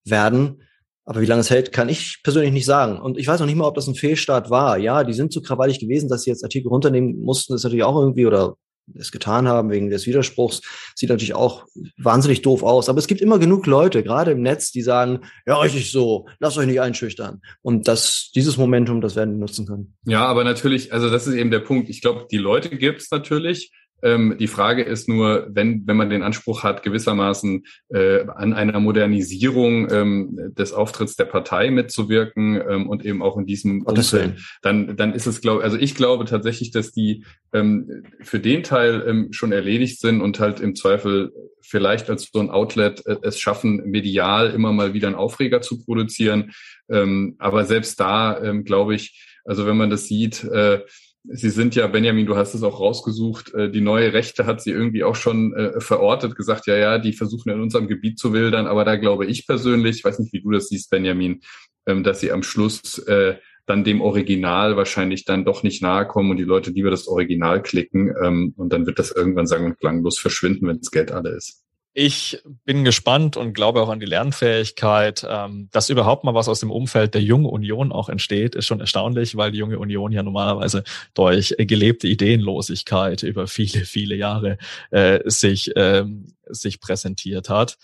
werden. 0.04 0.62
Aber 1.04 1.20
wie 1.20 1.26
lange 1.26 1.40
es 1.40 1.50
hält, 1.50 1.70
kann 1.70 1.88
ich 1.88 2.20
persönlich 2.24 2.52
nicht 2.52 2.66
sagen. 2.66 3.00
Und 3.00 3.16
ich 3.16 3.28
weiß 3.28 3.38
noch 3.38 3.46
nicht 3.46 3.54
mal, 3.54 3.68
ob 3.68 3.76
das 3.76 3.86
ein 3.86 3.94
Fehlstart 3.94 4.50
war. 4.50 4.76
Ja, 4.76 5.04
die 5.04 5.14
sind 5.14 5.32
zu 5.32 5.40
krawallig 5.40 5.78
gewesen, 5.78 6.08
dass 6.08 6.22
sie 6.22 6.30
jetzt 6.30 6.42
Artikel 6.42 6.68
runternehmen 6.68 7.20
mussten, 7.20 7.54
ist 7.54 7.62
natürlich 7.62 7.84
auch 7.84 7.96
irgendwie, 7.96 8.26
oder 8.26 8.56
es 8.94 9.12
getan 9.12 9.48
haben 9.48 9.70
wegen 9.70 9.90
des 9.90 10.06
Widerspruchs. 10.06 10.62
Sieht 10.94 11.10
natürlich 11.10 11.34
auch 11.34 11.66
wahnsinnig 11.98 12.42
doof 12.42 12.62
aus. 12.62 12.88
Aber 12.88 12.98
es 12.98 13.06
gibt 13.06 13.20
immer 13.20 13.38
genug 13.38 13.66
Leute, 13.66 14.02
gerade 14.02 14.32
im 14.32 14.42
Netz, 14.42 14.70
die 14.70 14.82
sagen, 14.82 15.20
ja, 15.46 15.58
richtig 15.58 15.90
so, 15.90 16.28
lasst 16.38 16.58
euch 16.58 16.66
nicht 16.66 16.80
einschüchtern. 16.80 17.40
Und 17.62 17.88
das, 17.88 18.30
dieses 18.34 18.56
Momentum, 18.56 19.00
das 19.00 19.16
werden 19.16 19.34
die 19.34 19.40
nutzen 19.40 19.66
können. 19.66 19.94
Ja, 20.04 20.24
aber 20.26 20.44
natürlich, 20.44 20.92
also 20.92 21.10
das 21.10 21.26
ist 21.26 21.34
eben 21.34 21.50
der 21.50 21.60
Punkt. 21.60 21.88
Ich 21.88 22.00
glaube, 22.00 22.26
die 22.30 22.38
Leute 22.38 22.70
gibt's 22.70 23.10
natürlich. 23.10 23.72
Ähm, 24.02 24.36
die 24.38 24.46
Frage 24.46 24.82
ist 24.82 25.08
nur, 25.08 25.48
wenn, 25.50 25.86
wenn 25.86 25.96
man 25.96 26.10
den 26.10 26.22
Anspruch 26.22 26.62
hat, 26.62 26.82
gewissermaßen 26.82 27.64
äh, 27.88 28.26
an 28.26 28.52
einer 28.52 28.78
Modernisierung 28.78 29.90
ähm, 29.90 30.54
des 30.56 30.72
Auftritts 30.72 31.16
der 31.16 31.24
Partei 31.24 31.70
mitzuwirken 31.70 32.60
ähm, 32.68 32.88
und 32.88 33.04
eben 33.04 33.22
auch 33.22 33.36
in 33.36 33.46
diesem 33.46 33.82
Umfeld, 33.82 34.38
dann, 34.62 34.96
dann 34.96 35.14
ist 35.14 35.26
es, 35.26 35.40
glaube 35.40 35.62
also 35.62 35.76
ich 35.78 35.94
glaube 35.94 36.26
tatsächlich, 36.26 36.70
dass 36.70 36.92
die 36.92 37.24
ähm, 37.52 38.04
für 38.20 38.38
den 38.38 38.62
Teil 38.62 39.04
ähm, 39.06 39.32
schon 39.32 39.52
erledigt 39.52 40.00
sind 40.00 40.20
und 40.20 40.40
halt 40.40 40.60
im 40.60 40.74
Zweifel 40.74 41.32
vielleicht 41.62 42.08
als 42.10 42.28
so 42.32 42.40
ein 42.40 42.50
Outlet 42.50 43.04
äh, 43.06 43.16
es 43.22 43.40
schaffen, 43.40 43.82
medial 43.86 44.50
immer 44.50 44.72
mal 44.72 44.94
wieder 44.94 45.08
einen 45.08 45.16
Aufreger 45.16 45.60
zu 45.62 45.82
produzieren. 45.84 46.52
Ähm, 46.88 47.36
aber 47.38 47.64
selbst 47.64 47.98
da, 47.98 48.40
ähm, 48.42 48.64
glaube 48.64 48.94
ich, 48.94 49.22
also 49.44 49.66
wenn 49.66 49.76
man 49.76 49.90
das 49.90 50.06
sieht, 50.06 50.44
äh, 50.44 50.80
Sie 51.28 51.50
sind 51.50 51.74
ja, 51.74 51.86
Benjamin, 51.86 52.26
du 52.26 52.36
hast 52.36 52.54
es 52.54 52.62
auch 52.62 52.78
rausgesucht, 52.78 53.52
äh, 53.54 53.70
die 53.70 53.80
neue 53.80 54.12
Rechte 54.12 54.46
hat 54.46 54.60
sie 54.60 54.70
irgendwie 54.70 55.02
auch 55.02 55.16
schon 55.16 55.54
äh, 55.54 55.80
verortet, 55.80 56.36
gesagt, 56.36 56.66
ja, 56.66 56.76
ja, 56.76 56.98
die 56.98 57.12
versuchen 57.12 57.50
in 57.50 57.60
unserem 57.60 57.88
Gebiet 57.88 58.18
zu 58.18 58.32
wildern, 58.32 58.66
aber 58.66 58.84
da 58.84 58.96
glaube 58.96 59.26
ich 59.26 59.46
persönlich, 59.46 59.98
ich 59.98 60.04
weiß 60.04 60.18
nicht, 60.20 60.32
wie 60.32 60.42
du 60.42 60.50
das 60.50 60.68
siehst, 60.68 60.90
Benjamin, 60.90 61.40
ähm, 61.86 62.04
dass 62.04 62.20
sie 62.20 62.30
am 62.30 62.42
Schluss 62.42 62.98
äh, 63.06 63.36
dann 63.66 63.82
dem 63.82 64.00
Original 64.00 64.76
wahrscheinlich 64.76 65.24
dann 65.24 65.44
doch 65.44 65.64
nicht 65.64 65.82
nahe 65.82 66.06
kommen 66.06 66.30
und 66.30 66.36
die 66.36 66.44
Leute 66.44 66.70
lieber 66.70 66.90
das 66.90 67.08
Original 67.08 67.62
klicken 67.62 68.14
ähm, 68.22 68.54
und 68.56 68.72
dann 68.72 68.86
wird 68.86 68.98
das 68.98 69.10
irgendwann 69.10 69.48
sagen 69.48 69.64
und 69.64 69.78
klanglos 69.78 70.18
verschwinden, 70.18 70.68
wenn 70.68 70.78
das 70.78 70.92
Geld 70.92 71.10
alle 71.10 71.30
ist. 71.30 71.65
Ich 71.98 72.42
bin 72.66 72.84
gespannt 72.84 73.38
und 73.38 73.54
glaube 73.54 73.80
auch 73.80 73.88
an 73.88 74.00
die 74.00 74.06
Lernfähigkeit. 74.06 75.26
Ähm, 75.26 75.70
dass 75.72 75.88
überhaupt 75.88 76.24
mal 76.24 76.34
was 76.34 76.46
aus 76.46 76.60
dem 76.60 76.70
Umfeld 76.70 77.14
der 77.14 77.22
Jungen 77.22 77.46
Union 77.46 77.90
auch 77.90 78.10
entsteht, 78.10 78.54
ist 78.54 78.66
schon 78.66 78.80
erstaunlich, 78.80 79.38
weil 79.38 79.50
die 79.50 79.56
Junge 79.56 79.78
Union 79.78 80.12
ja 80.12 80.22
normalerweise 80.22 80.84
durch 81.14 81.54
gelebte 81.56 82.06
Ideenlosigkeit 82.06 83.22
über 83.22 83.46
viele, 83.46 83.86
viele 83.86 84.14
Jahre 84.14 84.58
äh, 84.90 85.20
sich, 85.24 85.72
ähm, 85.74 86.34
sich 86.44 86.80
präsentiert 86.80 87.48
hat. 87.48 87.78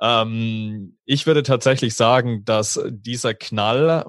Ähm, 0.00 0.96
ich 1.04 1.26
würde 1.26 1.42
tatsächlich 1.42 1.92
sagen, 1.92 2.46
dass 2.46 2.80
dieser 2.88 3.34
Knall 3.34 4.06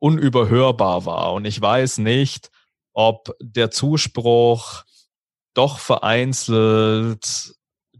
unüberhörbar 0.00 1.06
war 1.06 1.32
und 1.32 1.46
ich 1.46 1.58
weiß 1.58 1.96
nicht, 1.96 2.50
ob 2.92 3.34
der 3.40 3.70
Zuspruch 3.70 4.84
doch 5.54 5.78
vereinzelt 5.78 7.56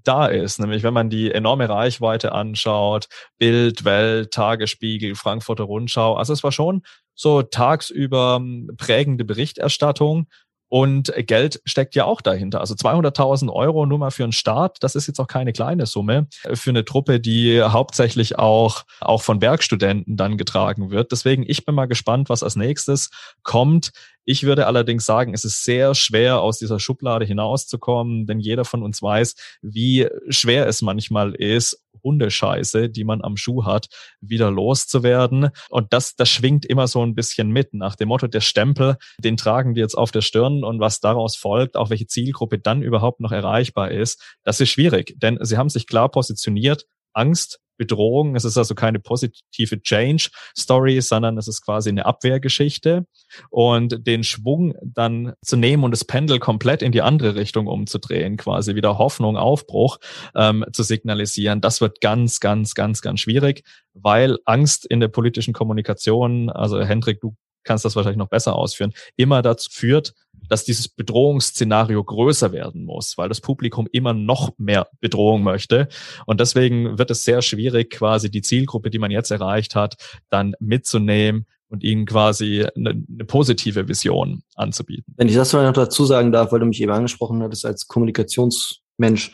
da 0.07 0.27
ist. 0.27 0.59
Nämlich 0.59 0.83
wenn 0.83 0.95
man 0.95 1.11
die 1.11 1.31
enorme 1.31 1.69
Reichweite 1.69 2.33
anschaut, 2.33 3.09
Bild, 3.39 3.85
Welt, 3.85 4.33
Tagesspiegel, 4.33 5.15
Frankfurter 5.15 5.65
Rundschau. 5.65 6.15
Also 6.15 6.33
es 6.33 6.45
war 6.45 6.53
schon 6.53 6.83
so 7.15 7.43
tagsüber 7.43 8.37
hm, 8.37 8.73
prägende 8.77 9.25
Berichterstattung. 9.25 10.29
Und 10.69 11.13
Geld 11.17 11.61
steckt 11.65 11.95
ja 11.95 12.05
auch 12.07 12.21
dahinter. 12.21 12.61
Also 12.61 12.75
200.000 12.75 13.53
Euro 13.53 13.87
nur 13.87 13.99
mal 13.99 14.11
für 14.11 14.25
einen 14.25 14.33
Start, 14.33 14.79
das 14.81 14.97
ist 14.97 15.07
jetzt 15.07 15.21
auch 15.21 15.29
keine 15.29 15.53
kleine 15.53 15.87
Summe 15.87 16.27
für 16.55 16.71
eine 16.71 16.85
Truppe, 16.85 17.21
die 17.21 17.63
hauptsächlich 17.63 18.39
auch, 18.39 18.83
auch 19.01 19.23
von 19.23 19.41
Werkstudenten 19.41 20.17
dann 20.17 20.37
getragen 20.37 20.91
wird. 20.91 21.13
Deswegen, 21.13 21.45
ich 21.47 21.65
bin 21.65 21.77
mal 21.77 21.87
gespannt, 21.87 22.29
was 22.29 22.43
als 22.43 22.57
nächstes 22.57 23.11
kommt. 23.45 23.93
Ich 24.27 24.43
würde 24.43 24.67
allerdings 24.67 25.07
sagen, 25.07 25.33
es 25.35 25.45
ist 25.45 25.65
sehr 25.65 25.95
schwer, 25.95 26.41
aus 26.41 26.59
dieser 26.59 26.81
Schublade 26.81 27.25
hinauszukommen, 27.25 28.27
denn 28.27 28.41
jeder 28.41 28.65
von 28.65 28.83
uns 28.83 29.01
weiß, 29.01 29.37
wie 29.63 30.09
schwer 30.29 30.67
es 30.67 30.83
manchmal 30.83 31.33
ist, 31.35 31.81
Hundescheiße, 32.03 32.91
die 32.91 33.05
man 33.05 33.23
am 33.23 33.37
Schuh 33.37 33.65
hat, 33.65 33.87
wieder 34.21 34.51
loszuwerden. 34.51 35.51
Und 35.71 35.93
das, 35.93 36.17
das 36.17 36.29
schwingt 36.29 36.67
immer 36.67 36.89
so 36.89 37.05
ein 37.05 37.15
bisschen 37.15 37.51
mit 37.51 37.73
nach 37.73 37.95
dem 37.95 38.09
Motto, 38.09 38.27
der 38.27 38.41
Stempel, 38.41 38.97
den 39.19 39.37
tragen 39.37 39.75
die 39.75 39.81
jetzt 39.81 39.97
auf 39.97 40.11
der 40.11 40.23
Stirn 40.23 40.65
und 40.65 40.81
was 40.81 40.99
daraus 40.99 41.37
folgt, 41.37 41.77
auch 41.77 41.91
welche 41.91 42.07
Zielgruppe 42.07 42.59
dann 42.59 42.83
überhaupt 42.83 43.21
noch 43.21 43.33
erreichbar 43.33 43.93
ist, 43.93 44.37
das 44.43 44.61
ist 44.61 44.71
schwierig, 44.71 45.15
denn 45.19 45.39
sie 45.41 45.57
haben 45.57 45.69
sich 45.69 45.87
klar 45.87 46.11
positioniert, 46.11 46.85
Angst 47.13 47.61
Bedrohung. 47.77 48.37
Es 48.37 48.45
ist 48.45 48.57
also 48.57 48.75
keine 48.75 48.99
positive 49.01 49.83
Change-Story, 49.83 51.01
sondern 51.01 51.39
es 51.39 51.49
ist 51.49 51.63
quasi 51.63 51.91
eine 51.91 52.07
Abwehrgeschichte. 52.07 53.07
Und 53.51 54.07
den 54.07 54.25
Schwung 54.25 54.75
dann 54.83 55.35
zu 55.43 55.57
nehmen 55.57 55.85
und 55.85 55.91
das 55.91 56.05
Pendel 56.05 56.39
komplett 56.39 56.83
in 56.83 56.93
die 56.93 57.03
andere 57.03 57.35
Richtung 57.35 57.67
umzudrehen, 57.67 58.37
quasi 58.37 58.75
wieder 58.75 58.99
Hoffnung, 58.99 59.37
Aufbruch 59.37 59.99
ähm, 60.35 60.65
zu 60.73 60.83
signalisieren, 60.83 61.61
das 61.61 61.81
wird 61.81 62.01
ganz, 62.01 62.41
ganz, 62.41 62.75
ganz, 62.75 63.03
ganz 63.03 63.21
schwierig, 63.21 63.63
weil 63.95 64.39
Angst 64.45 64.87
in 64.87 65.01
der 65.01 65.09
politischen 65.09 65.53
Kommunikation, 65.53 66.51
also 66.51 66.81
Hendrik, 66.81 67.21
du 67.21 67.35
kannst 67.67 67.85
das 67.85 67.97
wahrscheinlich 67.97 68.19
noch 68.19 68.29
besser 68.29 68.55
ausführen, 68.55 68.93
immer 69.17 69.43
dazu 69.43 69.71
führt, 69.71 70.15
dass 70.49 70.65
dieses 70.65 70.89
Bedrohungsszenario 70.89 72.03
größer 72.03 72.53
werden 72.53 72.85
muss, 72.85 73.19
weil 73.19 73.29
das 73.29 73.41
Publikum 73.41 73.89
immer 73.91 74.13
noch 74.13 74.53
mehr 74.59 74.89
Bedrohung 75.01 75.43
möchte. 75.43 75.89
Und 76.27 76.41
deswegen 76.41 76.99
wird 76.99 77.11
es 77.11 77.25
sehr 77.25 77.43
schwierig, 77.43 77.91
quasi 77.91 78.31
die 78.31 78.43
Zielgruppe, 78.43 78.91
die 78.91 78.99
man 78.99 79.11
jetzt 79.11 79.31
erreicht 79.31 79.75
hat, 79.75 79.97
dann 80.31 80.55
mitzunehmen 80.61 81.47
und 81.69 81.83
ihnen 81.83 82.07
quasi 82.07 82.65
eine, 82.77 82.91
eine 82.91 83.25
positive 83.25 83.89
Vision 83.89 84.43
anzubieten. 84.55 85.15
Wenn 85.17 85.29
ich 85.29 85.35
das 85.35 85.53
noch 85.53 85.73
dazu 85.73 86.05
sagen 86.05 86.33
darf, 86.33 86.53
weil 86.53 86.61
du 86.61 86.67
mich 86.67 86.81
eben 86.81 86.93
angesprochen 86.93 87.43
hattest 87.43 87.67
als 87.67 87.89
Kommunikationsmensch, 87.89 89.33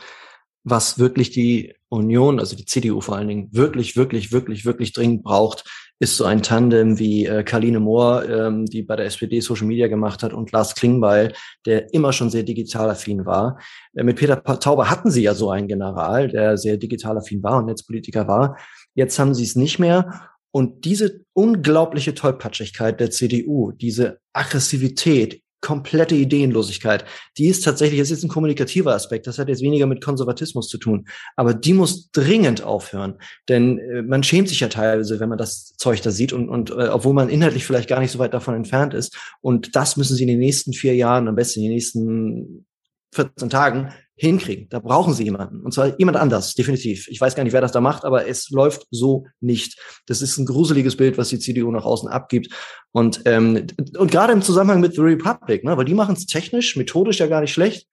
was 0.64 0.98
wirklich 0.98 1.30
die 1.30 1.74
Union, 1.88 2.38
also 2.38 2.56
die 2.56 2.64
CDU 2.64 3.00
vor 3.00 3.16
allen 3.16 3.28
Dingen, 3.28 3.48
wirklich, 3.52 3.96
wirklich, 3.96 4.32
wirklich, 4.32 4.64
wirklich 4.64 4.92
dringend 4.92 5.22
braucht, 5.22 5.64
ist 5.98 6.16
so 6.16 6.24
ein 6.24 6.42
Tandem 6.42 6.98
wie 6.98 7.26
äh, 7.26 7.44
Karline 7.44 7.78
Mohr, 7.78 8.28
ähm, 8.28 8.66
die 8.66 8.82
bei 8.82 8.96
der 8.96 9.06
SPD 9.06 9.40
Social 9.40 9.66
Media 9.66 9.88
gemacht 9.88 10.22
hat, 10.22 10.32
und 10.32 10.50
Lars 10.50 10.74
Klingbeil, 10.74 11.32
der 11.64 11.92
immer 11.94 12.12
schon 12.12 12.30
sehr 12.30 12.42
digital 12.42 12.90
affin 12.90 13.24
war. 13.24 13.60
Äh, 13.94 14.02
mit 14.02 14.16
Peter 14.16 14.42
Tauber 14.42 14.90
hatten 14.90 15.10
sie 15.10 15.22
ja 15.22 15.34
so 15.34 15.50
einen 15.50 15.68
General, 15.68 16.28
der 16.28 16.56
sehr 16.56 16.76
digital 16.76 17.18
affin 17.18 17.42
war 17.42 17.58
und 17.58 17.66
Netzpolitiker 17.66 18.26
war. 18.26 18.56
Jetzt 18.94 19.18
haben 19.18 19.34
sie 19.34 19.44
es 19.44 19.54
nicht 19.54 19.78
mehr. 19.78 20.28
Und 20.50 20.84
diese 20.84 21.24
unglaubliche 21.34 22.14
Tollpatschigkeit 22.14 22.98
der 23.00 23.10
CDU, 23.10 23.72
diese 23.72 24.18
Aggressivität, 24.32 25.42
komplette 25.62 26.14
Ideenlosigkeit. 26.14 27.06
Die 27.38 27.46
ist 27.46 27.64
tatsächlich, 27.64 28.00
das 28.00 28.10
ist 28.10 28.22
ein 28.22 28.28
kommunikativer 28.28 28.94
Aspekt, 28.94 29.26
das 29.26 29.38
hat 29.38 29.48
jetzt 29.48 29.62
weniger 29.62 29.86
mit 29.86 30.04
Konservatismus 30.04 30.68
zu 30.68 30.76
tun, 30.76 31.06
aber 31.36 31.54
die 31.54 31.72
muss 31.72 32.10
dringend 32.10 32.62
aufhören, 32.62 33.14
denn 33.48 33.78
äh, 33.78 34.02
man 34.02 34.22
schämt 34.22 34.50
sich 34.50 34.60
ja 34.60 34.68
teilweise, 34.68 35.20
wenn 35.20 35.30
man 35.30 35.38
das 35.38 35.74
Zeug 35.76 36.02
da 36.02 36.10
sieht 36.10 36.34
und, 36.34 36.50
und 36.50 36.70
äh, 36.70 36.88
obwohl 36.88 37.14
man 37.14 37.30
inhaltlich 37.30 37.64
vielleicht 37.64 37.88
gar 37.88 38.00
nicht 38.00 38.10
so 38.10 38.18
weit 38.18 38.34
davon 38.34 38.54
entfernt 38.54 38.92
ist. 38.92 39.16
Und 39.40 39.74
das 39.76 39.96
müssen 39.96 40.16
sie 40.16 40.24
in 40.24 40.28
den 40.28 40.38
nächsten 40.40 40.72
vier 40.72 40.94
Jahren, 40.94 41.28
am 41.28 41.36
besten 41.36 41.60
in 41.60 41.66
den 41.66 41.74
nächsten 41.74 42.66
14 43.14 43.48
Tagen 43.48 43.92
hinkriegen. 44.22 44.68
Da 44.70 44.78
brauchen 44.78 45.14
sie 45.14 45.24
jemanden. 45.24 45.62
Und 45.62 45.74
zwar 45.74 45.98
jemand 45.98 46.16
anders, 46.16 46.54
definitiv. 46.54 47.08
Ich 47.08 47.20
weiß 47.20 47.34
gar 47.34 47.42
nicht, 47.42 47.52
wer 47.52 47.60
das 47.60 47.72
da 47.72 47.80
macht, 47.80 48.04
aber 48.04 48.28
es 48.28 48.50
läuft 48.50 48.86
so 48.92 49.26
nicht. 49.40 49.80
Das 50.06 50.22
ist 50.22 50.38
ein 50.38 50.46
gruseliges 50.46 50.96
Bild, 50.96 51.18
was 51.18 51.28
die 51.28 51.40
CDU 51.40 51.72
nach 51.72 51.84
außen 51.84 52.08
abgibt. 52.08 52.48
Und, 52.92 53.22
ähm, 53.24 53.66
und 53.98 54.12
gerade 54.12 54.32
im 54.32 54.40
Zusammenhang 54.40 54.80
mit 54.80 54.94
The 54.94 55.00
Republic, 55.00 55.64
ne, 55.64 55.76
weil 55.76 55.84
die 55.84 55.94
machen 55.94 56.14
es 56.14 56.26
technisch, 56.26 56.76
methodisch 56.76 57.18
ja 57.18 57.26
gar 57.26 57.40
nicht 57.40 57.52
schlecht. 57.52 57.88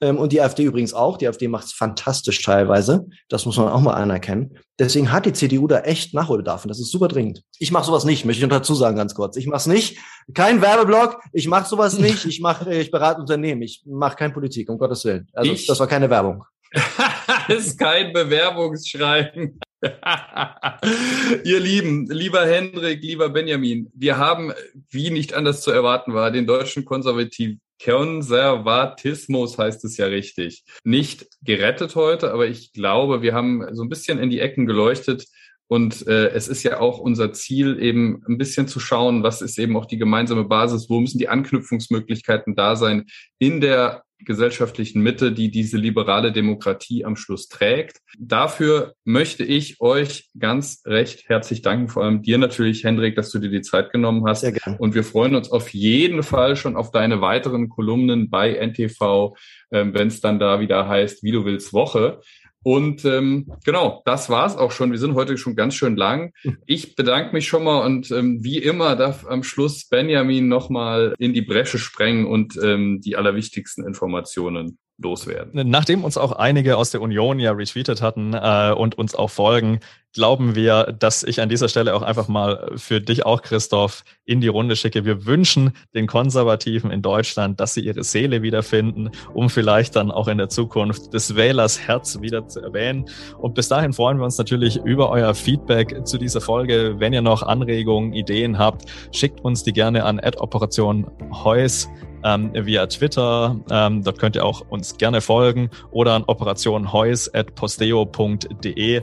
Ähm, 0.00 0.18
und 0.18 0.32
die 0.32 0.40
AfD 0.40 0.64
übrigens 0.64 0.92
auch. 0.92 1.16
Die 1.16 1.26
AfD 1.26 1.48
macht 1.48 1.66
es 1.66 1.72
fantastisch 1.72 2.42
teilweise. 2.42 3.06
Das 3.28 3.46
muss 3.46 3.56
man 3.56 3.68
auch 3.68 3.80
mal 3.80 3.94
anerkennen. 3.94 4.58
Deswegen 4.78 5.10
hat 5.10 5.24
die 5.24 5.32
CDU 5.32 5.66
da 5.66 5.80
echt 5.80 6.12
Nachholbedarf 6.12 6.64
und 6.64 6.68
das 6.68 6.80
ist 6.80 6.90
super 6.90 7.08
dringend. 7.08 7.42
Ich 7.58 7.72
mache 7.72 7.86
sowas 7.86 8.04
nicht, 8.04 8.24
möchte 8.24 8.42
ich 8.42 8.48
noch 8.48 8.56
dazu 8.56 8.74
sagen 8.74 8.96
ganz 8.96 9.14
kurz. 9.14 9.36
Ich 9.36 9.46
mache 9.46 9.58
es 9.58 9.66
nicht. 9.66 9.98
Kein 10.34 10.60
Werbeblock. 10.60 11.20
Ich 11.32 11.48
mache 11.48 11.68
sowas 11.68 11.98
nicht. 11.98 12.26
Ich 12.26 12.40
mache, 12.40 12.74
ich 12.74 12.90
berate 12.90 13.20
Unternehmen. 13.20 13.62
Ich 13.62 13.82
mache 13.86 14.16
keine 14.16 14.34
Politik, 14.34 14.68
um 14.68 14.76
Gottes 14.76 15.04
Willen. 15.04 15.28
Also 15.32 15.52
ich? 15.52 15.66
das 15.66 15.80
war 15.80 15.86
keine 15.86 16.10
Werbung. 16.10 16.44
das 17.48 17.66
ist 17.66 17.78
kein 17.78 18.12
Bewerbungsschreiben. 18.12 19.58
Ihr 21.44 21.60
Lieben, 21.60 22.06
lieber 22.10 22.46
Hendrik, 22.46 23.02
lieber 23.02 23.28
Benjamin, 23.28 23.90
wir 23.94 24.16
haben, 24.16 24.52
wie 24.90 25.10
nicht 25.10 25.34
anders 25.34 25.60
zu 25.60 25.70
erwarten 25.70 26.14
war, 26.14 26.30
den 26.30 26.46
deutschen 26.46 26.84
Konservativ 26.84 27.58
Konservatismus 27.82 29.58
heißt 29.58 29.84
es 29.84 29.96
ja 29.96 30.06
richtig. 30.06 30.64
Nicht 30.84 31.28
gerettet 31.42 31.94
heute, 31.94 32.32
aber 32.32 32.46
ich 32.46 32.72
glaube, 32.72 33.22
wir 33.22 33.34
haben 33.34 33.74
so 33.74 33.82
ein 33.82 33.88
bisschen 33.88 34.18
in 34.18 34.30
die 34.30 34.40
Ecken 34.40 34.66
geleuchtet, 34.66 35.26
Und 35.68 36.06
äh, 36.06 36.28
es 36.28 36.48
ist 36.48 36.62
ja 36.62 36.80
auch 36.80 36.98
unser 36.98 37.32
Ziel, 37.32 37.80
eben 37.80 38.22
ein 38.28 38.38
bisschen 38.38 38.68
zu 38.68 38.80
schauen, 38.80 39.22
was 39.22 39.42
ist 39.42 39.58
eben 39.58 39.76
auch 39.76 39.86
die 39.86 39.98
gemeinsame 39.98 40.44
Basis, 40.44 40.88
wo 40.88 41.00
müssen 41.00 41.18
die 41.18 41.28
Anknüpfungsmöglichkeiten 41.28 42.54
da 42.54 42.76
sein 42.76 43.06
in 43.38 43.60
der 43.60 44.04
gesellschaftlichen 44.18 45.02
Mitte, 45.02 45.32
die 45.32 45.50
diese 45.50 45.76
liberale 45.76 46.32
Demokratie 46.32 47.04
am 47.04 47.16
Schluss 47.16 47.48
trägt. 47.48 47.98
Dafür 48.18 48.94
möchte 49.04 49.44
ich 49.44 49.80
euch 49.80 50.30
ganz 50.38 50.82
recht 50.86 51.28
herzlich 51.28 51.62
danken, 51.62 51.88
vor 51.88 52.04
allem 52.04 52.22
dir 52.22 52.38
natürlich, 52.38 52.84
Hendrik, 52.84 53.14
dass 53.16 53.30
du 53.30 53.38
dir 53.38 53.50
die 53.50 53.60
Zeit 53.60 53.92
genommen 53.92 54.24
hast. 54.26 54.40
Sehr 54.40 54.52
gerne. 54.52 54.78
Und 54.78 54.94
wir 54.94 55.04
freuen 55.04 55.34
uns 55.34 55.50
auf 55.50 55.68
jeden 55.70 56.22
Fall 56.22 56.56
schon 56.56 56.76
auf 56.76 56.90
deine 56.90 57.20
weiteren 57.20 57.68
Kolumnen 57.68 58.30
bei 58.30 58.54
NTV, 58.54 59.36
ähm, 59.70 59.92
wenn 59.94 60.08
es 60.08 60.20
dann 60.20 60.38
da 60.38 60.60
wieder 60.60 60.88
heißt, 60.88 61.22
wie 61.22 61.32
du 61.32 61.44
willst 61.44 61.72
Woche. 61.72 62.20
Und 62.66 63.04
ähm, 63.04 63.46
genau, 63.64 64.02
das 64.06 64.28
war's 64.28 64.56
auch 64.56 64.72
schon. 64.72 64.90
Wir 64.90 64.98
sind 64.98 65.14
heute 65.14 65.38
schon 65.38 65.54
ganz 65.54 65.76
schön 65.76 65.94
lang. 65.94 66.32
Ich 66.66 66.96
bedanke 66.96 67.32
mich 67.32 67.46
schon 67.46 67.62
mal 67.62 67.84
und 67.86 68.10
ähm, 68.10 68.42
wie 68.42 68.58
immer 68.58 68.96
darf 68.96 69.24
am 69.24 69.44
Schluss 69.44 69.88
Benjamin 69.88 70.48
nochmal 70.48 71.14
in 71.18 71.32
die 71.32 71.42
Bresche 71.42 71.78
sprengen 71.78 72.26
und 72.26 72.58
ähm, 72.60 73.00
die 73.00 73.14
allerwichtigsten 73.14 73.86
Informationen 73.86 74.78
loswerden. 74.98 75.68
Nachdem 75.68 76.04
uns 76.04 76.16
auch 76.16 76.32
einige 76.32 76.76
aus 76.76 76.90
der 76.90 77.02
Union 77.02 77.38
ja 77.38 77.52
retweetet 77.52 78.00
hatten 78.00 78.32
äh, 78.34 78.72
und 78.74 78.96
uns 78.96 79.14
auch 79.14 79.30
folgen, 79.30 79.80
glauben 80.14 80.54
wir, 80.54 80.94
dass 80.98 81.22
ich 81.22 81.42
an 81.42 81.50
dieser 81.50 81.68
Stelle 81.68 81.94
auch 81.94 82.00
einfach 82.00 82.28
mal 82.28 82.72
für 82.76 83.02
dich 83.02 83.26
auch, 83.26 83.42
Christoph, 83.42 84.02
in 84.24 84.40
die 84.40 84.48
Runde 84.48 84.74
schicke. 84.74 85.04
Wir 85.04 85.26
wünschen 85.26 85.72
den 85.94 86.06
Konservativen 86.06 86.90
in 86.90 87.02
Deutschland, 87.02 87.60
dass 87.60 87.74
sie 87.74 87.82
ihre 87.82 88.02
Seele 88.02 88.40
wiederfinden, 88.40 89.10
um 89.34 89.50
vielleicht 89.50 89.94
dann 89.94 90.10
auch 90.10 90.28
in 90.28 90.38
der 90.38 90.48
Zukunft 90.48 91.12
des 91.12 91.36
Wählers 91.36 91.78
Herz 91.78 92.18
wieder 92.22 92.48
zu 92.48 92.60
erwähnen. 92.60 93.04
Und 93.38 93.54
bis 93.54 93.68
dahin 93.68 93.92
freuen 93.92 94.16
wir 94.16 94.24
uns 94.24 94.38
natürlich 94.38 94.76
über 94.76 95.10
euer 95.10 95.34
Feedback 95.34 96.06
zu 96.06 96.16
dieser 96.16 96.40
Folge. 96.40 96.94
Wenn 96.98 97.12
ihr 97.12 97.22
noch 97.22 97.42
Anregungen, 97.42 98.14
Ideen 98.14 98.58
habt, 98.58 98.86
schickt 99.12 99.42
uns 99.42 99.62
die 99.62 99.74
gerne 99.74 100.04
an 100.04 100.18
Operation 100.38 101.06
Heus 101.44 101.86
ähm, 102.26 102.50
via 102.52 102.86
Twitter. 102.86 103.58
Ähm, 103.70 104.02
dort 104.02 104.18
könnt 104.18 104.36
ihr 104.36 104.44
auch 104.44 104.62
uns 104.68 104.98
gerne 104.98 105.20
folgen 105.20 105.70
oder 105.90 106.14
an 106.14 106.24
operationheus.posteo.de 106.26 109.02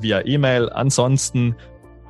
via 0.00 0.24
E-Mail. 0.24 0.70
Ansonsten 0.70 1.56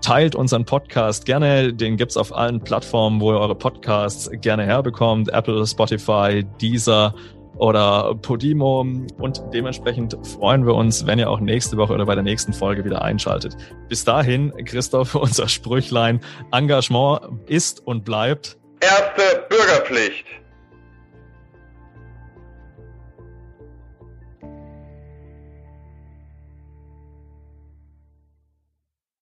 teilt 0.03 0.35
unseren 0.35 0.67
Podcast 0.67 1.25
gerne. 1.25 1.73
Den 1.73 1.97
gibt's 1.97 2.19
auf 2.19 2.37
allen 2.37 2.61
Plattformen, 2.61 3.21
wo 3.21 3.33
ihr 3.33 3.39
eure 3.39 3.55
Podcasts 3.55 4.29
gerne 4.41 4.65
herbekommt. 4.65 5.33
Apple, 5.33 5.65
Spotify, 5.67 6.45
Deezer 6.61 7.15
oder 7.57 8.15
Podimo. 8.17 8.85
Und 9.19 9.43
dementsprechend 9.55 10.19
freuen 10.27 10.67
wir 10.67 10.75
uns, 10.75 11.07
wenn 11.07 11.19
ihr 11.19 11.31
auch 11.31 11.41
nächste 11.41 11.79
Woche 11.79 11.95
oder 11.95 12.05
bei 12.07 12.15
der 12.15 12.25
nächsten 12.25 12.53
Folge 12.53 12.85
wieder 12.85 13.03
einschaltet. 13.03 13.57
Bis 13.89 14.05
dahin, 14.05 14.53
Christoph, 14.65 15.15
unser 15.15 15.49
Sprüchlein. 15.49 16.21
Engagement 16.51 17.21
ist 17.47 17.87
und 17.87 18.05
bleibt 18.05 18.59
erste 18.83 19.47
Bürgerpflicht. 19.49 20.42